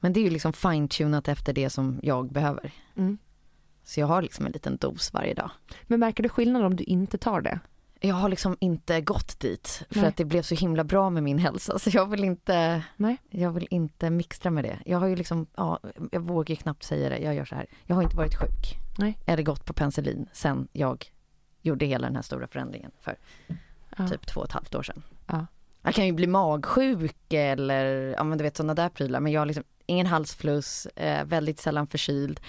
Men 0.00 0.12
det 0.12 0.20
är 0.20 0.24
ju 0.24 0.30
liksom 0.30 0.52
fine-tunat 0.52 1.28
efter 1.28 1.52
det 1.52 1.70
som 1.70 2.00
jag 2.02 2.32
behöver. 2.32 2.72
Mm. 2.96 3.18
Så 3.84 4.00
jag 4.00 4.06
har 4.06 4.22
liksom 4.22 4.46
en 4.46 4.52
liten 4.52 4.76
dos 4.76 5.12
varje 5.12 5.34
dag. 5.34 5.50
Men 5.82 6.00
märker 6.00 6.22
du 6.22 6.28
skillnad 6.28 6.64
om 6.64 6.76
du 6.76 6.84
inte 6.84 7.18
tar 7.18 7.40
det? 7.40 7.60
Jag 8.00 8.14
har 8.14 8.28
liksom 8.28 8.56
inte 8.60 9.00
gått 9.00 9.40
dit 9.40 9.82
för 9.90 10.00
Nej. 10.00 10.08
att 10.08 10.16
det 10.16 10.24
blev 10.24 10.42
så 10.42 10.54
himla 10.54 10.84
bra 10.84 11.10
med 11.10 11.22
min 11.22 11.38
hälsa 11.38 11.78
så 11.78 11.90
jag 11.92 12.06
vill 12.06 12.24
inte, 12.24 12.82
Nej. 12.96 13.16
jag 13.30 13.50
vill 13.52 13.66
inte 13.70 14.10
mixtra 14.10 14.50
med 14.50 14.64
det. 14.64 14.78
Jag 14.86 14.98
har 14.98 15.06
ju 15.06 15.16
liksom, 15.16 15.46
ja, 15.56 15.80
jag 16.12 16.20
vågar 16.20 16.50
ju 16.50 16.56
knappt 16.56 16.82
säga 16.82 17.08
det, 17.08 17.18
jag 17.18 17.34
gör 17.34 17.44
så 17.44 17.54
här. 17.54 17.66
Jag 17.86 17.94
har 17.96 18.02
inte 18.02 18.16
varit 18.16 18.34
sjuk. 18.34 18.78
Nej. 18.98 19.18
Eller 19.26 19.42
gått 19.42 19.64
på 19.64 19.72
penicillin 19.72 20.28
sen 20.32 20.68
jag 20.72 21.06
gjorde 21.62 21.86
hela 21.86 22.06
den 22.06 22.16
här 22.16 22.22
stora 22.22 22.46
förändringen 22.46 22.90
för 23.00 23.16
Ja. 23.96 24.08
typ 24.08 24.26
två 24.26 24.40
och 24.40 24.46
ett 24.46 24.52
halvt 24.52 24.74
år 24.74 24.82
sedan. 24.82 25.02
Ja. 25.26 25.46
Jag 25.82 25.94
kan 25.94 26.06
ju 26.06 26.12
bli 26.12 26.26
magsjuk 26.26 27.32
eller, 27.32 28.14
ja 28.16 28.24
men 28.24 28.38
du 28.38 28.44
vet 28.44 28.56
sådana 28.56 28.74
där 28.74 28.88
prylar 28.88 29.20
men 29.20 29.32
jag 29.32 29.40
har 29.40 29.46
liksom 29.46 29.64
ingen 29.86 30.06
halsfluss, 30.06 30.86
eh, 30.86 31.24
väldigt 31.24 31.60
sällan 31.60 31.86
förkyld. 31.86 32.40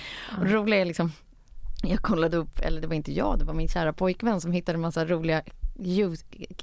Det 0.41 0.53
roliga 0.53 0.81
är 0.81 0.85
liksom, 0.85 1.11
jag 1.83 1.99
kollade 2.01 2.37
upp, 2.37 2.59
eller 2.59 2.81
det 2.81 2.87
var 2.87 2.95
inte 2.95 3.11
jag, 3.13 3.39
det 3.39 3.45
var 3.45 3.53
min 3.53 3.67
kära 3.67 3.93
pojkvän 3.93 4.41
som 4.41 4.51
hittade 4.51 4.75
en 4.75 4.81
massa 4.81 5.05
roliga 5.05 5.41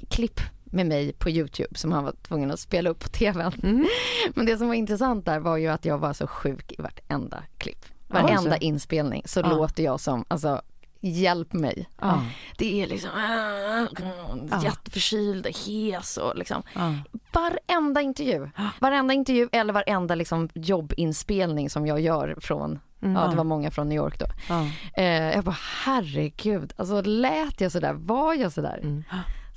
klipp 0.09 0.39
med 0.63 0.85
mig 0.87 1.13
på 1.13 1.29
Youtube 1.29 1.77
som 1.77 1.91
han 1.91 2.03
var 2.03 2.13
tvungen 2.27 2.51
att 2.51 2.59
spela 2.59 2.89
upp 2.89 2.99
på 2.99 3.09
tvn. 3.09 3.51
Mm. 3.63 3.85
Men 4.35 4.45
det 4.45 4.57
som 4.57 4.67
var 4.67 4.75
intressant 4.75 5.25
där 5.25 5.39
var 5.39 5.57
ju 5.57 5.67
att 5.67 5.85
jag 5.85 5.97
var 5.97 6.13
så 6.13 6.27
sjuk 6.27 6.71
i 6.71 6.81
vartenda 6.81 7.43
klipp. 7.57 7.85
Varenda 8.07 8.57
så. 8.57 8.63
inspelning 8.63 9.21
så 9.25 9.39
Ja. 9.39 9.49
låter 9.49 9.83
jag 9.83 9.99
som, 9.99 10.25
alltså 10.27 10.61
hjälp 11.01 11.53
mig. 11.53 11.89
Ja. 12.01 12.23
Det 12.57 12.81
är 12.83 12.87
liksom 12.87 13.09
äh, 14.51 14.63
jätteförkyld, 14.63 15.47
hes 15.47 16.17
och 16.17 16.35
liksom 16.37 16.63
Ja. 16.75 16.93
varenda 17.33 18.01
intervju. 18.01 18.49
Varenda 18.79 19.13
intervju 19.13 19.49
eller 19.51 19.73
varenda 19.73 20.15
liksom 20.15 20.49
jobbinspelning 20.53 21.69
som 21.69 21.87
jag 21.87 21.99
gör 21.99 22.35
från, 22.41 22.79
Mm. 23.01 23.15
ja 23.15 23.27
det 23.27 23.35
var 23.35 23.43
många 23.43 23.71
från 23.71 23.89
New 23.89 23.95
York 23.97 24.19
då. 24.19 24.25
Ja. 24.49 24.67
Eh, 24.93 25.05
jag 25.35 25.43
bara 25.43 25.57
herregud, 25.85 26.73
alltså 26.75 27.01
lät 27.01 27.61
jag 27.61 27.71
sådär, 27.71 27.93
var 27.93 28.33
jag 28.33 28.51
sådär? 28.51 28.79
Mm. 28.83 29.03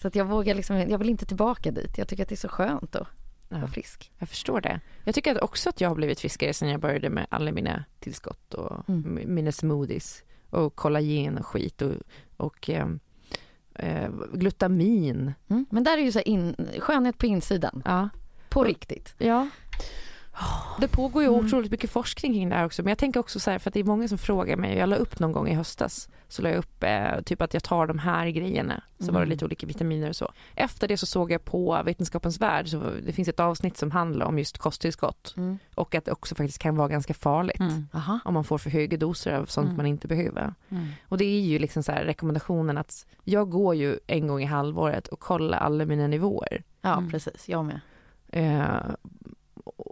Så 0.02 0.08
att 0.08 0.14
jag 0.14 0.24
vågar 0.24 0.54
liksom, 0.54 0.76
jag 0.78 0.98
vill 0.98 1.08
inte 1.10 1.26
tillbaka 1.26 1.70
dit. 1.70 1.98
Jag 1.98 2.08
tycker 2.08 2.22
att 2.22 2.28
det 2.28 2.34
är 2.34 2.36
så 2.36 2.48
skönt 2.48 2.96
att 2.96 3.08
Ja. 3.52 3.56
vara 3.58 3.68
frisk. 3.68 4.10
Jag 4.18 4.28
förstår 4.28 4.60
det. 4.60 4.80
Jag 5.04 5.14
tycker 5.14 5.34
att 5.34 5.42
också 5.42 5.68
att 5.68 5.80
jag 5.80 5.88
har 5.88 5.96
blivit 5.96 6.20
friskare 6.20 6.52
sen 6.54 6.68
jag 6.68 6.80
började 6.80 7.10
med 7.10 7.26
alla 7.30 7.52
mina 7.52 7.84
tillskott 8.00 8.54
och 8.54 8.88
Mm. 8.88 9.34
mina 9.34 9.52
smoothies 9.52 10.22
och 10.50 10.74
kollagen 10.76 11.38
och 11.38 11.46
skit 11.46 11.82
och, 11.82 11.92
och 12.36 12.70
ehm, 12.70 13.00
eh, 13.74 14.08
glutamin. 14.34 15.32
Mm. 15.48 15.66
Men 15.70 15.84
där 15.84 15.98
är 15.98 16.02
ju 16.02 16.12
så 16.12 16.20
in, 16.20 16.56
skönhet 16.78 17.18
på 17.18 17.26
insidan, 17.26 17.82
Ja. 17.84 18.08
på 18.48 18.64
riktigt. 18.64 19.14
Ja. 19.18 19.48
Det 20.80 20.88
pågår 20.88 21.22
ju 21.22 21.28
Mm. 21.28 21.46
otroligt 21.46 21.70
mycket 21.70 21.90
forskning 21.90 22.32
kring 22.32 22.48
det 22.48 22.54
här 22.54 22.64
också 22.66 22.82
men 22.82 22.88
jag 22.90 22.98
tänker 22.98 23.20
också 23.20 23.40
så 23.40 23.50
här 23.50 23.58
för 23.58 23.70
att 23.70 23.74
det 23.74 23.80
är 23.80 23.84
många 23.84 24.08
som 24.08 24.18
frågar 24.18 24.56
mig, 24.56 24.76
jag 24.78 24.88
la 24.88 24.96
upp 24.96 25.18
någon 25.18 25.32
gång 25.32 25.48
i 25.48 25.54
höstas 25.54 26.08
så 26.28 26.42
la 26.42 26.48
jag 26.48 26.58
upp 26.58 26.82
eh, 26.84 27.20
typ 27.24 27.42
att 27.42 27.54
jag 27.54 27.62
tar 27.62 27.86
de 27.86 27.98
här 27.98 28.28
grejerna 28.28 28.82
så 28.98 29.06
var 29.06 29.12
det 29.12 29.18
Mm. 29.24 29.28
lite 29.28 29.44
olika 29.44 29.66
vitaminer 29.66 30.08
och 30.08 30.16
så. 30.16 30.32
Efter 30.54 30.88
det 30.88 30.96
så 30.96 31.06
såg 31.06 31.30
jag 31.32 31.44
på 31.44 31.82
Vetenskapens 31.84 32.40
Värld 32.40 32.68
så 32.68 32.82
det 33.06 33.12
finns 33.12 33.28
ett 33.28 33.40
avsnitt 33.40 33.76
som 33.76 33.90
handlar 33.90 34.26
om 34.26 34.38
just 34.38 34.58
kosttillskott 34.58 35.34
Mm. 35.36 35.58
och 35.74 35.94
att 35.94 36.04
det 36.04 36.12
också 36.12 36.34
faktiskt 36.34 36.58
kan 36.58 36.76
vara 36.76 36.88
ganska 36.88 37.14
farligt 37.14 37.60
Mm. 37.60 37.86
Om 38.24 38.34
man 38.34 38.44
får 38.44 38.58
för 38.58 38.70
höga 38.70 38.96
doser 38.96 39.32
av 39.32 39.46
sånt 39.46 39.64
Mm. 39.66 39.76
man 39.76 39.86
inte 39.86 40.08
behöver. 40.08 40.54
Mm. 40.68 40.86
Och 41.08 41.18
det 41.18 41.24
är 41.24 41.40
ju 41.40 41.58
liksom 41.58 41.82
så 41.82 41.92
här 41.92 42.04
rekommendationen 42.04 42.78
att 42.78 43.06
jag 43.24 43.50
går 43.50 43.74
ju 43.74 43.98
en 44.06 44.26
gång 44.26 44.42
i 44.42 44.46
halvåret 44.46 45.08
och 45.08 45.20
kollar 45.20 45.58
alla 45.58 45.84
mina 45.84 46.06
nivåer. 46.06 46.62
Ja, 46.80 46.96
Mm. 46.98 47.10
precis. 47.10 47.48
Jag 47.48 47.64
med. 47.64 47.80
Eh, 48.32 48.94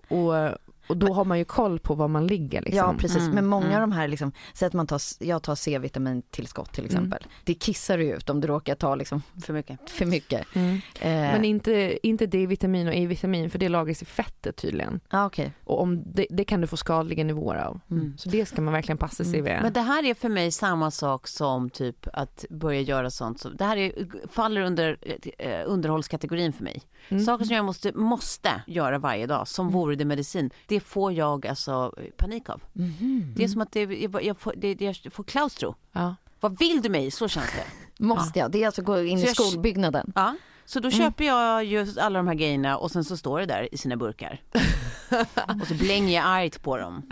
och, 0.09 0.59
och 0.89 0.97
då 0.97 1.13
har 1.13 1.25
man 1.25 1.39
ju 1.39 1.45
koll 1.45 1.79
på 1.79 1.95
var 1.95 2.09
man 2.09 2.27
ligger. 2.27 2.61
Liksom. 2.63 2.77
Ja, 2.77 2.95
precis. 2.99 3.23
Mm, 3.23 3.35
Men 3.35 3.47
många 3.47 3.67
mm. 3.67 3.75
av 3.75 3.81
de 3.81 3.93
här, 3.93 4.09
liksom, 4.09 4.33
säg 4.55 4.67
att 4.67 4.73
man 4.73 4.87
tar, 4.87 5.01
jag 5.19 5.43
tar 5.43 5.55
C-vitamintillskott 5.55 6.73
till 6.73 6.85
exempel. 6.85 7.27
Det 7.45 7.55
kissar 7.55 7.99
du 7.99 8.05
ut 8.05 8.31
om 8.31 8.41
du 8.41 8.49
råkar 8.49 8.75
ta 8.75 8.95
liksom 8.95 9.23
För 9.45 9.53
mycket. 9.53 9.91
för 9.91 10.07
mycket. 10.07 10.47
Mm. 10.57 10.75
Eh, 11.01 11.11
Men 11.11 11.45
inte, 11.45 11.99
inte 12.07 12.27
D-vitamin 12.27 12.89
och 12.89 12.95
E-vitamin 12.95 13.51
för 13.51 13.59
det 13.59 13.69
lagras 13.69 14.03
i 14.03 14.05
fettet 14.05 14.57
tydligen. 14.57 15.01
ja, 15.11 15.27
okej. 15.27 15.53
Och 15.65 15.83
om 15.83 16.03
det, 16.07 16.27
det 16.31 16.45
kan 16.45 16.61
du 16.61 16.67
få 16.67 16.77
skadliga 16.77 17.25
nivåer 17.25 17.57
av. 17.57 17.81
Mm. 17.91 18.19
Så 18.19 18.29
det 18.29 18.47
ska 18.47 18.63
man 18.63 18.73
verkligen 18.75 18.99
passa 18.99 19.25
sig 19.25 19.41
vid. 19.41 19.53
Men 19.63 19.73
det 19.73 19.81
här 19.81 20.05
är 20.05 20.15
för 20.15 20.29
mig 20.29 20.51
samma 20.51 20.91
sak 20.91 21.29
som 21.29 21.71
typ 21.71 22.07
att 22.13 22.45
börja 22.51 22.81
göra 22.81 23.11
sånt. 23.11 23.41
som- 23.41 23.57
Det 23.57 23.65
här 23.65 23.77
är, 23.77 23.93
faller 24.33 24.61
under 24.61 24.97
eh, 25.39 25.63
underhållskategorin 25.67 26.53
för 26.53 26.65
mig. 26.65 26.83
Mm. 27.09 27.25
Saker 27.25 27.45
som 27.45 27.57
jag 27.57 27.65
måste, 27.65 27.93
måste 27.93 28.63
göra 28.67 28.99
varje 28.99 29.27
dag, 29.27 29.49
som 29.49 29.71
vore 29.71 29.97
det 29.97 30.05
medicin. 30.05 30.51
Det 30.67 30.78
får 30.81 31.13
jag 31.13 31.47
alltså 31.47 31.95
panik 32.17 32.49
av. 32.49 32.63
Mhm. 32.73 33.35
Det 33.37 33.45
är 33.45 33.49
som 33.49 33.61
att 33.61 33.73
det, 33.73 33.81
jag, 33.83 34.25
jag, 34.25 34.39
får, 34.39 34.55
det, 34.57 34.81
jag 34.81 35.13
får 35.13 35.25
klaustro. 35.25 35.75
Ja. 35.93 36.17
Vad 36.41 36.59
vill 36.59 36.83
du 36.83 36.89
mig? 36.89 37.11
Så 37.11 37.29
känns 37.29 37.53
det. 37.53 38.05
Måste 38.05 38.39
jag? 38.39 38.51
Det 38.51 38.63
är 38.63 38.67
alltså 38.67 38.83
gå 38.83 39.03
in 39.03 39.19
Så 39.21 39.27
i 39.27 39.35
skolbyggnaden. 39.35 40.13
Ja. 40.15 40.35
Så 40.65 40.81
då 40.81 40.91
köper 40.91 41.25
jag 41.25 41.65
ju 41.65 41.87
alla 42.01 42.19
de 42.19 42.29
här 42.29 42.35
grejerna 42.35 42.77
och 42.77 42.91
sen 42.91 43.05
så 43.05 43.17
står 43.17 43.41
det 43.41 43.47
där 43.47 43.75
i 43.75 43.77
sina 43.77 43.97
burkar. 43.97 44.41
och 45.61 45.67
så 45.67 45.75
blänger 45.75 46.15
jag 46.15 46.25
argt 46.27 46.63
på 46.63 46.77
dem. 46.77 47.03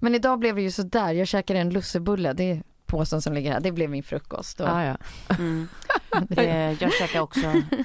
Men 0.00 0.14
idag 0.14 0.38
blev 0.38 0.56
det 0.56 0.62
ju 0.62 0.70
så 0.70 0.82
där. 0.82 1.12
jag 1.12 1.28
käkade 1.28 1.58
en 1.60 1.70
lussebulle, 1.70 2.32
det 2.32 2.62
påsen 2.90 3.22
som 3.22 3.32
ligger 3.32 3.52
här, 3.52 3.60
det 3.60 3.72
blev 3.72 3.90
min 3.90 4.02
frukost. 4.02 4.60
Och, 4.60 4.68
Ja, 4.68 4.84
ja. 4.84 4.96
Mm. 5.38 5.68
Eh, 6.36 6.82
jag 6.82 6.92
käkade 6.92 7.20
också 7.20 7.40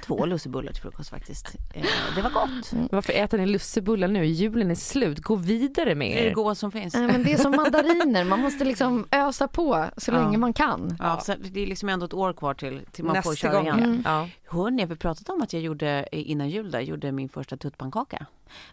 två 0.06 0.26
lussebullar 0.26 0.72
till 0.72 0.82
frukost 0.82 1.10
faktiskt. 1.10 1.56
Eh, 1.74 1.86
det 2.16 2.22
var 2.22 2.30
gott. 2.30 2.72
Varför 2.92 3.14
äter 3.14 3.38
ni 3.38 3.46
lussebullar 3.46 4.08
nu? 4.08 4.26
Julen 4.26 4.72
är 4.72 4.76
slut. 4.76 5.20
Gå 5.20 5.36
vidare 5.36 5.96
med 5.96 6.12
Det 6.12 6.20
är 6.20 6.24
det 6.24 6.30
er. 6.30 6.34
goda 6.34 6.56
som 6.56 6.72
finns. 6.72 6.94
Nej, 6.94 7.08
men 7.08 7.24
det 7.24 7.34
är 7.34 7.38
som 7.38 7.52
mandariner, 7.56 8.24
man 8.24 8.40
måste 8.40 8.66
liksom 8.66 9.08
ösa 9.12 9.48
på 9.48 9.86
så 9.98 10.12
Ja. 10.12 10.18
länge 10.24 10.38
man 10.38 10.54
kan. 10.54 10.96
Ja, 11.00 11.20
så 11.20 11.34
det 11.52 11.60
är 11.60 11.68
liksom 11.68 11.90
ändå 11.90 12.06
ett 12.06 12.14
år 12.14 12.34
kvar 12.34 12.54
till, 12.54 12.82
till 12.92 13.04
man 13.06 13.24
får 13.24 13.32
Nästa 13.32 13.48
köra 13.48 13.54
gång. 13.54 13.66
igen. 13.68 13.84
Mm. 13.84 14.02
Ja. 14.06 14.28
Hörni, 14.48 14.82
jag 14.82 14.90
har 14.90 14.96
pratat 14.96 15.30
om 15.30 15.42
att 15.42 15.54
jag 15.54 15.62
gjorde 15.62 15.90
eh, 16.12 16.30
innan 16.32 16.50
jul 16.50 16.72
där, 16.72 16.80
gjorde 16.82 17.12
min 17.12 17.30
första 17.30 17.58
tuttpannkaka. 17.58 18.26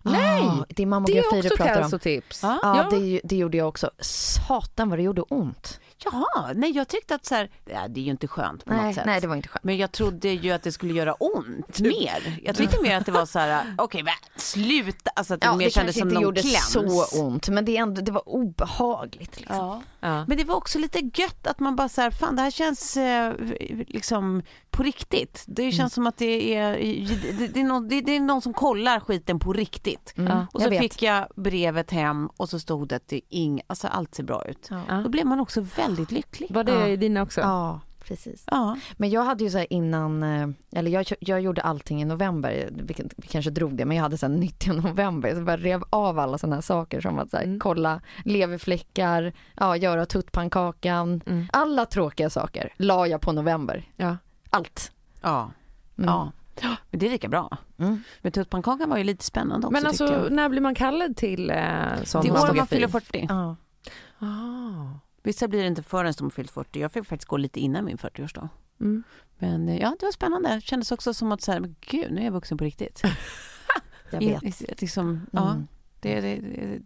Nej! 0.03 0.43
Ah, 0.43 0.65
det 0.69 0.73
är 0.73 0.75
Det 0.77 0.83
är 0.83 0.87
mammografi 0.87 1.21
också 1.29 1.41
du 1.41 1.49
ett 1.49 1.57
pratar 1.57 1.83
om. 1.83 2.01
Ja, 2.43 2.61
Ja. 2.63 2.99
Det, 2.99 3.21
det 3.25 3.37
gjorde 3.37 3.57
jag 3.57 3.69
också. 3.69 3.91
Satan 3.99 4.89
vad 4.91 4.99
det 4.99 5.03
gjorde 5.03 5.23
ont. 5.23 5.81
Jaha, 6.05 6.53
nej 6.55 6.71
jag 6.71 6.89
tyckte 6.89 7.15
att 7.15 7.25
så 7.27 7.35
här, 7.35 7.51
ja, 7.65 7.89
det 7.89 8.01
är 8.01 8.05
ju 8.05 8.11
inte 8.11 8.29
skönt 8.29 8.65
på 8.65 8.73
Nej, 8.75 8.87
något 8.87 8.95
sätt. 8.95 9.07
nej, 9.07 9.21
det 9.21 9.27
var 9.27 9.37
inte 9.37 9.49
skönt. 9.49 9.65
Men 9.65 9.77
jag 9.77 9.93
trodde 9.93 10.29
ju 10.29 10.51
att 10.53 10.63
det 10.63 10.73
skulle 10.73 10.93
göra 10.95 11.13
ont 11.15 11.81
mer. 11.81 12.39
Jag 12.43 12.57
tyckte 12.57 12.83
mer 12.83 12.97
att 12.97 13.07
det 13.07 13.13
var 13.13 13.27
så 13.27 13.39
här, 13.39 13.75
okej 13.79 14.03
men 14.03 14.13
sluta, 14.37 15.11
alltså 15.17 15.35
att 15.35 15.41
det 15.41 15.47
Ja, 15.47 15.57
mer 15.57 15.65
det 15.65 15.71
kändes 15.71 15.97
kanske 15.97 16.01
som 16.01 16.09
inte 16.09 16.15
någon 16.15 16.23
gjorde 16.23 16.41
kläms. 16.43 16.73
så 17.13 17.23
ont, 17.23 17.49
men 17.49 17.65
det, 17.65 17.77
är 17.77 17.83
ändå, 17.83 18.01
det 18.03 18.13
var 18.13 18.29
obehagligt. 18.29 19.41
Liksom. 19.41 19.57
Ja. 19.57 19.83
Ja. 20.01 20.25
Men 20.29 20.37
det 20.39 20.45
var 20.45 20.55
också 20.55 20.79
lite 20.79 20.99
gött 21.15 21.47
att 21.47 21.61
man 21.61 21.77
bara 21.77 21.89
så 21.89 22.01
här, 22.01 22.11
fan 22.11 22.37
det 22.37 22.43
här 22.43 22.51
känns 22.51 22.97
eh, 22.97 23.35
liksom 23.89 24.43
på 24.71 24.83
riktigt. 24.83 25.45
Det 25.47 25.73
känns 25.73 25.95
som 25.95 26.07
att 26.07 26.17
det 26.17 26.55
är, 26.55 26.73
det, 27.39 27.47
det, 27.49 27.61
är 27.61 27.65
någon, 27.65 27.89
det, 27.89 28.01
det 28.01 28.17
är 28.17 28.21
någon 28.21 28.43
som 28.43 28.53
kollar 28.55 29.01
skiten 29.01 29.39
på 29.39 29.53
riktigt. 29.53 30.15
Mm, 30.17 30.33
Ja, 30.33 30.47
Och 30.53 30.61
jag 30.61 30.63
så 30.63 30.71
vet. 30.71 30.81
fick 30.81 31.03
jag 31.03 31.27
brevet 31.37 31.91
hem 31.91 32.27
och 32.37 32.49
så 32.49 32.59
stod 32.61 32.89
det 32.89 32.97
att 32.97 33.09
det 33.09 33.17
är 33.17 33.23
ing, 33.29 33.61
alltså 33.67 33.87
allt 33.89 34.15
ser 34.15 34.23
bra 34.23 34.45
ut. 34.49 34.71
Då 35.05 35.09
blev 35.09 35.27
man 35.27 35.41
också 35.41 35.61
väldigt 35.61 35.92
lycklig. 35.97 36.47
Var 36.51 36.65
det 36.65 36.73
Ja. 36.73 36.89
i 36.89 36.97
dina 36.97 37.23
också? 37.23 37.41
Ja, 37.41 37.81
precis. 38.05 38.45
Ja. 38.51 38.77
Men 38.97 39.11
jag 39.11 39.23
hade 39.25 39.45
ju 39.45 39.51
så 39.51 39.59
här 39.59 39.73
innan, 39.73 40.23
eh, 40.23 40.49
eller 40.73 40.91
jag, 40.91 41.07
jag 41.21 41.41
gjorde 41.41 41.63
allting 41.63 42.03
i 42.03 42.05
november, 42.05 42.69
vi, 42.73 42.95
vi 43.17 43.27
kanske 43.29 43.51
drog 43.51 43.77
det, 43.77 43.85
men 43.85 43.97
jag 43.97 44.03
hade 44.05 44.19
sen 44.19 44.33
90 44.41 44.73
november, 44.73 45.31
så 45.31 45.37
jag 45.37 45.45
bara 45.45 45.57
rev 45.57 45.83
av 45.91 46.19
alla 46.19 46.39
sådana 46.39 46.57
här 46.57 46.61
saker 46.63 47.01
som 47.01 47.19
att 47.19 47.31
så 47.31 47.37
här, 47.37 47.45
Mm. 47.45 47.61
kolla 47.61 48.01
leverfläckar, 48.25 49.33
ja, 49.57 49.77
göra 49.77 50.07
tuttpannkakan, 50.07 51.21
Mm. 51.27 51.47
alla 51.53 51.87
tråkiga 51.87 52.31
saker 52.31 52.73
la 52.77 53.07
jag 53.07 53.21
på 53.21 53.33
november. 53.33 53.89
Ja. 53.97 54.17
Allt. 54.51 54.93
Ja. 55.23 55.51
Mm. 55.99 56.11
ja. 56.11 56.31
Men 56.91 57.01
det 57.01 57.07
är 57.07 57.11
lika 57.11 57.29
bra. 57.29 57.57
Mm. 57.79 58.03
Men 58.21 58.33
tuttpannkakan 58.33 58.91
var 58.91 58.97
ju 58.99 59.05
lite 59.05 59.25
spännande 59.25 59.67
också 59.67 59.73
Men 59.73 59.87
alltså 59.87 60.05
jag. 60.13 60.33
när 60.33 60.49
blir 60.49 60.61
man 60.61 60.75
kallad 60.75 61.17
till 61.17 61.51
eh, 61.51 61.57
sån 62.05 62.23
Det 62.25 62.31
år 62.31 62.55
man 62.55 62.67
fyller 62.67 62.89
40. 62.89 63.27
Ja. 63.29 63.57
Ah. 64.19 64.99
Vissa 65.23 65.49
blir 65.49 65.61
det 65.61 65.67
inte 65.67 65.83
förrän 65.83 66.13
de 66.19 66.31
fyllt 66.31 66.51
40. 66.51 66.81
Jag 66.81 66.93
fick 66.93 67.07
faktiskt 67.07 67.29
gå 67.29 67.37
lite 67.37 67.61
innan 67.61 67.85
min 67.85 67.97
40-årsdag. 67.99 68.49
Mm. 68.81 69.03
Men 69.39 69.69
eh, 69.69 69.79
ja, 69.81 69.97
det 70.01 70.07
var 70.07 70.13
spännande. 70.13 70.49
Det 70.55 70.61
kändes 70.61 70.93
också 70.93 71.15
som 71.15 71.33
att 71.33 71.43
så 71.43 71.53
här, 71.53 71.61
men 71.61 71.77
gud, 71.81 72.13
nu 72.13 72.21
är 72.21 72.25
jag 72.25 72.33
vuxen 72.33 72.59
på 72.59 72.65
riktigt. 72.65 73.03
Jag 74.11 74.19
vet. 74.21 74.43
i- 74.63 74.75
liksom, 74.79 75.27
ja, 75.33 75.51
Mm. 75.51 75.67
det, 76.01 76.21
det, 76.21 76.37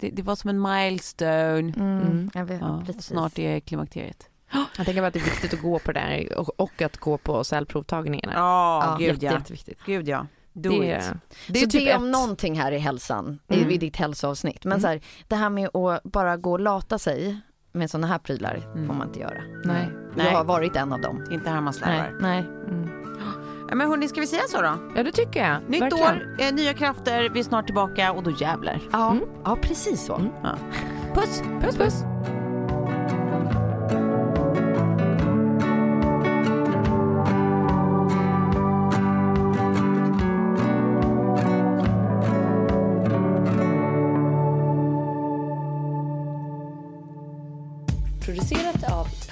det, 0.01 0.11
det 0.11 0.23
var 0.23 0.37
som 0.37 0.51
en 0.51 0.63
milestone. 0.63 1.59
Mm. 1.59 2.01
Mm. 2.03 2.31
Jag 2.35 2.45
vet, 2.45 2.61
Ja, 2.61 2.83
precis. 2.87 3.05
snart 3.07 3.39
är 3.39 3.61
klimakteriet. 3.61 4.29
Jag 4.53 4.87
tänker 4.87 5.01
bara 5.03 5.07
att 5.07 5.15
det 5.15 5.21
är 5.21 5.25
viktigt 5.25 5.55
att 5.55 5.61
gå 5.63 5.79
på 5.79 5.93
det 5.93 6.01
där 6.01 6.39
och, 6.39 6.61
och 6.61 6.83
att 6.83 6.97
gå 6.97 7.19
på 7.19 7.45
cellprovtagningarna. 7.45 8.33
Ja, 8.35 8.85
Ja, 8.87 8.97
gud 8.99 9.09
Jätte, 9.15 9.27
ja. 9.27 9.33
jätteviktigt. 9.33 9.79
Gud 9.87 10.09
ja. 10.09 10.27
Do 10.53 10.71
Det, 10.71 10.77
it. 10.77 10.83
är- 10.83 11.19
det 11.49 11.59
är 11.59 11.65
så 11.65 11.71
typ 11.71 11.85
det 11.85 11.91
är 11.91 11.97
om 11.97 12.05
ett- 12.05 12.11
någonting 12.13 12.61
här 12.61 12.73
i 12.73 12.79
hälsan, 12.79 13.39
Mm. 13.49 13.71
i, 13.71 13.75
i 13.75 13.79
ditt 13.79 13.97
hälsoavsnitt. 13.97 14.65
Men 14.65 14.73
Mm. 14.73 14.81
så 14.83 14.89
här, 14.89 15.01
det 15.29 15.37
här 15.37 15.51
med 15.51 15.77
att 15.77 16.03
bara 16.03 16.37
gå 16.37 16.53
och 16.53 16.61
lata 16.61 16.99
sig 16.99 17.41
med 17.77 17.91
sådana 17.91 18.07
här 18.07 18.19
prylar 18.19 18.63
Mm. 18.75 18.87
får 18.87 18.95
man 18.95 19.07
inte 19.07 19.21
göra. 19.21 19.43
Nej. 19.65 19.89
Nej. 20.15 20.27
Jag 20.27 20.33
har 20.39 20.45
varit 20.45 20.77
en 20.77 20.93
av 20.93 21.01
dem. 21.01 21.25
Inte 21.31 21.51
här 21.51 21.61
man 21.61 21.73
slarvar. 21.73 22.17
Nej. 22.21 22.39
Mm. 22.69 22.89
Ja, 23.69 23.75
men 23.75 23.89
hörni, 23.89 24.09
ska 24.09 24.21
vi 24.21 24.27
säga 24.27 24.43
så 24.49 24.63
då? 24.63 24.73
Ja 24.97 25.03
det 25.03 25.13
tycker 25.13 25.49
jag. 25.49 25.57
Nytt 25.69 25.83
Verkligen. 25.83 26.07
år, 26.07 26.37
eh, 26.39 26.55
nya 26.55 26.75
krafter, 26.75 27.29
vi 27.29 27.41
är 27.41 27.45
snart 27.45 27.67
tillbaka 27.67 28.13
och 28.13 28.23
då 28.23 28.31
jävlar. 28.31 28.81
Ja, 28.93 29.11
Mm. 29.11 29.25
ja 29.45 29.57
precis 29.63 30.07
så. 30.07 30.15
Mm. 30.17 30.31
Puss! 31.15 31.43
Puss 31.63 31.77
puss. 31.77 31.95
Producerat 32.03 32.16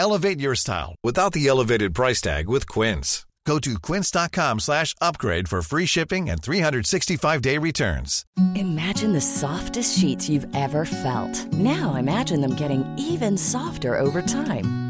Elevate 0.00 0.40
your 0.40 0.54
style 0.54 0.94
without 1.04 1.34
the 1.34 1.46
elevated 1.46 1.94
price 1.94 2.22
tag 2.22 2.48
with 2.48 2.66
Quince. 2.66 3.26
Go 3.44 3.58
to 3.58 3.78
quince.com 3.78 4.60
slash 4.60 4.94
upgrade 4.98 5.46
for 5.46 5.60
free 5.60 5.84
shipping 5.84 6.30
and 6.30 6.40
365-day 6.40 7.58
returns. 7.58 8.24
Imagine 8.54 9.12
the 9.12 9.20
softest 9.20 9.98
sheets 9.98 10.28
you've 10.28 10.46
ever 10.56 10.86
felt. 10.86 11.52
Now 11.52 11.96
imagine 11.96 12.40
them 12.40 12.54
getting 12.54 12.84
even 12.96 13.36
softer 13.36 13.98
over 13.98 14.22
time. 14.22 14.89